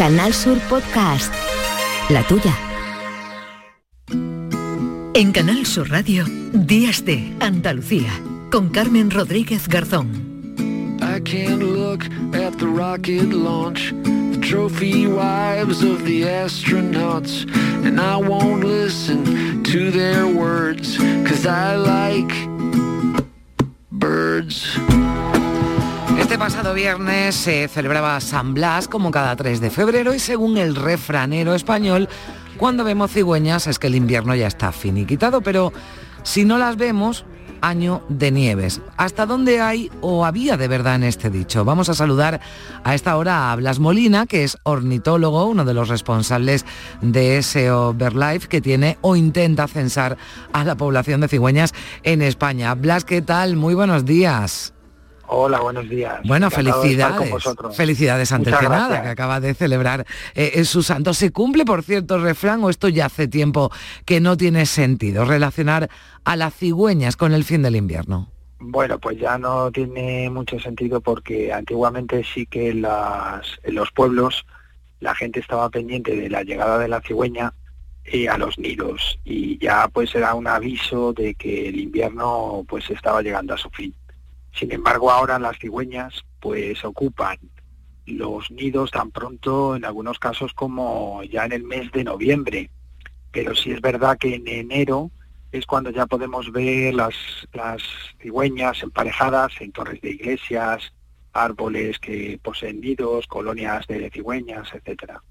Canal 0.00 0.32
Sur 0.32 0.58
Podcast. 0.70 1.30
La 2.08 2.22
tuya. 2.22 2.56
En 5.12 5.30
Canal 5.30 5.66
Sur 5.66 5.90
Radio, 5.90 6.24
Días 6.54 7.04
de 7.04 7.34
Andalucía, 7.38 8.08
con 8.50 8.70
Carmen 8.70 9.10
Rodríguez 9.10 9.68
Garzón. 9.68 10.08
I 11.02 11.20
can't 11.20 11.62
look 11.62 12.06
at 12.32 12.56
the 12.56 12.66
rocket 12.66 13.34
launch, 13.34 13.92
the 14.32 14.40
trophy 14.40 15.06
wives 15.06 15.82
of 15.82 16.02
the 16.06 16.22
astronauts, 16.22 17.44
and 17.84 18.00
I 18.00 18.16
won't 18.16 18.64
listen 18.64 19.62
to 19.64 19.90
their 19.90 20.26
words, 20.26 20.96
cause 21.28 21.44
I 21.44 21.76
like 21.76 22.32
birds. 23.92 24.78
Este 26.30 26.38
pasado 26.38 26.74
viernes 26.74 27.34
se 27.34 27.66
celebraba 27.66 28.20
San 28.20 28.54
Blas 28.54 28.86
como 28.86 29.10
cada 29.10 29.34
3 29.34 29.60
de 29.60 29.68
febrero 29.68 30.14
y 30.14 30.20
según 30.20 30.58
el 30.58 30.76
refranero 30.76 31.56
español, 31.56 32.08
cuando 32.56 32.84
vemos 32.84 33.10
cigüeñas 33.10 33.66
es 33.66 33.80
que 33.80 33.88
el 33.88 33.96
invierno 33.96 34.36
ya 34.36 34.46
está 34.46 34.70
finiquitado, 34.70 35.40
pero 35.40 35.72
si 36.22 36.44
no 36.44 36.56
las 36.56 36.76
vemos, 36.76 37.24
año 37.62 38.04
de 38.08 38.30
nieves. 38.30 38.80
¿Hasta 38.96 39.26
dónde 39.26 39.60
hay 39.60 39.90
o 40.02 40.24
había 40.24 40.56
de 40.56 40.68
verdad 40.68 40.94
en 40.94 41.02
este 41.02 41.30
dicho? 41.30 41.64
Vamos 41.64 41.88
a 41.88 41.94
saludar 41.94 42.40
a 42.84 42.94
esta 42.94 43.16
hora 43.16 43.50
a 43.50 43.56
Blas 43.56 43.80
Molina, 43.80 44.26
que 44.26 44.44
es 44.44 44.56
ornitólogo, 44.62 45.46
uno 45.46 45.64
de 45.64 45.74
los 45.74 45.88
responsables 45.88 46.64
de 47.00 47.38
ese 47.38 47.72
Overlife 47.72 48.46
que 48.46 48.60
tiene 48.60 48.98
o 49.00 49.16
intenta 49.16 49.66
censar 49.66 50.16
a 50.52 50.62
la 50.62 50.76
población 50.76 51.22
de 51.22 51.26
cigüeñas 51.26 51.74
en 52.04 52.22
España. 52.22 52.72
Blas, 52.76 53.04
¿qué 53.04 53.20
tal? 53.20 53.56
Muy 53.56 53.74
buenos 53.74 54.04
días. 54.04 54.74
Hola, 55.32 55.60
buenos 55.60 55.88
días. 55.88 56.20
Bueno, 56.24 56.50
felicidades. 56.50 57.44
Felicidades 57.76 58.32
antes 58.32 58.52
Muchas 58.52 58.60
que 58.60 58.68
nada, 58.68 59.00
que 59.00 59.08
acaba 59.10 59.38
de 59.38 59.54
celebrar 59.54 60.04
eh, 60.34 60.64
su 60.64 60.82
santo. 60.82 61.14
¿Se 61.14 61.30
cumple, 61.30 61.64
por 61.64 61.84
cierto, 61.84 62.16
el 62.16 62.22
refrán 62.22 62.64
o 62.64 62.68
esto 62.68 62.88
ya 62.88 63.06
hace 63.06 63.28
tiempo 63.28 63.70
que 64.04 64.20
no 64.20 64.36
tiene 64.36 64.66
sentido 64.66 65.24
relacionar 65.24 65.88
a 66.24 66.34
las 66.34 66.52
cigüeñas 66.56 67.16
con 67.16 67.32
el 67.32 67.44
fin 67.44 67.62
del 67.62 67.76
invierno? 67.76 68.28
Bueno, 68.58 68.98
pues 68.98 69.20
ya 69.20 69.38
no 69.38 69.70
tiene 69.70 70.28
mucho 70.30 70.58
sentido 70.58 71.00
porque 71.00 71.52
antiguamente 71.52 72.24
sí 72.24 72.44
que 72.46 72.74
las, 72.74 73.46
en 73.62 73.76
los 73.76 73.92
pueblos 73.92 74.44
la 74.98 75.14
gente 75.14 75.38
estaba 75.38 75.70
pendiente 75.70 76.16
de 76.16 76.28
la 76.28 76.42
llegada 76.42 76.76
de 76.76 76.88
la 76.88 77.00
cigüeña 77.02 77.54
eh, 78.04 78.28
a 78.28 78.36
los 78.36 78.58
nidos 78.58 79.20
y 79.24 79.58
ya 79.58 79.86
pues 79.86 80.12
era 80.16 80.34
un 80.34 80.48
aviso 80.48 81.12
de 81.12 81.34
que 81.34 81.68
el 81.68 81.78
invierno 81.78 82.64
pues 82.68 82.90
estaba 82.90 83.22
llegando 83.22 83.54
a 83.54 83.58
su 83.58 83.70
fin. 83.70 83.94
Sin 84.52 84.72
embargo, 84.72 85.10
ahora 85.10 85.38
las 85.38 85.58
cigüeñas 85.58 86.24
pues 86.40 86.84
ocupan 86.84 87.38
los 88.06 88.50
nidos 88.50 88.90
tan 88.90 89.10
pronto 89.10 89.76
en 89.76 89.84
algunos 89.84 90.18
casos 90.18 90.52
como 90.52 91.22
ya 91.22 91.44
en 91.44 91.52
el 91.52 91.64
mes 91.64 91.92
de 91.92 92.04
noviembre. 92.04 92.70
Pero 93.30 93.54
sí 93.54 93.70
es 93.70 93.80
verdad 93.80 94.18
que 94.18 94.34
en 94.34 94.48
enero 94.48 95.10
es 95.52 95.66
cuando 95.66 95.90
ya 95.90 96.06
podemos 96.06 96.50
ver 96.52 96.94
las, 96.94 97.14
las 97.52 97.82
cigüeñas 98.20 98.82
emparejadas 98.82 99.52
en 99.60 99.72
torres 99.72 100.00
de 100.00 100.10
iglesias, 100.10 100.92
árboles 101.32 101.98
que 101.98 102.40
poseen 102.42 102.80
nidos, 102.80 103.26
colonias 103.26 103.86
de 103.86 104.10
cigüeñas, 104.10 104.68
etcétera. 104.74 105.22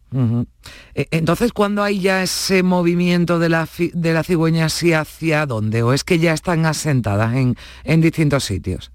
Eh, 0.96 1.08
Entonces, 1.12 1.52
¿cuándo 1.52 1.84
hay 1.84 2.00
ya 2.00 2.24
ese 2.24 2.64
movimiento 2.64 3.40
de 3.40 3.50
la, 3.50 3.68
de 3.94 4.14
la 4.14 4.24
cigüeña 4.24 4.66
así 4.66 4.94
hacia 4.94 5.46
dónde? 5.46 5.84
¿O 5.84 5.92
es 5.92 6.04
que 6.04 6.20
ya 6.20 6.34
están 6.34 6.66
asentadas 6.66 7.36
en, 7.36 7.56
en 7.84 8.02
distintos 8.02 8.46
sitios? 8.46 8.92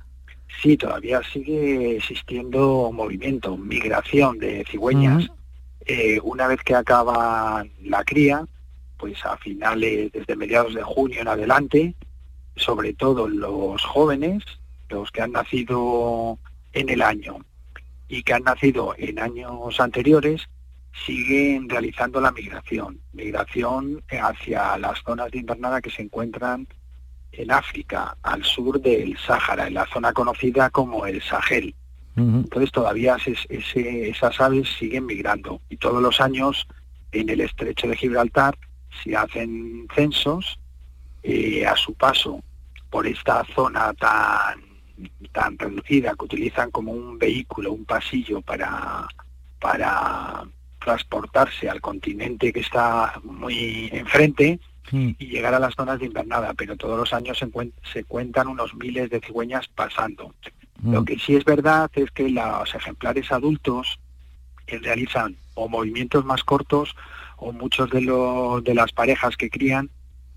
Sí, 0.64 0.78
todavía 0.78 1.20
sigue 1.30 1.96
existiendo 1.96 2.90
movimiento, 2.90 3.54
migración 3.54 4.38
de 4.38 4.64
cigüeñas. 4.64 5.30
Eh, 5.84 6.18
una 6.22 6.46
vez 6.46 6.62
que 6.64 6.74
acaba 6.74 7.66
la 7.82 8.02
cría, 8.02 8.46
pues 8.96 9.22
a 9.26 9.36
finales, 9.36 10.10
desde 10.10 10.36
mediados 10.36 10.72
de 10.72 10.82
junio 10.82 11.20
en 11.20 11.28
adelante, 11.28 11.94
sobre 12.56 12.94
todo 12.94 13.28
los 13.28 13.84
jóvenes, 13.84 14.42
los 14.88 15.10
que 15.10 15.20
han 15.20 15.32
nacido 15.32 16.38
en 16.72 16.88
el 16.88 17.02
año 17.02 17.44
y 18.08 18.22
que 18.22 18.32
han 18.32 18.44
nacido 18.44 18.94
en 18.96 19.18
años 19.18 19.78
anteriores, 19.78 20.48
siguen 21.04 21.68
realizando 21.68 22.22
la 22.22 22.32
migración, 22.32 23.00
migración 23.12 24.02
hacia 24.08 24.78
las 24.78 24.98
zonas 25.02 25.30
de 25.30 25.40
invernada 25.40 25.82
que 25.82 25.90
se 25.90 26.00
encuentran 26.00 26.66
en 27.38 27.50
África, 27.50 28.16
al 28.22 28.44
sur 28.44 28.80
del 28.80 29.16
Sáhara, 29.18 29.66
en 29.66 29.74
la 29.74 29.86
zona 29.86 30.12
conocida 30.12 30.70
como 30.70 31.06
el 31.06 31.22
Sahel. 31.22 31.74
Entonces 32.16 32.70
todavía 32.70 33.16
es- 33.26 33.44
ese- 33.48 34.08
esas 34.08 34.40
aves 34.40 34.68
siguen 34.78 35.06
migrando 35.06 35.60
y 35.68 35.76
todos 35.76 36.00
los 36.00 36.20
años 36.20 36.66
en 37.12 37.28
el 37.28 37.40
estrecho 37.40 37.88
de 37.88 37.96
Gibraltar 37.96 38.56
se 39.02 39.16
hacen 39.16 39.88
censos 39.94 40.58
eh, 41.24 41.66
a 41.66 41.74
su 41.74 41.94
paso 41.94 42.40
por 42.90 43.06
esta 43.06 43.44
zona 43.54 43.92
tan, 43.94 44.60
tan 45.32 45.58
reducida 45.58 46.14
que 46.16 46.24
utilizan 46.26 46.70
como 46.70 46.92
un 46.92 47.18
vehículo, 47.18 47.72
un 47.72 47.84
pasillo 47.84 48.42
para, 48.42 49.08
para 49.58 50.44
transportarse 50.78 51.68
al 51.68 51.80
continente 51.80 52.52
que 52.52 52.60
está 52.60 53.18
muy 53.24 53.88
enfrente 53.92 54.60
y 55.18 55.26
llegar 55.26 55.54
a 55.54 55.58
las 55.58 55.74
zonas 55.74 55.98
de 55.98 56.06
invernada, 56.06 56.54
pero 56.54 56.76
todos 56.76 56.98
los 56.98 57.12
años 57.12 57.38
se, 57.92 58.04
cuentan 58.04 58.48
unos 58.48 58.74
miles 58.74 59.10
de 59.10 59.20
cigüeñas 59.20 59.66
pasando. 59.68 60.34
Lo 60.82 61.04
que 61.04 61.18
sí 61.18 61.34
es 61.36 61.44
verdad 61.44 61.90
es 61.94 62.10
que 62.10 62.28
los 62.28 62.74
ejemplares 62.74 63.32
adultos 63.32 63.98
eh, 64.66 64.78
realizan 64.78 65.36
o 65.54 65.68
movimientos 65.68 66.24
más 66.24 66.44
cortos 66.44 66.94
o 67.36 67.52
muchos 67.52 67.90
de, 67.90 68.00
lo- 68.02 68.60
de 68.60 68.74
las 68.74 68.92
parejas 68.92 69.36
que 69.36 69.48
crían 69.50 69.88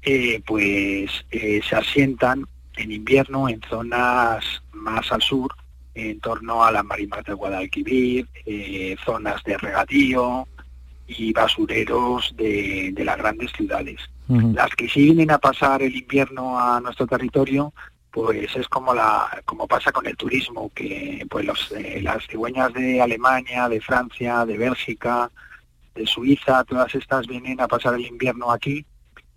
eh, 0.03 0.41
pues 0.45 1.25
eh, 1.31 1.59
se 1.67 1.75
asientan 1.75 2.45
en 2.77 2.91
invierno 2.91 3.49
en 3.49 3.59
zonas 3.69 4.45
más 4.71 5.11
al 5.11 5.21
sur, 5.21 5.53
en 5.95 6.19
torno 6.19 6.63
a 6.63 6.71
las 6.71 6.85
marimas 6.85 7.23
de 7.25 7.33
Guadalquivir, 7.33 8.27
eh, 8.45 8.95
zonas 9.03 9.43
de 9.43 9.57
regadío 9.57 10.47
y 11.07 11.33
basureros 11.33 12.33
de, 12.37 12.91
de 12.93 13.03
las 13.05 13.17
grandes 13.17 13.51
ciudades. 13.53 13.99
Las 14.27 14.75
que 14.75 14.89
sí 14.89 15.03
vienen 15.03 15.31
a 15.31 15.37
pasar 15.37 15.81
el 15.81 15.95
invierno 15.95 16.59
a 16.59 16.81
nuestro 16.81 17.07
territorio, 17.07 17.73
pues 18.11 18.55
es 18.55 18.67
como 18.67 18.93
la 18.93 19.41
como 19.45 19.67
pasa 19.67 19.91
con 19.91 20.05
el 20.05 20.17
turismo, 20.17 20.71
que 20.75 21.25
pues 21.29 21.45
los, 21.45 21.71
eh, 21.71 22.01
las 22.01 22.27
cigüeñas 22.27 22.73
de 22.73 23.01
Alemania, 23.01 23.69
de 23.69 23.79
Francia, 23.79 24.45
de 24.45 24.57
Bélgica, 24.57 25.31
de 25.95 26.05
Suiza, 26.05 26.63
todas 26.65 26.93
estas 26.93 27.25
vienen 27.27 27.61
a 27.61 27.67
pasar 27.67 27.93
el 27.95 28.05
invierno 28.05 28.51
aquí 28.51 28.85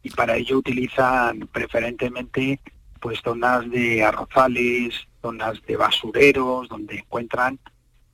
y 0.03 0.11
para 0.11 0.36
ello 0.36 0.59
utilizan 0.59 1.49
preferentemente 1.53 2.59
pues 3.01 3.20
zonas 3.22 3.70
de 3.70 4.03
arrozales, 4.05 5.07
zonas 5.22 5.61
de 5.66 5.76
basureros, 5.76 6.68
donde 6.68 6.97
encuentran 6.99 7.59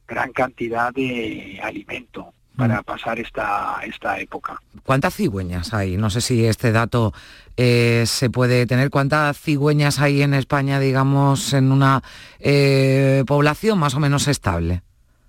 gran 0.06 0.32
cantidad 0.32 0.92
de 0.92 1.58
alimento 1.62 2.32
para 2.56 2.82
pasar 2.82 3.18
esta, 3.18 3.80
esta 3.84 4.18
época. 4.18 4.60
¿Cuántas 4.84 5.14
cigüeñas 5.14 5.74
hay? 5.74 5.96
No 5.96 6.10
sé 6.10 6.20
si 6.20 6.46
este 6.46 6.72
dato 6.72 7.12
eh, 7.56 8.04
se 8.06 8.30
puede 8.30 8.66
tener. 8.66 8.90
¿Cuántas 8.90 9.38
cigüeñas 9.38 10.00
hay 10.00 10.22
en 10.22 10.34
España, 10.34 10.80
digamos, 10.80 11.52
en 11.52 11.72
una 11.72 12.02
eh, 12.40 13.24
población 13.26 13.78
más 13.78 13.94
o 13.94 14.00
menos 14.00 14.28
estable? 14.28 14.82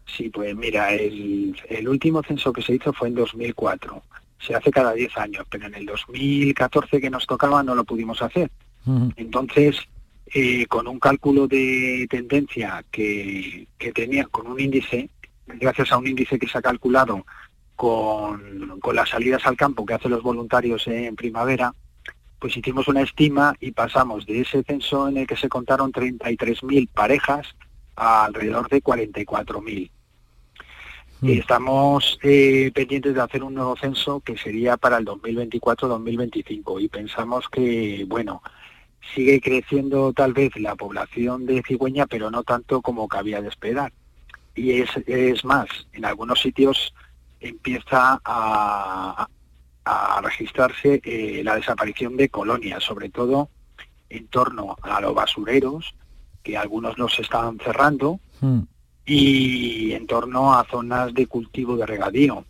Sí, 0.05 0.29
pues 0.29 0.55
mira, 0.55 0.93
el, 0.93 1.55
el 1.69 1.89
último 1.89 2.23
censo 2.23 2.53
que 2.53 2.61
se 2.61 2.75
hizo 2.75 2.93
fue 2.93 3.09
en 3.09 3.15
2004. 3.15 4.01
Se 4.39 4.55
hace 4.55 4.71
cada 4.71 4.93
10 4.93 5.17
años, 5.17 5.45
pero 5.49 5.67
en 5.67 5.75
el 5.75 5.85
2014 5.85 7.01
que 7.01 7.09
nos 7.09 7.27
tocaba 7.27 7.63
no 7.63 7.75
lo 7.75 7.83
pudimos 7.83 8.21
hacer. 8.21 8.49
Entonces, 9.17 9.75
eh, 10.33 10.65
con 10.67 10.87
un 10.87 10.99
cálculo 10.99 11.47
de 11.47 12.07
tendencia 12.09 12.85
que, 12.89 13.67
que 13.77 13.91
tenía, 13.91 14.25
con 14.25 14.47
un 14.47 14.59
índice, 14.59 15.09
gracias 15.47 15.91
a 15.91 15.97
un 15.97 16.07
índice 16.07 16.37
que 16.37 16.47
se 16.47 16.57
ha 16.57 16.61
calculado 16.61 17.25
con, 17.75 18.79
con 18.79 18.95
las 18.95 19.09
salidas 19.09 19.45
al 19.45 19.57
campo 19.57 19.85
que 19.85 19.93
hacen 19.93 20.11
los 20.11 20.23
voluntarios 20.23 20.87
en 20.87 21.15
primavera, 21.15 21.73
pues 22.39 22.55
hicimos 22.55 22.87
una 22.87 23.01
estima 23.01 23.55
y 23.59 23.71
pasamos 23.71 24.25
de 24.25 24.41
ese 24.41 24.63
censo 24.63 25.07
en 25.07 25.17
el 25.17 25.27
que 25.27 25.35
se 25.35 25.49
contaron 25.49 25.91
33.000 25.91 26.89
parejas 26.89 27.47
a 27.95 28.25
alrededor 28.25 28.69
de 28.69 28.81
44.000. 28.81 29.91
Y 31.19 31.39
Estamos 31.39 32.19
eh, 32.21 32.71
pendientes 32.75 33.15
de 33.15 33.21
hacer 33.21 33.43
un 33.43 33.55
nuevo 33.55 33.75
censo 33.75 34.19
que 34.19 34.37
sería 34.37 34.77
para 34.77 34.97
el 34.97 35.05
2024-2025 35.05 36.79
y 36.79 36.87
pensamos 36.89 37.49
que, 37.49 38.05
bueno, 38.07 38.43
sigue 39.15 39.41
creciendo 39.41 40.13
tal 40.13 40.33
vez 40.33 40.55
la 40.57 40.75
población 40.75 41.47
de 41.47 41.63
cigüeña, 41.65 42.05
pero 42.05 42.29
no 42.29 42.43
tanto 42.43 42.83
como 42.83 43.07
cabía 43.07 43.41
de 43.41 43.47
esperar. 43.47 43.91
Y 44.57 44.81
es, 44.81 44.89
es 45.05 45.45
más, 45.45 45.67
en 45.93 46.03
algunos 46.03 46.41
sitios 46.41 46.93
empieza 47.39 48.19
a, 48.25 49.27
a 49.85 50.21
registrarse 50.21 50.99
eh, 51.03 51.41
la 51.43 51.55
desaparición 51.55 52.17
de 52.17 52.27
colonias, 52.27 52.83
sobre 52.83 53.09
todo 53.09 53.49
en 54.09 54.27
torno 54.27 54.75
a 54.81 54.99
los 54.99 55.13
basureros, 55.13 55.93
que 56.43 56.57
algunos 56.57 56.97
los 56.97 57.17
estaban 57.19 57.57
cerrando, 57.59 58.19
Mm. 58.41 58.59
y 59.05 59.93
en 59.93 60.05
torno 60.05 60.53
a 60.53 60.63
zonas 60.65 61.11
de 61.13 61.25
cultivo 61.25 61.75
de 61.75 61.85
regadío. 61.87 62.45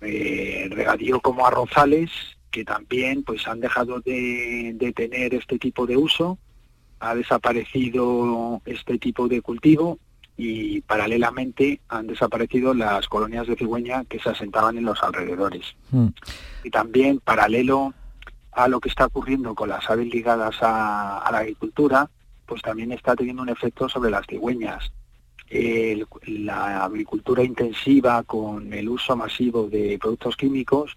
Eh, 0.00 0.68
regadío 0.70 1.20
como 1.20 1.46
arrozales, 1.46 2.10
que 2.50 2.64
también 2.64 3.22
pues 3.22 3.46
han 3.46 3.60
dejado 3.60 4.00
de, 4.00 4.72
de 4.74 4.92
tener 4.92 5.34
este 5.34 5.58
tipo 5.58 5.86
de 5.86 5.96
uso, 5.96 6.38
ha 6.98 7.14
desaparecido 7.14 8.60
este 8.64 8.98
tipo 8.98 9.28
de 9.28 9.40
cultivo 9.42 9.98
y 10.36 10.80
paralelamente 10.82 11.80
han 11.88 12.06
desaparecido 12.06 12.74
las 12.74 13.08
colonias 13.08 13.46
de 13.46 13.56
cigüeña 13.56 14.04
que 14.04 14.18
se 14.18 14.28
asentaban 14.30 14.76
en 14.76 14.84
los 14.84 15.02
alrededores. 15.02 15.74
Mm. 15.90 16.08
Y 16.64 16.70
también 16.70 17.20
paralelo 17.20 17.94
a 18.52 18.68
lo 18.68 18.80
que 18.80 18.88
está 18.88 19.06
ocurriendo 19.06 19.54
con 19.54 19.68
las 19.68 19.88
aves 19.88 20.08
ligadas 20.08 20.56
a, 20.62 21.18
a 21.18 21.32
la 21.32 21.38
agricultura, 21.38 22.10
pues 22.46 22.62
también 22.62 22.92
está 22.92 23.16
teniendo 23.16 23.42
un 23.42 23.48
efecto 23.48 23.88
sobre 23.88 24.10
las 24.10 24.26
cigüeñas. 24.26 24.92
El- 25.48 26.06
la 26.26 26.84
agricultura 26.84 27.42
intensiva 27.42 28.22
con 28.24 28.72
el 28.72 28.88
uso 28.88 29.16
masivo 29.16 29.68
de 29.68 29.98
productos 29.98 30.36
químicos 30.36 30.96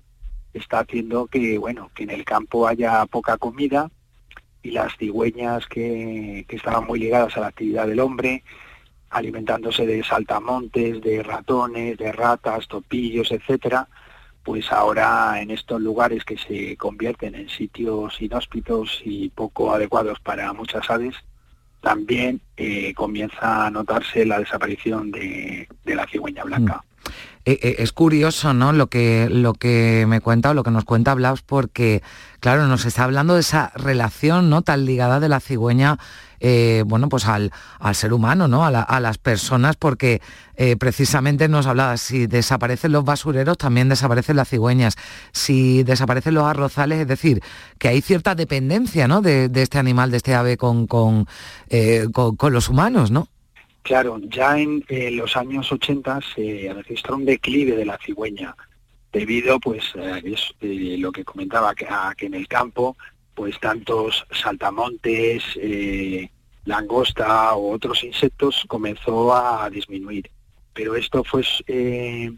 está 0.53 0.79
haciendo 0.79 1.27
que, 1.27 1.57
bueno, 1.57 1.91
que 1.93 2.03
en 2.03 2.09
el 2.09 2.25
campo 2.25 2.67
haya 2.67 3.05
poca 3.05 3.37
comida 3.37 3.89
y 4.63 4.71
las 4.71 4.97
cigüeñas 4.97 5.65
que, 5.67 6.45
que 6.47 6.55
estaban 6.55 6.85
muy 6.87 6.99
ligadas 6.99 7.37
a 7.37 7.41
la 7.41 7.47
actividad 7.47 7.87
del 7.87 7.99
hombre, 7.99 8.43
alimentándose 9.09 9.85
de 9.85 10.03
saltamontes, 10.03 11.01
de 11.01 11.23
ratones, 11.23 11.97
de 11.97 12.11
ratas, 12.11 12.67
topillos, 12.67 13.31
etcétera, 13.31 13.87
pues 14.43 14.71
ahora 14.71 15.41
en 15.41 15.51
estos 15.51 15.81
lugares 15.81 16.23
que 16.23 16.37
se 16.37 16.75
convierten 16.77 17.35
en 17.35 17.49
sitios 17.49 18.21
inhóspitos 18.21 19.01
y 19.03 19.29
poco 19.29 19.73
adecuados 19.73 20.19
para 20.19 20.51
muchas 20.53 20.89
aves, 20.89 21.15
también 21.81 22.41
eh, 22.57 22.93
comienza 22.93 23.65
a 23.65 23.71
notarse 23.71 24.25
la 24.25 24.39
desaparición 24.39 25.11
de, 25.11 25.67
de 25.85 25.95
la 25.95 26.05
cigüeña 26.07 26.43
blanca. 26.43 26.83
Eh, 27.45 27.57
eh, 27.61 27.75
es 27.79 27.93
curioso, 27.93 28.53
¿no? 28.53 28.73
Lo 28.73 28.87
que, 28.87 29.27
lo 29.29 29.53
que 29.53 30.05
me 30.07 30.19
cuenta 30.19 30.51
o 30.51 30.53
lo 30.53 30.63
que 30.63 30.71
nos 30.71 30.83
cuenta 30.83 31.15
Blas, 31.15 31.41
porque, 31.41 32.03
claro, 32.39 32.67
nos 32.67 32.85
está 32.85 33.05
hablando 33.05 33.33
de 33.35 33.39
esa 33.39 33.71
relación, 33.75 34.49
¿no? 34.49 34.61
Tan 34.61 34.85
ligada 34.85 35.19
de 35.19 35.29
la 35.29 35.39
cigüeña, 35.39 35.97
eh, 36.39 36.83
bueno, 36.85 37.09
pues 37.09 37.25
al, 37.25 37.51
al 37.79 37.95
ser 37.95 38.13
humano, 38.13 38.47
¿no? 38.47 38.65
A, 38.65 38.71
la- 38.71 38.81
a 38.81 38.99
las 38.99 39.17
personas, 39.17 39.75
porque 39.75 40.21
eh, 40.55 40.75
precisamente 40.77 41.47
nos 41.47 41.67
hablaba, 41.67 41.97
si 41.97 42.27
desaparecen 42.27 42.91
los 42.91 43.03
basureros, 43.05 43.57
también 43.57 43.89
desaparecen 43.89 44.35
las 44.35 44.49
cigüeñas. 44.49 44.95
Si 45.31 45.83
desaparecen 45.83 46.33
los 46.33 46.43
arrozales, 46.45 46.99
es 46.99 47.07
decir, 47.07 47.41
que 47.77 47.87
hay 47.89 48.01
cierta 48.01 48.35
dependencia, 48.35 49.07
¿no? 49.07 49.21
De, 49.21 49.49
este 49.55 49.77
animal, 49.79 50.11
de 50.11 50.17
este 50.17 50.33
ave 50.35 50.57
con, 50.57 50.87
eh, 51.69 52.07
con- 52.13 52.35
con 52.35 52.53
los 52.53 52.69
humanos, 52.69 53.11
¿no? 53.11 53.27
Claro, 53.81 54.19
ya 54.29 54.59
en 54.59 54.83
los 55.15 55.35
años 55.37 55.71
80 55.71 56.19
se 56.35 56.71
registró 56.75 57.15
un 57.15 57.25
declive 57.25 57.75
de 57.75 57.85
la 57.85 57.97
cigüeña 57.97 58.55
debido 59.11 59.59
pues 59.59 59.83
a 59.95 60.19
lo 60.61 61.11
que 61.11 61.23
comentaba 61.23 61.73
que 61.73 62.25
en 62.27 62.35
el 62.35 62.47
campo 62.47 62.95
pues 63.39 63.57
tantos 63.61 64.27
saltamontes, 64.31 65.41
eh, 65.55 66.29
langosta 66.65 67.55
u 67.55 67.71
otros 67.71 68.03
insectos 68.03 68.65
comenzó 68.67 69.33
a 69.33 69.69
disminuir. 69.69 70.29
Pero 70.73 70.97
esto 70.97 71.23
fue 71.23 71.43
eh, 71.67 72.33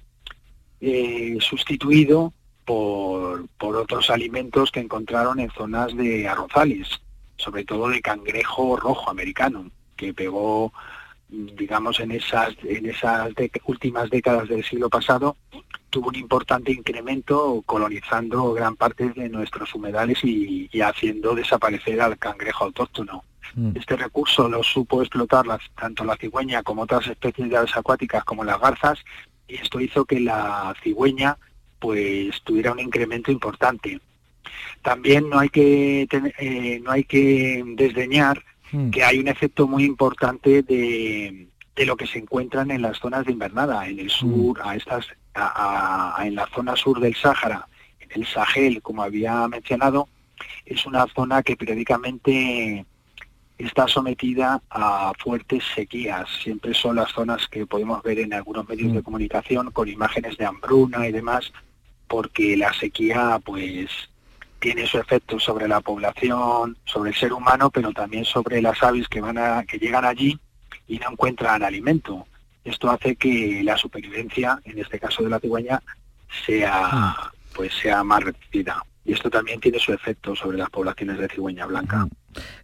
eh, 0.79 1.37
sustituido 1.39 2.31
por, 2.65 3.47
por 3.57 3.77
otros 3.77 4.11
alimentos 4.11 4.71
que 4.71 4.79
encontraron 4.79 5.39
en 5.39 5.49
zonas 5.49 5.97
de 5.97 6.27
arrozales, 6.27 6.87
sobre 7.35 7.65
todo 7.65 7.89
de 7.89 7.99
cangrejo 7.99 8.77
rojo 8.77 9.09
americano, 9.09 9.71
que 9.97 10.13
pegó 10.13 10.71
digamos, 11.31 11.99
en 11.99 12.11
esas, 12.11 12.53
en 12.63 12.85
esas 12.89 13.29
últimas 13.65 14.09
décadas 14.09 14.49
del 14.49 14.63
siglo 14.63 14.89
pasado, 14.89 15.37
tuvo 15.89 16.09
un 16.09 16.15
importante 16.15 16.71
incremento 16.71 17.63
colonizando 17.65 18.53
gran 18.53 18.75
parte 18.75 19.09
de 19.09 19.29
nuestros 19.29 19.73
humedales 19.73 20.19
y, 20.23 20.69
y 20.71 20.81
haciendo 20.81 21.33
desaparecer 21.35 21.99
al 22.01 22.17
cangrejo 22.17 22.65
autóctono. 22.65 23.23
Este 23.75 23.97
recurso 23.97 24.47
lo 24.47 24.63
supo 24.63 25.01
explotar 25.01 25.45
las- 25.45 25.69
tanto 25.77 26.05
la 26.05 26.15
cigüeña 26.15 26.63
como 26.63 26.83
otras 26.83 27.07
especies 27.07 27.49
de 27.49 27.57
aves 27.57 27.75
acuáticas 27.75 28.23
como 28.23 28.45
las 28.45 28.59
garzas 28.61 28.99
y 29.47 29.55
esto 29.55 29.81
hizo 29.81 30.05
que 30.05 30.21
la 30.21 30.73
cigüeña 30.81 31.37
pues 31.79 32.41
tuviera 32.43 32.71
un 32.71 32.79
incremento 32.79 33.29
importante. 33.31 33.99
También 34.81 35.29
no 35.29 35.39
hay 35.39 35.49
que 35.49 36.07
eh, 36.39 36.79
no 36.83 36.91
hay 36.91 37.03
que 37.03 37.61
desdeñar 37.75 38.43
que 38.91 39.03
hay 39.03 39.19
un 39.19 39.27
efecto 39.27 39.67
muy 39.67 39.83
importante 39.83 40.61
de, 40.63 41.47
de 41.75 41.85
lo 41.85 41.95
que 41.97 42.07
se 42.07 42.19
encuentran 42.19 42.71
en 42.71 42.81
las 42.81 42.97
zonas 42.99 43.25
de 43.25 43.31
invernada, 43.33 43.87
en 43.87 43.99
el 43.99 44.09
sur, 44.09 44.59
a 44.63 44.75
estas, 44.75 45.05
a- 45.33 46.17
a- 46.17 46.25
en 46.27 46.35
la 46.35 46.47
zona 46.53 46.75
sur 46.75 46.99
del 46.99 47.15
Sáhara, 47.15 47.67
en 47.99 48.09
el 48.21 48.25
Sahel, 48.27 48.81
como 48.81 49.03
había 49.03 49.47
mencionado, 49.47 50.07
es 50.65 50.85
una 50.85 51.05
zona 51.13 51.43
que 51.43 51.55
periódicamente 51.55 52.85
está 53.57 53.87
sometida 53.87 54.61
a 54.69 55.11
fuertes 55.19 55.63
sequías. 55.75 56.27
Siempre 56.43 56.73
son 56.73 56.95
las 56.95 57.11
zonas 57.11 57.47
que 57.47 57.65
podemos 57.67 58.01
ver 58.01 58.19
en 58.19 58.33
algunos 58.33 58.67
medios 58.67 58.91
de 58.93 59.03
comunicación 59.03 59.69
con 59.71 59.87
imágenes 59.87 60.35
de 60.37 60.45
hambruna 60.45 61.07
y 61.07 61.11
demás, 61.11 61.51
porque 62.07 62.57
la 62.57 62.73
sequía, 62.73 63.39
pues, 63.45 63.87
tiene 64.61 64.85
su 64.87 64.99
efecto 64.99 65.39
sobre 65.39 65.67
la 65.67 65.81
población, 65.81 66.77
sobre 66.85 67.09
el 67.09 67.15
ser 67.15 67.33
humano, 67.33 67.69
pero 67.71 67.91
también 67.91 68.23
sobre 68.23 68.61
las 68.61 68.81
aves 68.83 69.09
que 69.09 69.19
van 69.19 69.37
a, 69.37 69.65
que 69.65 69.79
llegan 69.79 70.05
allí 70.05 70.39
y 70.87 70.99
no 70.99 71.11
encuentran 71.11 71.63
alimento. 71.63 72.27
Esto 72.63 72.91
hace 72.91 73.15
que 73.15 73.61
la 73.63 73.75
supervivencia, 73.75 74.59
en 74.63 74.77
este 74.77 74.99
caso 74.99 75.23
de 75.23 75.29
la 75.29 75.39
cigüeña, 75.39 75.81
sea 76.45 77.31
pues 77.55 77.73
sea 77.73 78.03
más 78.03 78.23
reducida. 78.23 78.85
Y 79.03 79.13
esto 79.13 79.29
también 79.29 79.59
tiene 79.59 79.79
su 79.79 79.93
efecto 79.93 80.35
sobre 80.35 80.57
las 80.59 80.69
poblaciones 80.69 81.17
de 81.17 81.27
cigüeña 81.27 81.65
blanca. 81.65 82.07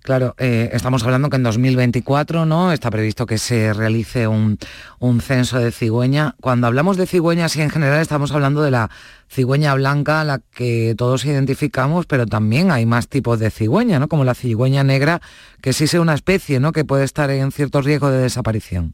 Claro, 0.02 0.36
eh, 0.38 0.70
estamos 0.74 1.04
hablando 1.04 1.30
que 1.30 1.36
en 1.38 1.44
2024 1.44 2.46
¿no? 2.46 2.72
está 2.72 2.90
previsto 2.90 3.26
que 3.26 3.38
se 3.38 3.74
realice 3.74 4.28
un, 4.28 4.58
un 5.00 5.22
censo 5.22 5.60
de 5.60 5.72
cigüeña. 5.72 6.36
Cuando 6.42 6.68
hablamos 6.68 6.98
de 6.98 7.08
cigüeñas 7.08 7.56
y 7.56 7.62
en 7.62 7.70
general 7.70 8.02
estamos 8.02 8.32
hablando 8.32 8.62
de 8.62 8.72
la 8.72 8.90
cigüeña 9.30 9.74
blanca, 9.76 10.24
la 10.24 10.40
que 10.40 10.96
todos 10.98 11.26
identificamos, 11.26 12.06
pero 12.06 12.26
también 12.26 12.72
hay 12.72 12.86
más 12.86 13.08
tipos 13.10 13.40
de 13.40 13.52
cigüeña, 13.52 14.00
¿no? 14.00 14.08
como 14.08 14.24
la 14.24 14.36
cigüeña 14.36 14.84
negra, 14.84 15.22
que 15.62 15.74
sí 15.74 15.84
es 15.86 15.94
una 15.96 16.14
especie 16.14 16.60
¿no? 16.60 16.72
que 16.72 16.86
puede 16.86 17.04
estar 17.04 17.30
en 17.30 17.52
cierto 17.52 17.82
riesgo 17.82 18.10
de 18.10 18.20
desaparición. 18.24 18.94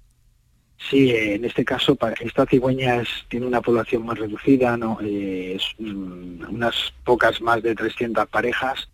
Sí, 0.90 1.12
en 1.12 1.46
este 1.46 1.64
caso 1.64 1.98
esta 2.20 2.46
cigüeña 2.46 2.98
es- 3.02 3.08
tiene 3.30 3.46
una 3.46 3.62
población 3.62 4.06
más 4.06 4.20
reducida, 4.20 4.76
¿no? 4.76 4.98
Eh, 5.02 5.56
es, 5.56 5.64
unas 5.80 6.76
pocas 7.06 7.40
más 7.42 7.64
de 7.64 7.74
300 7.74 8.28
parejas 8.28 8.90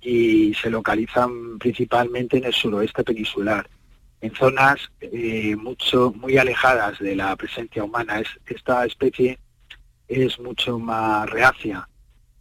y 0.00 0.54
se 0.54 0.70
localizan 0.70 1.58
principalmente 1.58 2.38
en 2.38 2.44
el 2.44 2.52
suroeste 2.52 3.04
peninsular, 3.04 3.68
en 4.20 4.34
zonas 4.34 4.90
eh, 5.00 5.56
mucho 5.56 6.12
muy 6.16 6.38
alejadas 6.38 6.98
de 6.98 7.16
la 7.16 7.34
presencia 7.36 7.84
humana. 7.84 8.20
Es, 8.20 8.28
esta 8.46 8.84
especie 8.84 9.38
es 10.06 10.38
mucho 10.40 10.78
más 10.78 11.28
reacia 11.28 11.88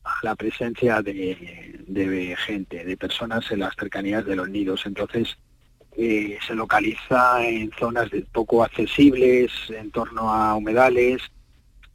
a 0.04 0.14
la 0.24 0.36
presencia 0.36 1.02
de, 1.02 2.36
gente, 2.46 2.86
de 2.86 2.98
personas 2.98 3.52
en 3.52 3.60
las 3.60 3.76
cercanías 3.76 4.26
de 4.26 4.36
los 4.36 4.50
nidos. 4.50 4.86
Entonces, 4.86 5.38
eh, 5.98 6.38
se 6.46 6.56
localiza 6.56 7.46
en 7.46 7.72
zonas 7.78 8.10
poco 8.32 8.64
accesibles, 8.64 9.52
en 9.70 9.92
torno 9.92 10.32
a 10.32 10.56
humedales 10.56 11.22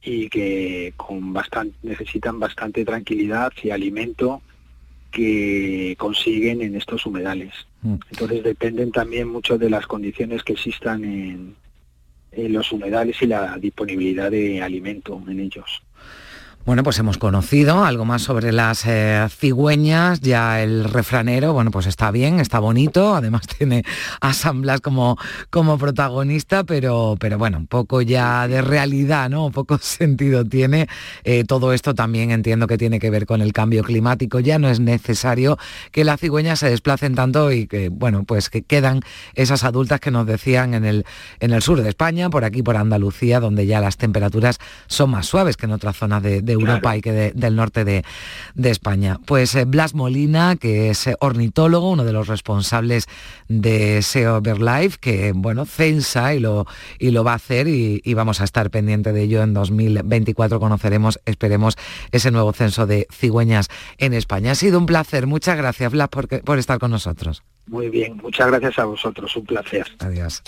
y 0.03 0.29
que 0.29 0.93
con 0.97 1.33
bastante, 1.33 1.77
necesitan 1.83 2.39
bastante 2.39 2.85
tranquilidad 2.85 3.53
y 3.63 3.71
alimento 3.71 4.43
que 5.13 5.95
consiguen 5.99 6.63
en 6.63 6.75
estos 6.75 7.07
humedales. 7.07 7.53
Entonces 8.11 8.43
dependen 8.43 8.91
también 8.91 9.29
mucho 9.29 9.59
de 9.59 9.71
las 9.71 9.87
condiciones 9.87 10.43
que 10.43 10.55
existan 10.55 11.05
en, 11.05 11.55
en 12.33 12.53
los 12.53 12.73
humedales 12.73 13.21
y 13.23 13.27
la 13.27 13.57
disponibilidad 13.59 14.31
de 14.31 14.63
alimento 14.63 15.23
en 15.29 15.39
ellos. 15.39 15.83
Bueno, 16.65 16.85
pues 16.85 16.97
hemos 17.01 17.19
conocido 17.19 17.85
algo 17.85 18.05
más 18.05 18.23
sobre 18.23 18.53
las 18.53 18.87
eh, 18.87 19.27
cigüeñas, 19.31 20.21
ya 20.21 20.63
el 20.63 20.85
refranero, 20.85 21.53
bueno, 21.53 21.73
pues 21.73 21.87
está 21.87 22.13
bien, 22.13 22.39
está 22.39 22.61
bonito, 22.61 23.17
además 23.17 23.49
tiene 23.59 23.83
a 24.21 24.33
como, 24.81 25.19
como 25.51 25.77
protagonista, 25.77 26.63
pero, 26.63 27.17
pero 27.19 27.37
bueno, 27.37 27.59
un 27.59 27.67
poco 27.67 28.01
ya 28.01 28.47
de 28.47 28.63
realidad, 28.63 29.29
¿no? 29.29 29.51
Poco 29.51 29.77
sentido 29.83 30.45
tiene. 30.45 30.87
Eh, 31.25 31.43
todo 31.43 31.73
esto 31.73 31.97
también 31.97 32.31
entiendo 32.31 32.69
que 32.69 32.79
tiene 32.79 33.01
que 33.01 33.11
ver 33.11 33.27
con 33.27 33.41
el 33.41 33.53
cambio 33.53 33.83
climático, 33.83 34.39
ya 34.39 34.61
no 34.61 34.69
es 34.69 34.79
necesario 34.79 35.59
que 35.91 36.05
las 36.05 36.21
cigüeñas 36.21 36.61
se 36.61 36.71
desplacen 36.71 37.17
tanto 37.17 37.51
y 37.51 37.67
que, 37.67 37.89
bueno, 37.89 38.23
pues 38.23 38.51
que 38.51 38.63
quedan 38.63 39.01
esas 39.35 39.65
adultas 39.65 39.99
que 39.99 40.13
nos 40.13 40.27
decían 40.27 40.75
en 40.75 40.85
el, 40.85 41.07
en 41.41 41.53
el 41.53 41.61
sur 41.61 41.83
de 41.83 41.89
España, 41.89 42.31
por 42.31 42.45
aquí, 42.45 42.63
por 42.63 42.77
Andalucía, 42.77 43.41
donde 43.41 43.67
ya 43.67 43.81
las 43.81 43.97
temperaturas 43.97 44.59
son 44.87 45.11
más 45.11 45.27
suaves 45.27 45.57
que 45.57 45.67
en 45.67 45.73
otras 45.73 45.97
zonas 45.97 46.23
de 46.23 46.52
de 46.57 46.63
Europa 46.63 46.97
y 46.97 47.01
que 47.01 47.33
del 47.35 47.57
norte 47.57 47.85
de, 47.85 48.05
España. 48.63 49.19
Pues 49.27 49.55
eh, 49.55 49.65
Blas 49.65 49.95
Molina, 49.95 50.57
que 50.57 50.91
es 50.91 51.07
eh, 51.07 51.17
ornitólogo, 51.21 51.91
uno 51.91 52.05
de 52.05 52.13
los 52.13 52.29
responsables 52.29 53.07
de 53.49 54.03
SEO 54.03 54.41
Life, 54.41 54.99
que 55.01 55.33
bueno, 55.35 55.65
censa 55.67 56.35
y 56.35 56.41
lo, 56.41 56.67
y 56.99 57.11
lo 57.11 57.25
va 57.25 57.33
a 57.33 57.37
hacer 57.37 57.69
y, 57.69 58.01
vamos 58.15 58.41
a 58.41 58.45
estar 58.45 58.71
pendiente 58.71 59.13
de 59.13 59.23
ello 59.23 59.43
en 59.43 59.55
2024. 59.55 60.61
Conoceremos, 60.61 61.21
esperemos, 61.25 61.77
ese 62.13 62.31
nuevo 62.31 62.53
censo 62.53 62.87
de 62.87 63.07
cigüeñas 63.11 63.69
en 63.99 64.13
España. 64.15 64.53
Ha 64.53 64.55
sido 64.55 64.79
un 64.79 64.87
placer. 64.87 65.27
Muchas 65.27 65.57
gracias, 65.57 65.91
Blas, 65.91 66.09
por, 66.09 66.29
por 66.29 66.59
estar 66.59 66.79
con 66.79 66.91
nosotros. 66.91 67.43
Muy 67.67 67.89
bien, 67.89 68.17
muchas 68.23 68.49
gracias 68.49 68.79
a 68.79 68.85
vosotros, 68.85 69.35
un 69.37 69.47
placer. 69.47 69.87
Adiós. 70.01 70.43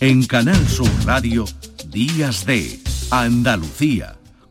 En 0.00 0.26
Canal 0.26 0.66
Sur 0.66 0.90
Radio, 1.04 1.44
Días 1.88 2.46
de 2.46 2.78
Andalucía, 3.10 4.16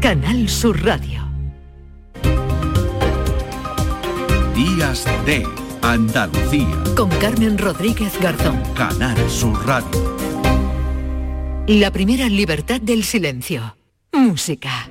Canal 0.00 0.48
Sur 0.48 0.84
Radio. 0.84 1.28
Días 4.54 5.04
de 5.26 5.44
Andalucía. 5.82 6.68
Con 6.96 7.10
Carmen 7.18 7.58
Rodríguez 7.58 8.12
Garzón. 8.20 8.62
Canal 8.76 9.18
Sur 9.28 9.66
Radio. 9.66 10.16
La 11.66 11.90
primera 11.90 12.28
libertad 12.28 12.80
del 12.80 13.02
silencio. 13.02 13.76
Música. 14.12 14.88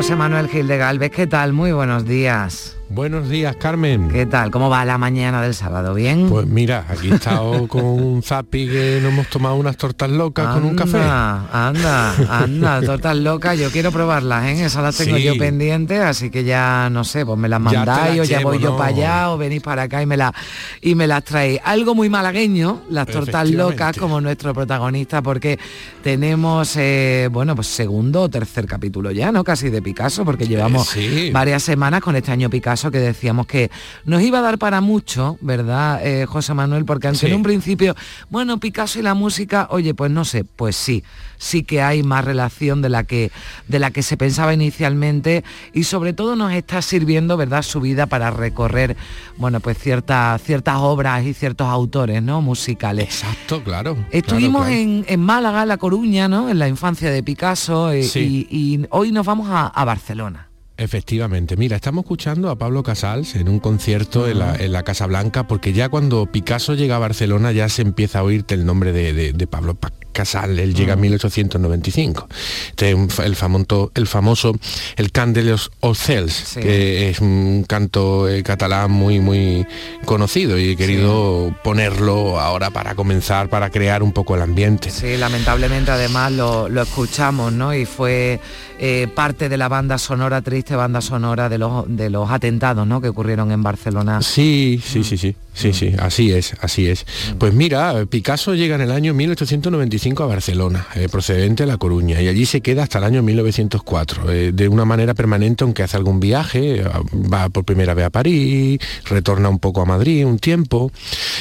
José 0.00 0.16
Manuel 0.16 0.48
Gil 0.48 0.66
de 0.66 0.78
Galvez, 0.78 1.10
¿qué 1.10 1.26
tal? 1.26 1.52
Muy 1.52 1.72
buenos 1.72 2.06
días. 2.06 2.79
Buenos 2.92 3.28
días, 3.28 3.54
Carmen. 3.54 4.08
¿Qué 4.08 4.26
tal? 4.26 4.50
¿Cómo 4.50 4.68
va 4.68 4.84
la 4.84 4.98
mañana 4.98 5.40
del 5.40 5.54
sábado? 5.54 5.94
¿Bien? 5.94 6.28
Pues 6.28 6.44
mira, 6.48 6.86
aquí 6.88 7.08
he 7.08 7.14
estado 7.14 7.68
con 7.68 7.84
un 7.84 8.20
zapi 8.20 8.66
que 8.66 8.98
nos 9.00 9.12
hemos 9.12 9.28
tomado 9.28 9.54
unas 9.54 9.76
tortas 9.76 10.10
locas 10.10 10.54
con 10.54 10.64
un 10.64 10.74
café. 10.74 10.98
Anda, 10.98 12.12
anda, 12.28 12.82
tortas 12.82 13.16
locas, 13.16 13.56
yo 13.56 13.70
quiero 13.70 13.92
probarlas, 13.92 14.44
¿eh? 14.46 14.64
Esas 14.64 14.82
las 14.82 14.96
tengo 14.96 15.18
yo 15.18 15.38
pendiente, 15.38 16.00
así 16.00 16.30
que 16.30 16.42
ya 16.42 16.88
no 16.90 17.04
sé, 17.04 17.24
pues 17.24 17.38
me 17.38 17.48
las 17.48 17.60
mandáis 17.60 18.22
o 18.22 18.24
ya 18.24 18.40
voy 18.40 18.58
yo 18.58 18.76
para 18.76 18.88
allá 18.88 19.30
o 19.30 19.38
venís 19.38 19.62
para 19.62 19.82
acá 19.82 20.02
y 20.02 20.06
me, 20.06 20.16
la, 20.16 20.34
y 20.82 20.96
me 20.96 21.06
las 21.06 21.22
traéis. 21.22 21.60
Algo 21.62 21.94
muy 21.94 22.08
malagueño, 22.08 22.82
las 22.90 23.06
tortas 23.06 23.48
locas 23.52 23.96
como 23.96 24.20
nuestro 24.20 24.52
protagonista, 24.52 25.22
porque 25.22 25.60
tenemos, 26.02 26.74
eh, 26.76 27.28
bueno, 27.30 27.54
pues 27.54 27.68
segundo 27.68 28.22
o 28.22 28.28
tercer 28.28 28.66
capítulo 28.66 29.12
ya, 29.12 29.30
¿no? 29.30 29.44
Casi 29.44 29.70
de 29.70 29.80
Picasso, 29.80 30.24
porque 30.24 30.48
llevamos 30.48 30.92
varias 31.30 31.62
semanas 31.62 32.00
con 32.00 32.16
este 32.16 32.32
año 32.32 32.50
Picasso 32.50 32.79
que 32.88 32.98
decíamos 32.98 33.46
que 33.46 33.70
nos 34.04 34.22
iba 34.22 34.38
a 34.38 34.42
dar 34.42 34.58
para 34.58 34.80
mucho, 34.80 35.36
¿verdad, 35.40 36.00
eh, 36.06 36.24
José 36.26 36.54
Manuel? 36.54 36.84
Porque 36.84 37.08
aunque 37.08 37.26
en 37.26 37.34
un 37.34 37.42
principio, 37.42 37.94
bueno, 38.30 38.58
Picasso 38.58 38.98
y 38.98 39.02
la 39.02 39.14
música, 39.14 39.66
oye, 39.70 39.92
pues 39.92 40.10
no 40.10 40.24
sé, 40.24 40.44
pues 40.44 40.76
sí, 40.76 41.02
sí 41.36 41.64
que 41.64 41.82
hay 41.82 42.02
más 42.02 42.24
relación 42.24 42.82
de 42.82 42.88
la 42.88 43.04
que, 43.04 43.32
de 43.66 43.78
la 43.78 43.90
que 43.90 44.02
se 44.02 44.16
pensaba 44.16 44.54
inicialmente 44.54 45.42
y 45.72 45.84
sobre 45.84 46.12
todo 46.12 46.36
nos 46.36 46.52
está 46.52 46.80
sirviendo, 46.82 47.36
¿verdad?, 47.36 47.62
su 47.62 47.80
vida 47.80 48.06
para 48.06 48.30
recorrer, 48.30 48.96
bueno, 49.36 49.60
pues 49.60 49.78
ciertas, 49.78 50.42
ciertas 50.42 50.76
obras 50.76 51.24
y 51.24 51.34
ciertos 51.34 51.66
autores, 51.66 52.22
¿no?, 52.22 52.40
musicales. 52.42 53.06
Exacto, 53.06 53.64
claro. 53.64 53.96
Estuvimos 54.10 54.68
En, 54.68 55.20
Málaga, 55.20 55.66
La 55.66 55.78
Coruña, 55.78 56.28
¿no?, 56.28 56.48
en 56.48 56.58
la 56.58 56.68
infancia 56.68 57.10
de 57.10 57.22
Picasso 57.22 57.92
eh, 57.92 58.06
y, 58.14 58.86
hoy 58.90 59.10
nos 59.10 59.26
vamos 59.26 59.48
a 59.50 59.84
Barcelona. 59.84 60.49
Efectivamente, 60.80 61.58
mira, 61.58 61.76
estamos 61.76 62.04
escuchando 62.04 62.48
a 62.48 62.56
Pablo 62.56 62.82
Casals 62.82 63.36
en 63.36 63.50
un 63.50 63.60
concierto 63.60 64.26
en, 64.26 64.38
la, 64.38 64.82
Casa 64.82 65.06
Blanca, 65.06 65.46
porque 65.46 65.74
ya 65.74 65.90
cuando 65.90 66.24
Picasso 66.24 66.72
llega 66.72 66.96
a 66.96 66.98
Barcelona 66.98 67.52
ya 67.52 67.68
se 67.68 67.82
empieza 67.82 68.20
a 68.20 68.22
oírte 68.22 68.54
el 68.54 68.64
nombre 68.64 68.90
de, 68.90 69.12
de, 69.12 69.34
de 69.34 69.46
Pablo 69.46 69.74
Casal, 70.12 70.58
él 70.58 70.74
llega 70.74 70.94
en 70.94 71.00
1895. 71.00 72.28
Ah. 72.30 72.34
Este 72.68 72.90
el, 72.90 73.36
famoso, 73.36 73.92
el 73.94 74.06
famoso 74.06 74.52
El 74.96 75.12
Can 75.12 75.32
de 75.32 75.42
los 75.42 75.70
Ocels, 75.80 76.56
que 76.60 77.10
es 77.10 77.20
un 77.20 77.64
canto 77.66 78.28
eh, 78.28 78.42
catalán 78.42 78.90
muy, 78.90 79.20
muy 79.20 79.66
conocido 80.04 80.58
y 80.58 80.70
he 80.70 80.76
querido 80.76 81.54
ponerlo 81.62 82.40
ahora 82.40 82.70
para 82.70 82.94
comenzar, 82.94 83.48
para 83.48 83.70
crear 83.70 84.02
un 84.02 84.12
poco 84.12 84.34
el 84.34 84.42
ambiente. 84.42 84.90
Sí, 84.90 85.16
lamentablemente 85.16 85.90
además 85.90 86.32
lo, 86.32 86.66
escuchamos, 86.80 87.52
¿no? 87.52 87.74
Y 87.74 87.84
fue 87.84 88.40
eh, 88.78 89.08
parte 89.14 89.48
de 89.48 89.56
la 89.56 89.68
banda 89.68 89.98
sonora, 89.98 90.40
triste 90.42 90.74
banda 90.74 91.00
sonora 91.00 91.48
de 91.48 91.58
los, 91.58 91.84
de 91.86 92.10
los 92.10 92.30
atentados, 92.30 92.86
¿no? 92.86 93.00
Que 93.00 93.08
ocurrieron 93.08 93.50
en 93.52 93.62
Barcelona. 93.62 94.22
Sí, 94.22 94.80
sí, 94.84 95.04
sí, 95.04 95.16
sí. 95.16 95.36
Sí, 95.52 95.72
sí, 95.72 95.92
así 95.98 96.32
es, 96.32 96.54
así 96.60 96.88
es. 96.88 97.04
Pues 97.38 97.52
mira, 97.52 98.06
Picasso 98.06 98.54
llega 98.54 98.76
en 98.76 98.82
el 98.82 98.92
año 98.92 99.12
1895 99.12 99.99
a 100.00 100.26
Barcelona, 100.26 100.86
eh, 100.94 101.08
procedente 101.10 101.64
de 101.64 101.66
La 101.66 101.76
Coruña, 101.76 102.22
y 102.22 102.28
allí 102.28 102.46
se 102.46 102.62
queda 102.62 102.84
hasta 102.84 102.98
el 102.98 103.04
año 103.04 103.22
1904, 103.22 104.32
eh, 104.32 104.50
de 104.52 104.66
una 104.66 104.86
manera 104.86 105.12
permanente, 105.12 105.62
aunque 105.62 105.82
hace 105.82 105.98
algún 105.98 106.20
viaje, 106.20 106.82
va 107.12 107.50
por 107.50 107.66
primera 107.66 107.92
vez 107.92 108.06
a 108.06 108.10
París, 108.10 108.80
retorna 109.04 109.50
un 109.50 109.58
poco 109.58 109.82
a 109.82 109.84
Madrid 109.84 110.24
un 110.24 110.38
tiempo, 110.38 110.90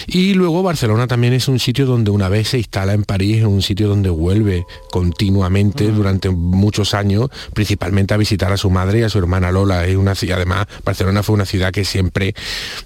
y 0.07 0.33
luego 0.33 0.61
Barcelona 0.61 1.07
también 1.07 1.31
es 1.31 1.47
un 1.47 1.57
sitio 1.57 1.85
donde 1.85 2.11
una 2.11 2.27
vez 2.27 2.49
se 2.49 2.57
instala 2.57 2.93
en 2.93 3.05
París, 3.05 3.37
es 3.37 3.45
un 3.45 3.61
sitio 3.61 3.87
donde 3.87 4.09
vuelve 4.09 4.65
continuamente 4.91 5.89
durante 5.89 6.29
muchos 6.29 6.93
años, 6.93 7.29
principalmente 7.53 8.13
a 8.13 8.17
visitar 8.17 8.51
a 8.51 8.57
su 8.57 8.69
madre 8.69 8.99
y 8.99 9.03
a 9.03 9.09
su 9.09 9.19
hermana 9.19 9.53
Lola. 9.53 9.85
Es 9.85 9.95
una, 9.95 10.11
además, 10.11 10.67
Barcelona 10.83 11.23
fue 11.23 11.35
una 11.35 11.45
ciudad 11.45 11.71
que 11.71 11.85
siempre 11.85 12.35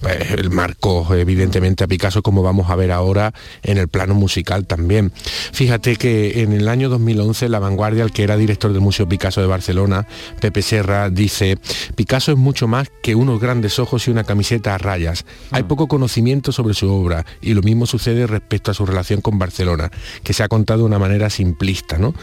pues, 0.01 0.49
marcó 0.51 1.15
evidentemente 1.15 1.83
a 1.83 1.87
Picasso 1.87 2.21
como 2.21 2.43
vamos 2.43 2.69
a 2.69 2.75
ver 2.75 2.91
ahora 2.91 3.33
en 3.63 3.79
el 3.79 3.87
plano 3.87 4.13
musical 4.13 4.67
también. 4.67 5.11
Fíjate 5.51 5.62
que 5.97 6.41
en 6.41 6.53
el 6.53 6.67
año 6.67 6.89
2011 6.89 7.49
La 7.49 7.59
Vanguardia, 7.59 8.03
el 8.03 8.11
que 8.11 8.23
era 8.23 8.37
director 8.37 8.71
del 8.71 8.81
Museo 8.81 9.07
Picasso 9.07 9.41
de 9.41 9.47
Barcelona, 9.47 10.07
Pepe 10.39 10.61
Serra, 10.61 11.09
dice, 11.09 11.57
Picasso 11.95 12.31
es 12.31 12.37
mucho 12.37 12.67
más 12.67 12.91
que 13.01 13.15
unos 13.15 13.39
grandes 13.39 13.79
ojos 13.79 14.07
y 14.07 14.11
una 14.11 14.23
camiseta 14.23 14.75
a 14.75 14.77
rayas. 14.77 15.25
Hay 15.51 15.63
mm. 15.63 15.67
poco 15.67 15.87
conocimiento 15.87 16.51
sobre 16.51 16.73
su 16.73 16.91
obra 16.91 17.25
y 17.41 17.53
lo 17.53 17.61
mismo 17.61 17.85
sucede 17.85 18.27
respecto 18.27 18.71
a 18.71 18.73
su 18.73 18.85
relación 18.85 19.21
con 19.21 19.39
Barcelona, 19.39 19.91
que 20.23 20.33
se 20.33 20.43
ha 20.43 20.47
contado 20.47 20.81
de 20.81 20.85
una 20.85 20.99
manera 20.99 21.29
simplista. 21.29 21.97
¿no? 21.97 22.13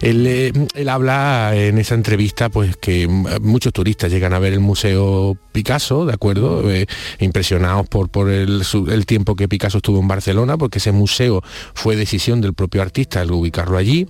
Él, 0.00 0.26
eh, 0.26 0.52
habla 0.88 1.52
en 1.54 1.78
esa 1.78 1.94
entrevista 1.94 2.48
pues 2.48 2.76
que 2.76 3.08
muchos 3.40 3.72
turistas 3.72 4.10
llegan 4.10 4.32
a 4.32 4.38
ver 4.38 4.52
el 4.52 4.60
Museo 4.60 5.36
Picasso, 5.52 6.06
¿de 6.06 6.14
acuerdo? 6.14 6.62
Mm. 6.64 6.70
Eh, 6.70 6.86
impresionados 7.20 7.88
por, 7.88 8.08
por 8.08 8.30
el 8.30 8.48
el, 8.48 9.06
tiempo 9.06 9.36
que 9.36 9.48
Picasso 9.48 9.78
estuvo 9.78 10.00
en 10.00 10.08
Barcelona, 10.08 10.56
porque 10.56 10.78
ese 10.78 10.92
museo 10.92 11.42
fue 11.74 11.96
decisión 11.96 12.40
del 12.40 12.54
propio 12.54 12.82
artista 12.88 13.22
el 13.22 13.30
ubicarlo 13.30 13.76
allí, 13.76 14.06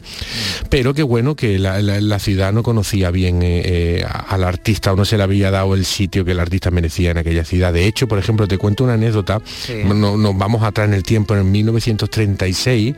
pero 0.70 0.94
que 0.94 1.02
bueno 1.02 1.34
que 1.36 1.58
la, 1.58 1.80
la- 1.82 2.00
la 2.00 2.18
ciudad 2.18 2.52
no 2.52 2.62
conocía 2.62 3.10
bien 3.10 3.42
eh, 3.42 3.62
eh, 3.64 4.04
al 4.28 4.44
artista 4.44 4.92
o 4.92 4.96
no 4.96 5.04
se 5.04 5.16
le 5.16 5.22
había 5.24 5.50
dado 5.50 5.74
el 5.74 5.84
sitio 5.84 6.24
que 6.24 6.32
el 6.32 6.40
artista 6.40 6.70
merecía 6.70 7.10
en 7.10 7.18
aquella 7.18 7.44
ciudad. 7.44 7.72
De 7.72 7.86
hecho, 7.86 8.06
por 8.08 8.18
ejemplo, 8.18 8.46
te 8.48 8.56
cuento 8.58 8.84
una 8.84 8.94
anécdota, 8.94 9.40
no- 9.84 10.16
nos 10.16 10.36
vamos 10.38 10.62
atrás 10.62 10.88
en 10.88 10.94
el 10.94 11.02
tiempo, 11.02 11.34
en 11.36 11.50
1936 11.50 12.94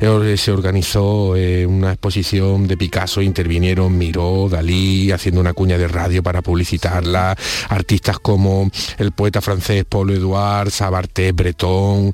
eh, 0.00 0.36
se 0.36 0.50
organizó 0.50 1.30
una 1.30 1.92
exposición 1.92 2.66
de 2.66 2.76
Picasso, 2.76 3.20
intervinieron 3.22 3.96
Miró, 3.98 4.48
Dalí, 4.50 5.10
haciendo 5.12 5.40
una 5.40 5.52
cuña 5.52 5.76
de 5.78 5.88
radio 5.88 6.22
para 6.22 6.42
publicitarla, 6.42 7.36
artistas 7.68 8.18
como 8.18 8.70
el 8.98 9.12
poeta 9.12 9.40
francés 9.40 9.84
Paul 9.88 10.10
Edouard, 10.10 10.70
Sabarté, 10.70 11.32
Breton, 11.32 12.12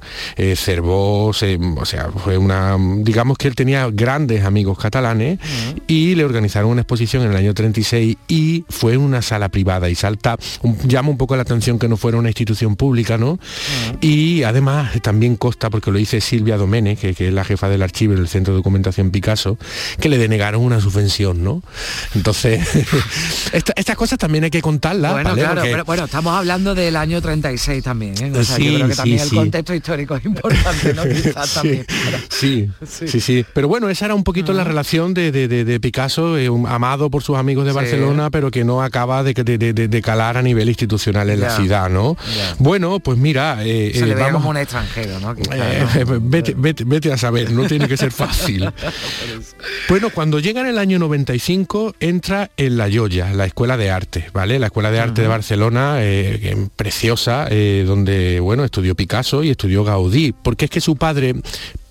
Cervós, 0.57 1.43
o 1.77 1.85
sea, 1.85 2.11
fue 2.11 2.37
una, 2.39 2.77
digamos 3.05 3.39
que 3.39 3.49
él 3.49 3.55
tenía 3.55 3.89
grandes 3.93 4.45
amigos 4.45 4.79
catalanes 4.79 5.39
y 5.87 6.15
le 6.15 6.25
organizaron 6.25 6.71
una 6.71 6.81
exposición 6.83 7.23
en 7.25 7.31
el 7.31 7.37
año 7.37 7.55
36 7.55 8.17
y 8.29 8.65
fue 8.69 8.95
en 8.95 9.01
una 9.01 9.23
sala 9.23 9.49
privada 9.49 9.89
y 9.91 9.95
salta, 9.95 10.37
un- 10.63 10.79
llama 10.89 11.11
un 11.11 11.17
poco 11.19 11.37
la 11.37 11.43
atención 11.43 11.79
que 11.79 11.89
no 11.89 11.97
fuera 11.97 12.19
una 12.19 12.29
institución 12.29 12.77
pública, 12.77 13.19
¿no? 13.19 13.39
Y 14.01 14.43
además 14.43 15.01
también 15.03 15.37
consta, 15.37 15.71
porque 15.71 15.91
lo 15.91 15.99
dice 15.99 16.21
Silvia 16.21 16.57
Domene, 16.57 16.97
que, 16.97 17.15
que 17.15 17.29
es 17.29 17.35
la 17.35 17.45
jefa 17.45 17.69
del 17.69 17.83
archivo 17.83 18.15
del 18.15 18.29
Centro 18.29 18.53
de 18.55 18.59
Documentación 18.59 19.11
Picasso, 19.11 19.59
que 20.01 20.09
le 20.09 20.19
denegaron 20.19 20.63
una 20.63 20.81
subvención, 20.81 21.45
¿no? 21.45 21.63
Entonces, 22.15 22.61
esta- 23.53 23.73
estas 23.77 23.97
cosas 23.97 24.19
también 24.19 24.45
hay 24.45 24.51
que 24.51 24.63
contarlas. 24.63 25.13
Bueno, 25.13 25.31
¿vale? 25.31 25.43
claro, 25.43 25.55
Porque- 25.57 25.71
pero 25.71 25.85
bueno, 25.85 26.05
estamos 26.05 26.37
hablando 26.37 26.75
del 26.75 26.97
año 26.97 27.21
36 27.21 27.83
también, 27.83 28.15
¿eh? 28.23 28.33
O 28.39 28.45
sea, 28.45 28.59
yo 28.59 28.65
Sí, 28.65 28.75
creo 28.77 28.89
que 28.89 28.95
también 28.95 29.19
sí, 29.19 29.25
el 29.25 29.31
sí. 29.31 29.37
contexto 29.37 29.75
histórico 29.75 30.17
es 30.17 30.25
importante, 30.25 30.95
¿no? 30.95 31.03
Quizás. 31.09 31.61
Sí, 32.31 32.69
sí, 33.07 33.21
sí. 33.21 33.45
Pero 33.55 33.69
bueno, 33.69 33.89
esa 33.89 34.05
era 34.07 34.15
un 34.15 34.25
poquito 34.25 34.53
la 34.53 34.65
relación 34.65 35.15
de, 35.15 35.33
de- 35.33 35.49
de- 35.49 35.65
de 35.65 35.81
Picasso, 35.81 36.37
eh, 36.39 36.49
un- 36.49 36.67
amado 36.67 37.11
por 37.11 37.23
sus 37.23 37.37
amigos 37.37 37.65
de 37.65 37.71
Sí. 37.73 37.77
Barcelona, 37.77 38.31
pero 38.31 38.51
que 38.51 38.65
no 38.65 38.83
acaba 38.83 39.23
de, 39.23 39.35
de- 39.35 39.59
de- 39.59 39.73
de- 39.73 39.89
de 39.89 40.03
calar 40.03 40.37
a 40.37 40.43
nivel 40.43 40.69
institucional 40.69 41.31
en 41.31 41.41
la 41.41 41.57
ciudad, 41.57 41.89
¿no? 41.91 42.17
Bueno, 42.59 43.01
pues 43.01 43.19
mira, 43.19 43.59
eh, 43.65 43.91
Se 43.95 44.01
eh, 44.01 44.07
le 44.07 44.15
veía 44.15 44.27
vamos- 44.27 44.41
como 44.43 44.51
un 44.51 44.57
extranjero, 44.57 45.21
¿no? 45.21 45.33
Eh, 45.53 45.85
¿no? 46.07 46.21
vete, 46.21 46.55
vete- 46.57 46.85
vete 46.87 47.13
a 47.13 47.19
saber, 47.19 47.51
no 47.53 47.67
tiene 47.67 47.89
que 47.89 47.97
ser 47.97 48.11
fácil. 48.13 48.71
Bueno, 49.89 50.11
cuando 50.11 50.39
llega 50.41 50.61
en 50.61 50.67
el 50.69 50.79
año 50.79 50.99
95 50.99 51.95
entra 52.01 52.51
en 52.57 52.77
La 52.77 52.89
Joya, 52.93 53.33
la 53.33 53.47
Escuela 53.47 53.77
de 53.77 53.91
Arte, 53.91 54.27
¿vale? 54.33 54.59
La 54.59 54.67
Escuela 54.67 54.91
de 54.91 55.01
Arte 55.01 55.23
de 55.23 55.29
Barcelona, 55.29 55.97
eh, 56.01 56.41
es 56.43 56.57
preciosa, 56.77 57.47
eh, 57.51 57.85
donde, 57.87 58.41
bueno, 58.41 58.65
estudió 58.65 58.95
Picasso 58.95 59.43
y 59.43 59.51
estudió 59.51 59.85
Gaudí, 59.85 60.33
porque 60.33 60.67
es 60.67 60.71
que 60.71 60.81
su 60.81 60.97
padre 60.97 61.35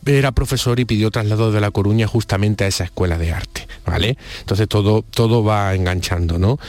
era 0.05 0.31
profesor 0.31 0.79
y 0.79 0.85
pidió 0.85 1.11
traslado 1.11 1.51
de 1.51 1.61
La 1.61 1.71
Coruña 1.71 2.07
justamente 2.07 2.63
a 2.63 2.67
esa 2.67 2.83
escuela 2.83 3.17
de 3.17 3.31
arte, 3.31 3.67
¿vale? 3.85 4.17
Entonces 4.41 4.67
todo, 4.67 5.03
todo 5.03 5.43
va 5.43 5.73
enganchando, 5.75 6.37
¿no? 6.39 6.59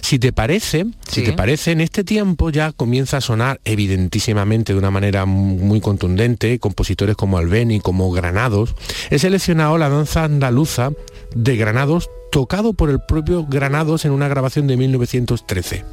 Si 0.00 0.18
te 0.18 0.32
parece, 0.32 0.86
si 1.08 1.22
te 1.22 1.32
parece, 1.32 1.72
en 1.72 1.80
este 1.80 2.04
tiempo 2.04 2.50
ya 2.50 2.72
comienza 2.72 3.16
a 3.18 3.20
sonar 3.20 3.60
evidentísimamente 3.64 4.72
de 4.72 4.78
una 4.78 4.90
manera 4.90 5.24
mu- 5.26 5.56
muy 5.58 5.80
contundente, 5.80 6.58
compositores 6.58 7.16
como 7.16 7.38
Albeni, 7.38 7.80
como 7.80 8.10
Granados. 8.12 8.74
He 9.10 9.18
seleccionado 9.18 9.78
la 9.78 9.88
danza 9.88 10.24
andaluza 10.24 10.90
de 11.34 11.56
Granados, 11.56 12.10
tocado 12.30 12.72
por 12.72 12.90
el 12.90 13.00
propio 13.00 13.44
Granados 13.46 14.04
en 14.04 14.12
una 14.12 14.28
grabación 14.28 14.66
de 14.66 14.76
1913. 14.76 15.84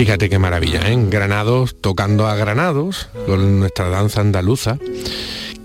Fíjate 0.00 0.30
qué 0.30 0.38
maravilla, 0.38 0.90
¿eh? 0.90 0.96
Granados 1.10 1.76
tocando 1.78 2.26
a 2.26 2.34
Granados, 2.34 3.10
con 3.26 3.60
nuestra 3.60 3.90
danza 3.90 4.22
andaluza, 4.22 4.78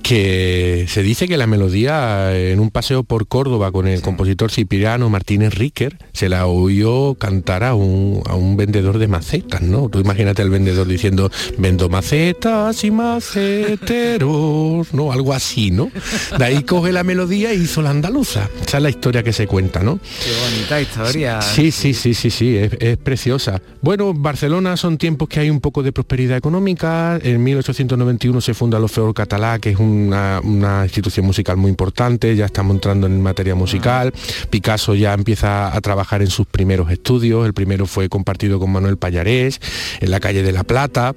que 0.05 0.85
se 0.87 1.01
dice 1.01 1.27
que 1.27 1.35
la 1.35 1.47
melodía 1.47 2.31
eh, 2.31 2.51
en 2.51 2.59
un 2.59 2.69
paseo 2.69 3.03
por 3.03 3.27
Córdoba 3.27 3.71
con 3.71 3.87
el 3.87 4.03
compositor 4.03 4.51
Cipriano 4.51 5.09
Martínez 5.09 5.55
Riquer 5.55 5.97
se 6.13 6.29
la 6.29 6.45
oyó 6.45 7.15
cantar 7.15 7.63
a 7.63 7.73
un, 7.73 8.21
a 8.27 8.35
un 8.35 8.55
vendedor 8.55 8.99
de 8.99 9.07
macetas, 9.07 9.63
¿no? 9.63 9.89
Tú 9.89 9.99
imagínate 9.99 10.43
al 10.43 10.51
vendedor 10.51 10.85
diciendo, 10.85 11.31
vendo 11.57 11.89
macetas 11.89 12.83
y 12.83 12.91
maceteros, 12.91 14.93
¿no? 14.93 15.11
Algo 15.11 15.33
así, 15.33 15.71
¿no? 15.71 15.89
De 16.37 16.45
ahí 16.45 16.61
coge 16.61 16.91
la 16.91 17.03
melodía 17.03 17.51
y 17.55 17.63
hizo 17.63 17.81
la 17.81 17.89
andaluza. 17.89 18.47
Esa 18.63 18.77
es 18.77 18.83
la 18.83 18.91
historia 18.91 19.23
que 19.23 19.33
se 19.33 19.47
cuenta, 19.47 19.81
¿no? 19.81 19.97
Qué 19.97 20.31
bonita 20.39 20.81
historia. 20.81 21.41
Sí, 21.41 21.71
sí, 21.71 21.95
sí, 21.95 22.13
sí, 22.13 22.29
sí, 22.29 22.55
es, 22.55 22.73
es 22.79 22.97
preciosa. 22.97 23.59
Bueno, 23.81 24.13
Barcelona 24.13 24.77
son 24.77 24.99
tiempos 24.99 25.29
que 25.29 25.39
hay 25.39 25.49
un 25.49 25.61
poco 25.61 25.81
de 25.81 25.91
prosperidad 25.91 26.37
económica. 26.37 27.19
En 27.23 27.43
1891 27.43 28.39
se 28.39 28.53
funda 28.53 28.77
l'Orfeó 28.77 29.11
Català, 29.11 29.57
que 29.57 29.71
es 29.71 29.79
una, 29.95 30.41
una 30.43 30.83
institución 30.83 31.25
musical 31.25 31.57
muy 31.57 31.69
importante. 31.69 32.35
Ya 32.35 32.45
estamos 32.45 32.75
entrando 32.75 33.07
en 33.07 33.21
materia 33.21 33.55
musical. 33.55 34.13
Picasso 34.49 34.95
ya 34.95 35.13
empieza 35.13 35.75
a 35.75 35.81
trabajar 35.81 36.21
en 36.21 36.27
sus 36.27 36.45
primeros 36.47 36.91
estudios. 36.91 37.45
El 37.45 37.53
primero 37.53 37.85
fue 37.85 38.09
compartido 38.09 38.59
con 38.59 38.71
Manuel 38.71 38.97
Payarés 38.97 39.59
en 39.99 40.11
la 40.11 40.19
calle 40.19 40.43
de 40.43 40.51
La 40.51 40.63
Plata. 40.63 41.15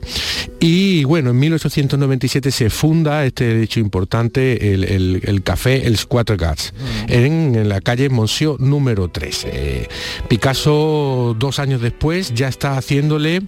Y 0.60 1.04
bueno, 1.04 1.30
en 1.30 1.38
1897 1.38 2.50
se 2.50 2.70
funda 2.70 3.24
este 3.24 3.62
hecho 3.62 3.80
importante, 3.80 4.72
el, 4.74 4.84
el- 4.84 5.20
el 5.24 5.42
café 5.42 5.86
Els 5.86 6.06
Quatre 6.06 6.36
Gats, 6.36 6.72
en, 7.08 7.54
en 7.54 7.68
la 7.68 7.80
calle 7.80 8.08
Monsieur 8.08 8.60
número 8.60 9.08
3. 9.08 9.46
Eh, 9.52 9.88
Picasso, 10.28 11.34
dos 11.38 11.58
años 11.58 11.80
después, 11.80 12.32
ya 12.34 12.48
está 12.48 12.76
haciéndole, 12.76 13.42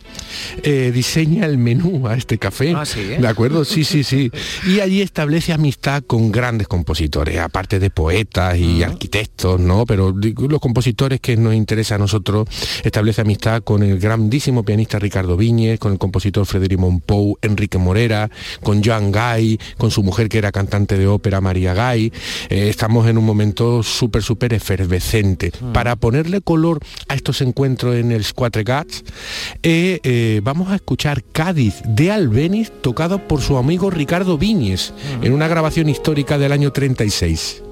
eh, 0.62 0.90
diseña 0.92 1.46
el 1.46 1.58
menú 1.58 2.06
a 2.06 2.16
este 2.16 2.38
café. 2.38 2.74
Ah, 2.76 2.84
sí, 2.84 3.00
¿eh? 3.00 3.18
¿De 3.20 3.28
acuerdo? 3.28 3.64
Sí, 3.64 3.84
sí, 3.84 4.04
sí. 4.04 4.30
Y 4.66 4.80
allí 4.80 5.00
establece 5.00 5.52
amistad 5.52 6.02
con 6.06 6.30
grandes 6.30 6.68
compositores, 6.68 7.38
aparte 7.38 7.78
de 7.78 7.90
poetas 7.90 8.58
y 8.58 8.82
arquitectos, 8.82 9.58
¿no? 9.58 9.86
Pero 9.86 10.12
los 10.12 10.60
compositores 10.60 11.20
que 11.20 11.36
nos 11.36 11.54
interesa 11.54 11.96
a 11.96 11.98
nosotros, 11.98 12.48
establece 12.84 13.22
amistad 13.22 13.62
con 13.62 13.82
el 13.82 13.98
grandísimo 13.98 14.64
pianista 14.64 14.98
Ricardo 14.98 15.36
Viñez, 15.36 15.78
con 15.78 15.92
el 15.92 15.98
compositor 15.98 16.46
Frederic 16.46 16.78
Monpou, 16.78 17.36
Enrique 17.42 17.78
Morera, 17.78 18.30
con 18.62 18.82
Joan 18.82 19.12
Gay, 19.12 19.58
con 19.78 19.90
su 19.90 20.02
mujer 20.02 20.28
que 20.28 20.38
era 20.38 20.52
cantante 20.52 20.98
de 20.98 21.06
ópera 21.06 21.40
María 21.40 21.74
Gay. 21.74 22.12
Eh, 22.48 22.68
estamos 22.68 23.08
en 23.08 23.18
un 23.18 23.24
momento 23.24 23.82
súper, 23.82 24.22
súper 24.22 24.54
efervescente. 24.54 25.52
Para 25.72 25.96
ponerle 25.96 26.40
color 26.40 26.80
a 27.08 27.14
estos 27.14 27.40
encuentros 27.40 27.96
en 27.96 28.12
el 28.12 28.24
Quatre 28.34 28.64
Gats, 28.64 29.04
eh, 29.62 30.00
eh, 30.30 30.40
vamos 30.40 30.70
a 30.70 30.76
escuchar 30.76 31.24
Cádiz 31.24 31.82
de 31.84 32.12
Albeniz 32.12 32.70
tocado 32.70 33.26
por 33.26 33.40
su 33.40 33.56
amigo 33.56 33.90
Ricardo 33.90 34.38
Viñes 34.38 34.94
en 35.22 35.32
una 35.32 35.48
grabación 35.48 35.88
histórica 35.88 36.38
del 36.38 36.52
año 36.52 36.72
36. 36.72 37.64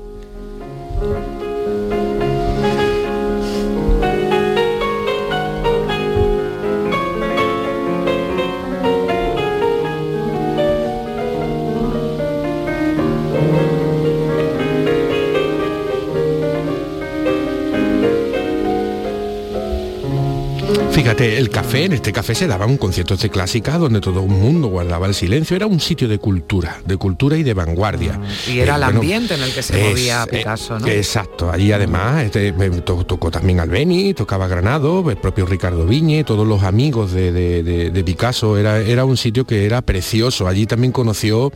Fíjate, 21.09 21.39
el 21.39 21.49
café, 21.49 21.85
en 21.87 21.95
este 21.95 22.13
café 22.13 22.35
se 22.35 22.47
daban 22.47 22.77
conciertos 22.77 23.23
de 23.23 23.31
clásica 23.31 23.79
donde 23.79 23.99
todo 23.99 24.21
el 24.25 24.29
mundo 24.29 24.69
guardaba 24.69 25.07
el 25.07 25.15
silencio. 25.15 25.57
Era 25.57 25.65
un 25.65 25.81
sitio 25.81 26.07
de 26.07 26.19
cultura, 26.19 26.83
de 26.85 26.99
cultura 26.99 27.35
y 27.39 27.43
de 27.43 27.55
vanguardia. 27.55 28.21
Y 28.47 28.59
era 28.59 28.75
Eh, 28.75 28.77
el 28.77 28.85
bueno, 28.85 29.01
ambiente 29.01 29.33
en 29.35 29.43
el 29.43 29.51
que 29.55 29.63
se 29.63 29.81
es- 29.83 29.89
movía 29.89 30.25
eh, 30.31 30.37
Picasso, 30.37 30.79
¿no? 30.79 30.87
Exacto, 30.87 31.51
allí 31.51 31.73
además 31.73 32.25
este, 32.25 32.53
tocó 32.85 33.31
también 33.31 33.59
Albeni, 33.59 34.13
tocaba 34.13 34.49
Granado, 34.49 35.09
el 35.11 35.17
propio 35.17 35.47
Ricardo 35.47 35.87
Viñe, 35.87 36.25
todos 36.25 36.47
los 36.47 36.63
amigos 36.63 37.13
de, 37.13 37.33
de- 37.33 37.63
de- 37.63 37.91
de 37.91 38.05
Picasso, 38.05 38.59
era, 38.59 38.79
era 38.79 39.07
un 39.07 39.17
sitio 39.17 39.47
que 39.47 39.65
era 39.65 39.81
precioso. 39.81 40.47
Allí 40.47 40.67
también 40.67 40.93
conoció 40.93 41.51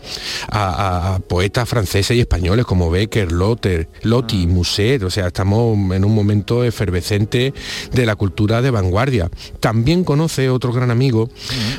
a, 0.49 0.63
a- 0.65 1.15
a 1.17 1.19
poetas 1.19 1.69
franceses 1.69 2.17
y 2.17 2.21
españoles 2.21 2.65
como 2.65 2.91
Becker, 2.91 3.31
Lotter, 3.31 3.87
Lotti, 4.01 4.47
Musset, 4.47 5.03
o 5.03 5.11
sea, 5.11 5.27
estamos 5.27 5.77
en 5.95 6.07
un 6.07 6.15
momento 6.15 6.65
efervescente 6.65 7.53
de 7.93 8.07
la 8.07 8.17
cultura 8.17 8.63
de 8.63 8.71
vanguardia. 8.71 9.29
También 9.61 10.05
conoce 10.05 10.49
otro 10.51 10.73
gran 10.73 10.91
amigo, 10.91 11.29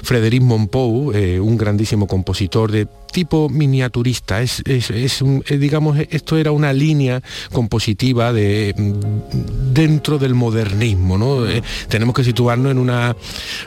Frédéric 0.04 0.42
Monpou, 0.42 1.12
eh, 1.14 1.40
un 1.40 1.58
grandísimo 1.58 2.08
compositor 2.08 2.72
de 2.72 2.88
tipo 3.12 3.48
miniaturista. 3.50 4.42
Es, 4.42 4.62
es- 4.66 4.90
es 4.90 5.22
un- 5.22 5.44
eh, 5.48 5.58
digamos, 5.58 5.98
esto 6.10 6.38
era 6.38 6.52
una 6.52 6.74
línea 6.74 7.22
compositiva 7.52 8.34
de 8.34 8.74
mm, 8.76 9.74
dentro 9.74 10.18
del 10.18 10.34
modernismo, 10.34 11.18
¿no? 11.18 11.48
Eh, 11.48 11.62
tenemos 11.90 12.16
que 12.16 12.24
situarnos 12.24 12.72
en 12.72 12.78
una 12.80 13.16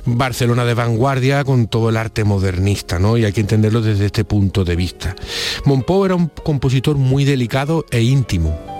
Barcelona 0.05 0.64
de 0.64 0.74
vanguardia 0.74 1.44
con 1.44 1.68
todo 1.68 1.90
el 1.90 1.97
arte 1.97 2.24
modernista, 2.24 2.99
¿no? 2.99 3.16
Y 3.16 3.24
hay 3.24 3.32
que 3.32 3.40
entenderlo 3.40 3.80
desde 3.82 4.07
este 4.07 4.24
punto 4.24 4.64
de 4.64 4.76
vista. 4.76 5.14
Monpou 5.64 6.05
era 6.05 6.14
un 6.14 6.28
compositor 6.28 6.97
muy 6.97 7.24
delicado 7.24 7.84
e 7.90 8.03
íntimo. 8.03 8.76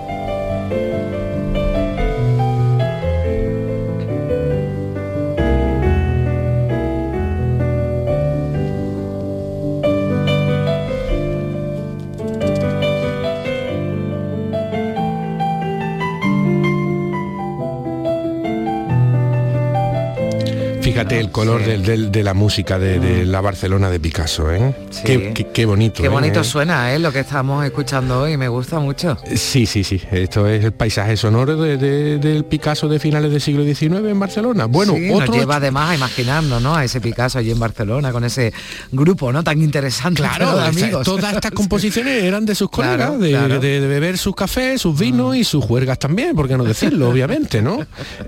Fíjate 21.09 21.21
el 21.21 21.31
color 21.31 21.65
del- 21.65 21.83
del- 21.85 22.11
de 22.11 22.23
la 22.25 22.35
música 22.35 22.79
de, 22.81 22.99
de 22.99 23.25
la 23.25 23.41
Barcelona 23.41 23.91
de 23.91 24.01
Picasso, 24.01 24.51
¿eh? 24.53 24.75
Qué, 25.05 25.33
qué- 25.33 25.47
qué 25.53 25.65
bonito. 25.65 26.01
Qué 26.03 26.07
¿eh? 26.07 26.11
bonito 26.11 26.43
suena, 26.43 26.93
¿eh? 26.93 26.99
Lo 26.99 27.13
que 27.13 27.21
estamos 27.21 27.65
escuchando 27.65 28.23
hoy, 28.23 28.37
me 28.37 28.49
gusta 28.49 28.81
mucho. 28.81 29.17
Sí, 29.37 29.67
sí, 29.67 29.85
sí. 29.85 30.01
Esto 30.11 30.49
es 30.49 30.65
el 30.65 30.73
paisaje 30.73 31.17
sonoro 31.17 31.57
de- 31.57 31.77
de- 31.77 32.19
del 32.19 32.45
Picasso 32.45 32.89
de 32.89 32.99
finales 32.99 33.31
del 33.31 33.41
siglo 33.41 33.63
XIX 33.63 34.09
en 34.11 34.19
Barcelona. 34.19 34.65
Bueno, 34.67 34.95
Sí, 34.95 35.09
otro 35.11 35.27
nos 35.29 35.37
lleva 35.37 35.57
además 35.57 35.91
a 35.91 35.95
imaginarnos, 35.95 36.61
¿no? 36.61 36.75
A 36.75 36.85
ese 36.85 37.01
Picasso 37.01 37.39
allí 37.39 37.53
en 37.53 37.61
Barcelona 37.61 38.11
con 38.11 38.25
ese 38.25 38.53
grupo, 38.91 39.33
¿no? 39.33 39.45
Tan 39.45 39.63
interesante. 39.63 40.23
Claro, 40.23 40.57
de 40.59 40.65
amigos. 40.67 41.05
todas 41.05 41.35
estas 41.35 41.51
composiciones 41.53 42.25
eran 42.25 42.45
de 42.45 42.55
sus 42.57 42.69
colegas, 42.69 43.19
de, 43.21 43.31
claro. 43.31 43.61
de- 43.61 43.81
de 43.81 43.87
beber 43.87 44.19
sus 44.19 44.35
cafés, 44.35 44.81
sus 44.81 44.99
vinos 44.99 45.37
y 45.37 45.45
sus 45.45 45.65
juergas 45.65 45.99
también, 46.01 46.35
por 46.35 46.49
qué 46.49 46.57
no 46.57 46.65
decirlo, 46.65 47.09
obviamente, 47.11 47.63
¿no? 47.63 47.79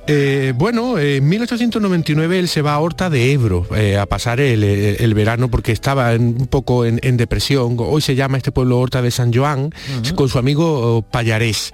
Eh, 0.06 0.52
bueno, 0.54 0.96
en 0.98 1.28
1899 1.28 2.38
él 2.38 2.48
se 2.48 2.62
va 2.62 2.67
a 2.68 2.78
Horta 2.78 3.10
de 3.10 3.32
Ebro 3.32 3.66
eh, 3.76 3.96
a 3.98 4.06
pasar 4.06 4.40
el, 4.40 4.62
el- 4.64 4.96
el 5.00 5.14
verano 5.14 5.50
porque 5.50 5.72
estaba 5.72 6.12
en- 6.14 6.36
un 6.40 6.46
poco 6.46 6.84
en, 6.84 7.00
en 7.02 7.16
depresión. 7.16 7.76
Hoy 7.78 8.00
se 8.02 8.14
llama 8.14 8.36
este 8.36 8.52
pueblo 8.52 8.78
Horta 8.78 9.02
de 9.02 9.10
San 9.10 9.32
Joan, 9.32 9.70
con 10.14 10.28
su 10.28 10.38
amigo 10.38 10.96
oh, 10.98 11.02
Payarés. 11.02 11.72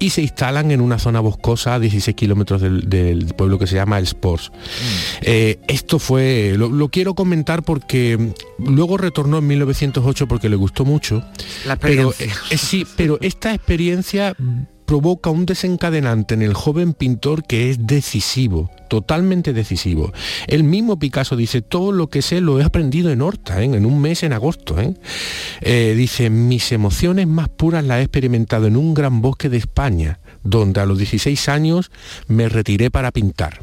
Y 0.00 0.10
se 0.10 0.22
instalan 0.22 0.72
en 0.72 0.80
una 0.80 0.98
zona 0.98 1.20
boscosa 1.20 1.74
a 1.74 1.78
16 1.78 2.16
kilómetros 2.16 2.60
del, 2.60 2.90
del 2.90 3.26
pueblo 3.36 3.60
que 3.60 3.66
se 3.68 3.76
llama 3.76 3.96
El 3.96 4.04
Sports. 4.04 4.50
Eh, 5.22 5.60
esto 5.68 6.00
fue, 6.00 6.54
lo, 6.58 6.68
lo 6.68 6.88
quiero 6.88 7.14
comentar 7.14 7.62
porque 7.62 8.18
mm, 8.58 8.74
luego 8.74 8.96
retornó 8.98 9.38
en 9.38 9.46
1908 9.46 10.26
porque 10.26 10.48
le 10.48 10.56
gustó 10.56 10.84
mucho. 10.84 11.22
La 11.64 11.76
pero, 11.76 12.12
eh, 12.18 12.56
sí, 12.58 12.84
pero 12.96 13.18
esta 13.20 13.54
experiencia 13.54 14.34
provoca 14.84 15.30
un 15.30 15.46
desencadenante 15.46 16.34
en 16.34 16.42
el 16.42 16.54
joven 16.54 16.92
pintor 16.92 17.44
que 17.44 17.70
es 17.70 17.86
decisivo, 17.86 18.70
totalmente 18.88 19.52
decisivo. 19.52 20.12
El 20.46 20.64
mismo 20.64 20.98
Picasso 20.98 21.36
dice, 21.36 21.62
todo 21.62 21.92
lo 21.92 22.08
que 22.08 22.22
sé 22.22 22.40
lo 22.40 22.60
he 22.60 22.64
aprendido 22.64 23.10
en 23.10 23.22
Horta, 23.22 23.62
¿eh? 23.62 23.64
en 23.64 23.86
un 23.86 24.00
mes 24.00 24.22
en 24.22 24.32
agosto. 24.32 24.80
¿eh? 24.80 24.94
Eh, 25.60 25.94
dice, 25.96 26.30
mis 26.30 26.72
emociones 26.72 27.26
más 27.26 27.48
puras 27.48 27.84
las 27.84 28.00
he 28.00 28.02
experimentado 28.02 28.66
en 28.66 28.76
un 28.76 28.94
gran 28.94 29.20
bosque 29.20 29.48
de 29.48 29.58
España, 29.58 30.20
donde 30.42 30.80
a 30.80 30.86
los 30.86 30.98
16 30.98 31.48
años 31.48 31.90
me 32.28 32.48
retiré 32.48 32.90
para 32.90 33.10
pintar. 33.10 33.60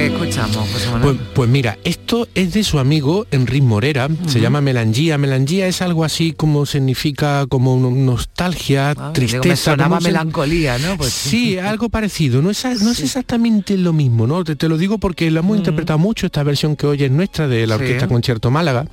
Que 0.00 0.06
escuchamos, 0.06 0.56
José 0.72 0.90
Manuel? 0.90 1.16
Pues, 1.16 1.28
pues 1.34 1.50
mira, 1.50 1.78
esto 1.84 2.26
es 2.34 2.52
de 2.54 2.64
su 2.64 2.78
amigo 2.78 3.26
Enrique 3.30 3.64
Morera, 3.64 4.08
se 4.26 4.40
llama 4.40 4.60
Melangía. 4.60 5.18
Melangía 5.18 5.66
es 5.66 5.82
algo 5.82 6.04
así 6.04 6.32
como 6.32 6.64
significa 6.66 7.46
como 7.48 7.76
no- 7.78 7.90
nostalgia, 7.90 8.90
Ah, 8.96 9.12
tristeza. 9.12 9.48
me 9.48 9.56
sonaba 9.56 10.00
melancolía, 10.00 10.78
¿no? 10.78 10.96
Pues 10.96 11.12
sí, 11.12 11.58
algo 11.58 11.88
parecido. 11.88 12.40
No 12.42 12.50
es, 12.50 12.64
no 12.82 12.90
es 12.92 13.00
exactamente 13.00 13.76
lo 13.76 13.92
mismo, 13.92 14.26
¿no? 14.26 14.42
Te, 14.44 14.56
te 14.56 14.68
lo 14.68 14.78
digo 14.78 14.98
porque 14.98 15.30
lo 15.30 15.40
hemos 15.40 15.58
interpretado 15.58 15.98
mucho, 15.98 16.26
esta 16.26 16.42
versión 16.42 16.76
que 16.76 16.86
hoy 16.86 17.02
es 17.04 17.10
nuestra 17.10 17.46
de 17.48 17.66
la 17.66 17.76
Sí. 17.76 17.82
Orquesta 17.82 18.08
Concierto 18.08 18.50
Málaga. 18.50 18.86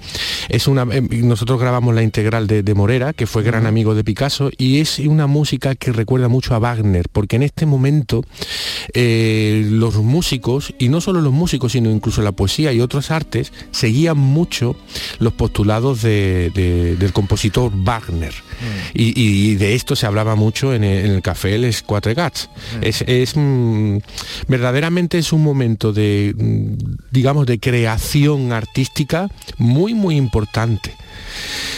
Es 0.50 0.68
una, 0.68 0.84
eh, 0.92 1.02
nosotros 1.02 1.60
grabamos 1.60 1.94
la 1.96 2.04
integral 2.04 2.48
de, 2.48 2.64
de 2.64 2.74
Morera, 2.74 3.14
que 3.14 3.28
fue 3.28 3.44
gran 3.44 3.66
amigo 3.66 3.96
de 3.96 4.04
Picasso, 4.04 4.50
y 4.58 4.80
es 4.80 5.00
una 5.00 5.28
música 5.28 5.76
que 5.76 5.92
recuerda 5.92 6.28
mucho 6.28 6.54
a 6.56 6.60
Wagner, 6.60 7.06
porque 7.12 7.36
en 7.38 7.44
este 7.44 7.66
momento 7.66 8.24
eh, 8.94 9.66
los 9.70 9.96
músicos, 9.98 10.74
y 10.80 10.90
no 10.90 10.97
solo 11.02 11.22
los 11.22 11.34
músicos, 11.34 11.72
sino 11.74 11.90
incluso 11.92 12.22
la 12.22 12.32
poesía 12.32 12.72
y 12.74 12.80
otras 12.82 13.12
artes, 13.12 13.52
seguían 13.72 14.18
mucho 14.18 14.76
los 15.20 15.34
postulados 15.34 16.02
de- 16.02 16.52
de- 16.54 16.96
del 16.96 17.14
compositor 17.14 17.72
Wagner. 17.74 18.34
Y, 18.94 19.14
y 19.22 19.56
de 19.56 19.76
esto 19.76 19.96
se 19.96 20.06
hablaba 20.08 20.36
mucho 20.36 20.74
en 20.74 20.84
el, 20.84 21.06
en 21.06 21.12
el 21.12 21.22
café 21.22 21.58
Les 21.58 21.82
Quatre 21.84 22.14
Gats. 22.16 22.50
Es, 22.82 23.04
es, 23.08 23.34
mm, 23.36 23.98
verdaderamente 24.48 25.18
es 25.20 25.32
un 25.34 25.44
momento 25.44 25.94
de, 25.94 26.34
mm, 26.38 26.74
digamos, 27.12 27.46
de 27.46 27.60
creación 27.60 28.52
artística 28.52 29.30
muy, 29.58 29.94
muy 29.94 30.16
importante. 30.16 30.96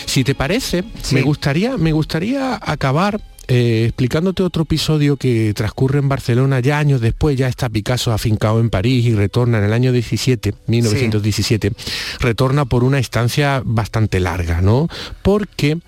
Si 0.06 0.24
te 0.24 0.36
parece, 0.36 0.84
me 1.12 1.22
gustaría, 1.22 1.78
me 1.78 1.92
gustaría 1.92 2.60
acabar 2.62 3.20
eh, 3.52 3.84
explicándote 3.86 4.44
otro 4.44 4.64
episodio 4.64 5.18
que 5.18 5.54
transcurre 5.56 6.00
en 6.00 6.08
Barcelona 6.08 6.60
ya 6.62 6.78
años 6.80 7.02
después, 7.02 7.36
ya 7.38 7.48
está 7.48 7.68
Picasso 7.68 8.14
afincado 8.14 8.60
en 8.60 8.70
París 8.70 9.06
y 9.06 9.16
retorna 9.16 9.58
en 9.58 9.64
el 9.66 9.74
año 9.74 9.92
17, 9.92 10.54
1917, 10.68 11.72
retorna 12.20 12.66
por 12.66 12.84
una 12.84 13.00
estancia 13.00 13.62
bastante 13.66 14.20
larga, 14.20 14.62
¿no? 14.62 14.88
Porque 15.24 15.80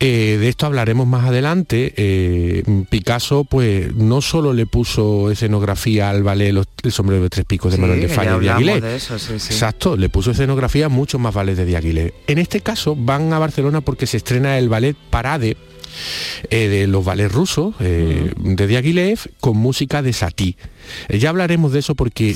eh, 0.00 0.36
de 0.40 0.48
esto 0.48 0.66
hablaremos 0.66 1.06
más 1.06 1.26
adelante. 1.26 1.92
eh, 1.96 2.62
Picasso, 2.90 3.44
pues, 3.44 3.94
no 3.94 4.20
solo 4.22 4.52
le 4.52 4.66
puso 4.66 5.30
escenografía 5.30 6.10
al 6.10 6.22
ballet 6.22 6.52
Los- 6.52 6.66
El 6.82 6.92
sombrero 6.92 7.22
de 7.22 7.28
tres 7.30 7.44
picos 7.44 7.72
de 7.72 7.76
Sí, 7.76 7.80
Manuel 7.82 8.00
de 8.00 8.08
Falla 8.08 8.36
y 8.36 8.40
de 8.40 8.50
Aguilé. 8.50 8.80
de 8.80 8.96
eso, 8.96 9.18
sí, 9.18 9.34
sí. 9.38 9.52
Exacto, 9.52 9.96
le 9.96 10.08
puso 10.08 10.30
escenografía 10.30 10.88
mucho 10.88 11.18
más 11.18 11.34
ballet 11.34 11.54
de 11.56 11.64
Diaghilev. 11.66 12.14
En 12.26 12.38
este 12.38 12.60
caso 12.60 12.96
van 12.96 13.32
a 13.32 13.38
Barcelona 13.38 13.80
porque 13.82 14.06
se 14.06 14.16
estrena 14.16 14.56
el 14.58 14.68
ballet 14.68 14.96
Parade 15.10 15.56
eh, 16.50 16.68
de 16.68 16.86
los 16.86 17.04
ballets 17.04 17.32
rusos 17.32 17.74
eh, 17.80 18.32
de 18.36 18.66
Diaghilev 18.66 19.20
con 19.40 19.56
música 19.56 20.02
de 20.02 20.12
Satie. 20.12 20.56
Eh, 21.08 21.18
ya 21.18 21.30
hablaremos 21.30 21.72
de 21.72 21.78
eso 21.80 21.94
porque 21.94 22.34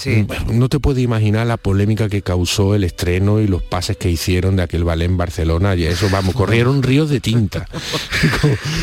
mm, 0.48 0.58
no 0.58 0.68
te 0.68 0.78
puedes 0.80 1.02
imaginar 1.02 1.46
la 1.46 1.56
polémica 1.56 2.08
que 2.08 2.22
causó 2.22 2.74
el 2.74 2.84
estreno 2.84 3.40
y 3.40 3.46
los 3.46 3.62
pases 3.62 3.96
que 3.96 4.10
hicieron 4.10 4.56
de 4.56 4.62
aquel 4.62 4.84
ballet 4.84 5.06
en 5.06 5.16
Barcelona 5.16 5.74
y 5.76 5.84
eso, 5.84 6.08
vamos, 6.10 6.34
corrieron 6.34 6.82
ríos 6.82 7.08
de 7.10 7.20
tinta. 7.20 7.66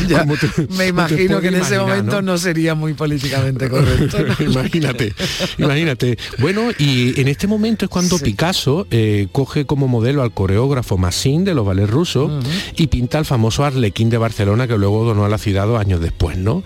Ya, 0.08 0.20
Como 0.20 0.36
te- 0.36 0.48
me 0.76 0.86
imagino 0.88 1.40
que 1.40 1.48
en 1.48 1.56
ese 1.56 1.78
momento 1.78 2.22
¿no? 2.22 2.38
sería 2.38 2.74
muy 2.74 2.94
políticamente 2.94 3.68
correcto. 3.68 4.18
imagínate, 4.42 5.12
imagínate. 5.58 6.18
Bueno, 6.38 6.70
y 6.78 7.20
en 7.20 7.28
este 7.28 7.46
momento 7.46 7.84
es 7.84 7.90
cuando 7.90 8.18
Picasso 8.18 8.86
eh, 8.90 9.28
coge 9.32 9.64
como 9.66 9.88
modelo 9.88 10.22
al 10.22 10.32
coreógrafo 10.32 10.96
Massin 10.98 11.44
de 11.44 11.54
los 11.54 11.66
ballets 11.66 11.90
rusos 11.90 12.44
y 12.76 12.86
pinta 12.88 13.18
el 13.18 13.24
famoso 13.24 13.64
Arlequín 13.64 14.10
de 14.10 14.18
Barcelona 14.18 14.66
que 14.66 14.76
luego 14.78 15.04
donó 15.04 15.24
a 15.24 15.28
la 15.28 15.38
ciudad 15.38 15.66
dos 15.66 15.80
años 15.80 16.00
después, 16.00 16.36
¿no? 16.38 16.62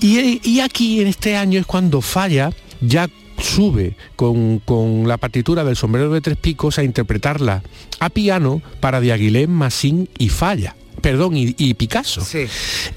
y, 0.00 0.40
y 0.48 0.60
aquí 0.60 1.00
en 1.00 1.08
este 1.08 1.36
año 1.36 1.58
es 1.60 1.66
cuando 1.66 2.00
falla 2.00 2.35
ya 2.80 3.08
sube 3.38 3.96
con, 4.16 4.60
con 4.60 5.08
la 5.08 5.18
partitura 5.18 5.64
del 5.64 5.76
sombrero 5.76 6.10
de 6.10 6.20
tres 6.20 6.36
picos 6.36 6.78
a 6.78 6.84
interpretarla 6.84 7.62
a 8.00 8.10
piano 8.10 8.62
para 8.80 9.00
Diaghilev, 9.00 9.48
Massin 9.48 10.08
y 10.18 10.28
Falla. 10.28 10.74
Perdón, 11.06 11.36
y, 11.36 11.54
y 11.56 11.74
Picasso. 11.74 12.20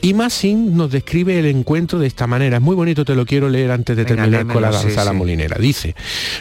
Y 0.02 0.16
Massin 0.16 0.76
nos 0.76 0.90
describe 0.90 1.38
el 1.38 1.46
encuentro 1.46 2.00
de 2.00 2.08
esta 2.08 2.26
manera. 2.26 2.58
Es 2.58 2.62
muy 2.64 2.76
bonito, 2.76 3.06
te 3.06 3.14
lo 3.14 3.24
quiero 3.24 3.50
leer 3.50 3.70
antes 3.70 3.96
de 3.96 4.04
Venga, 4.04 4.24
terminar 4.24 4.48
con 4.48 4.64
la 4.64 4.74
sí, 4.74 4.88
danza 4.88 5.04
a 5.04 5.06
la 5.06 5.12
sí. 5.12 5.18
molinera. 5.18 5.58
Dice, 5.60 5.94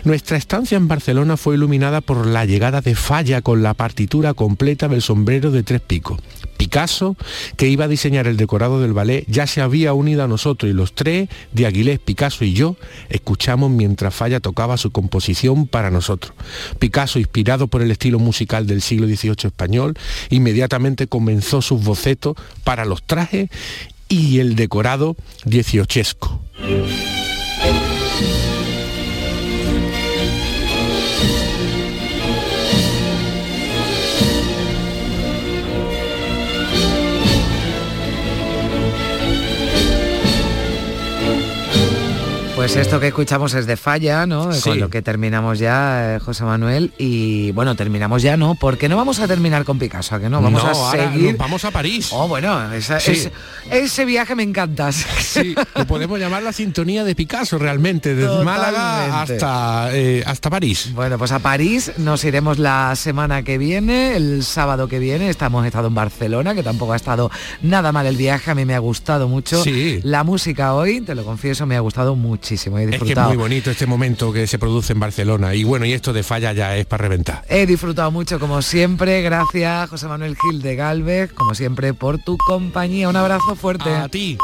nuestra 0.04 0.38
estancia 0.38 0.76
en 0.78 0.88
Barcelona 0.88 1.36
fue 1.36 1.56
iluminada 1.56 2.00
por 2.00 2.26
la 2.26 2.46
llegada 2.46 2.80
de 2.80 2.94
Falla 2.94 3.42
con 3.42 3.62
la 3.62 3.74
partitura 3.74 4.32
completa 4.32 4.88
del 4.88 5.02
sombrero 5.02 5.50
de 5.50 5.62
tres 5.62 5.82
picos. 5.82 6.18
Picasso, 6.56 7.16
que 7.56 7.68
iba 7.68 7.84
a 7.84 7.88
diseñar 7.88 8.26
el 8.26 8.36
decorado 8.36 8.80
del 8.80 8.92
ballet, 8.92 9.24
ya 9.28 9.46
se 9.46 9.60
había 9.60 9.92
unido 9.92 10.24
a 10.24 10.28
nosotros 10.28 10.68
y 10.70 10.74
los 10.74 10.92
tres, 10.92 11.28
de 11.52 11.66
Aguilés, 11.66 12.00
Picasso 12.00 12.44
y 12.44 12.52
yo, 12.52 12.76
escuchamos 13.10 13.70
mientras 13.70 14.14
Falla 14.14 14.40
tocaba 14.40 14.76
su 14.76 14.90
composición 14.90 15.68
para 15.68 15.90
nosotros. 15.90 16.32
Picasso, 16.78 17.20
inspirado 17.20 17.68
por 17.68 17.80
el 17.80 17.90
estilo 17.90 18.18
musical 18.18 18.66
del 18.66 18.82
siglo 18.82 19.06
XVIII 19.06 19.46
español, 19.46 19.94
inmediatamente 20.30 21.06
comenzó 21.06 21.57
sus 21.62 21.82
bocetos 21.82 22.36
para 22.64 22.84
los 22.84 23.02
trajes 23.02 23.50
y 24.08 24.38
el 24.38 24.56
decorado 24.56 25.16
dieciochesco. 25.44 26.40
Pues 42.68 42.76
esto 42.86 43.00
que 43.00 43.06
escuchamos 43.06 43.54
es 43.54 43.64
de 43.64 43.78
falla, 43.78 44.26
¿no? 44.26 44.52
Sí. 44.52 44.68
Con 44.68 44.78
lo 44.80 44.90
que 44.90 45.00
terminamos 45.00 45.58
ya, 45.58 46.16
eh, 46.16 46.18
José 46.18 46.44
Manuel. 46.44 46.92
Y 46.98 47.50
bueno, 47.52 47.74
terminamos 47.76 48.20
ya, 48.20 48.36
¿no? 48.36 48.56
Porque 48.56 48.90
no 48.90 48.96
vamos 48.98 49.20
a 49.20 49.26
terminar 49.26 49.64
con 49.64 49.78
Picasso, 49.78 50.14
¿a 50.16 50.20
que 50.20 50.28
no? 50.28 50.42
Vamos 50.42 50.62
No, 50.62 50.86
a 50.88 50.90
seguir. 50.92 51.34
vamos 51.38 51.64
a 51.64 51.70
París. 51.70 52.10
Oh, 52.12 52.28
bueno, 52.28 52.70
esa- 52.74 53.00
Sí. 53.00 53.12
es- 53.12 53.30
ese 53.70 54.04
viaje 54.04 54.34
me 54.34 54.42
encanta. 54.42 54.90
Sí, 55.18 55.54
lo 55.76 55.86
podemos 55.86 56.18
llamar 56.20 56.42
la 56.42 56.52
sintonía 56.52 57.04
de 57.04 57.14
Picasso 57.14 57.56
realmente, 57.58 58.14
desde 58.14 58.44
Málaga 58.44 59.04
Totalmente. 59.06 59.34
hasta, 59.34 59.88
eh, 59.96 60.22
hasta 60.26 60.50
París. 60.50 60.90
Bueno, 60.94 61.16
pues 61.16 61.32
a 61.32 61.38
París 61.38 61.92
nos 61.96 62.22
iremos 62.24 62.58
la 62.58 62.94
semana 62.96 63.42
que 63.44 63.56
viene, 63.56 64.14
el 64.16 64.42
sábado 64.44 64.88
que 64.88 64.98
viene. 64.98 65.30
Estamos 65.30 65.64
estado 65.66 65.88
en 65.88 65.94
Barcelona, 65.94 66.54
que 66.54 66.62
tampoco 66.62 66.92
ha 66.92 66.96
estado 66.96 67.30
nada 67.62 67.92
mal 67.92 68.06
el 68.06 68.16
viaje. 68.16 68.50
A 68.50 68.54
mí 68.54 68.66
me 68.66 68.74
ha 68.74 68.78
gustado 68.78 69.26
mucho. 69.26 69.62
Sí. 69.64 70.00
La 70.02 70.22
música 70.22 70.74
hoy, 70.74 71.00
te 71.00 71.14
lo 71.14 71.24
confieso, 71.24 71.64
me 71.64 71.74
ha 71.76 71.80
gustado 71.80 72.14
muchísimo. 72.14 72.57
He 72.66 72.94
Es 72.94 73.02
que 73.02 73.12
es 73.12 73.18
muy 73.18 73.36
bonito 73.36 73.70
este 73.70 73.86
momento 73.86 74.32
que 74.32 74.46
se 74.46 74.58
produce 74.58 74.92
en 74.92 75.00
Barcelona. 75.00 75.54
Y 75.54 75.64
bueno, 75.64 75.86
y 75.86 75.92
esto 75.92 76.12
de 76.12 76.22
falla 76.22 76.52
ya 76.52 76.76
es 76.76 76.86
para 76.86 77.02
reventar. 77.02 77.44
He 77.48 77.66
disfrutado 77.66 78.10
mucho 78.10 78.38
como 78.38 78.62
siempre. 78.62 79.22
Gracias, 79.22 79.88
José 79.90 80.08
Manuel 80.08 80.36
Gil 80.36 80.62
de 80.62 80.76
Galvez, 80.76 81.32
como 81.32 81.54
siempre, 81.54 81.94
por 81.94 82.18
tu 82.18 82.36
compañía. 82.36 83.08
Un 83.08 83.16
abrazo 83.16 83.54
fuerte. 83.54 83.90
A 83.90 84.08
ti. 84.08 84.36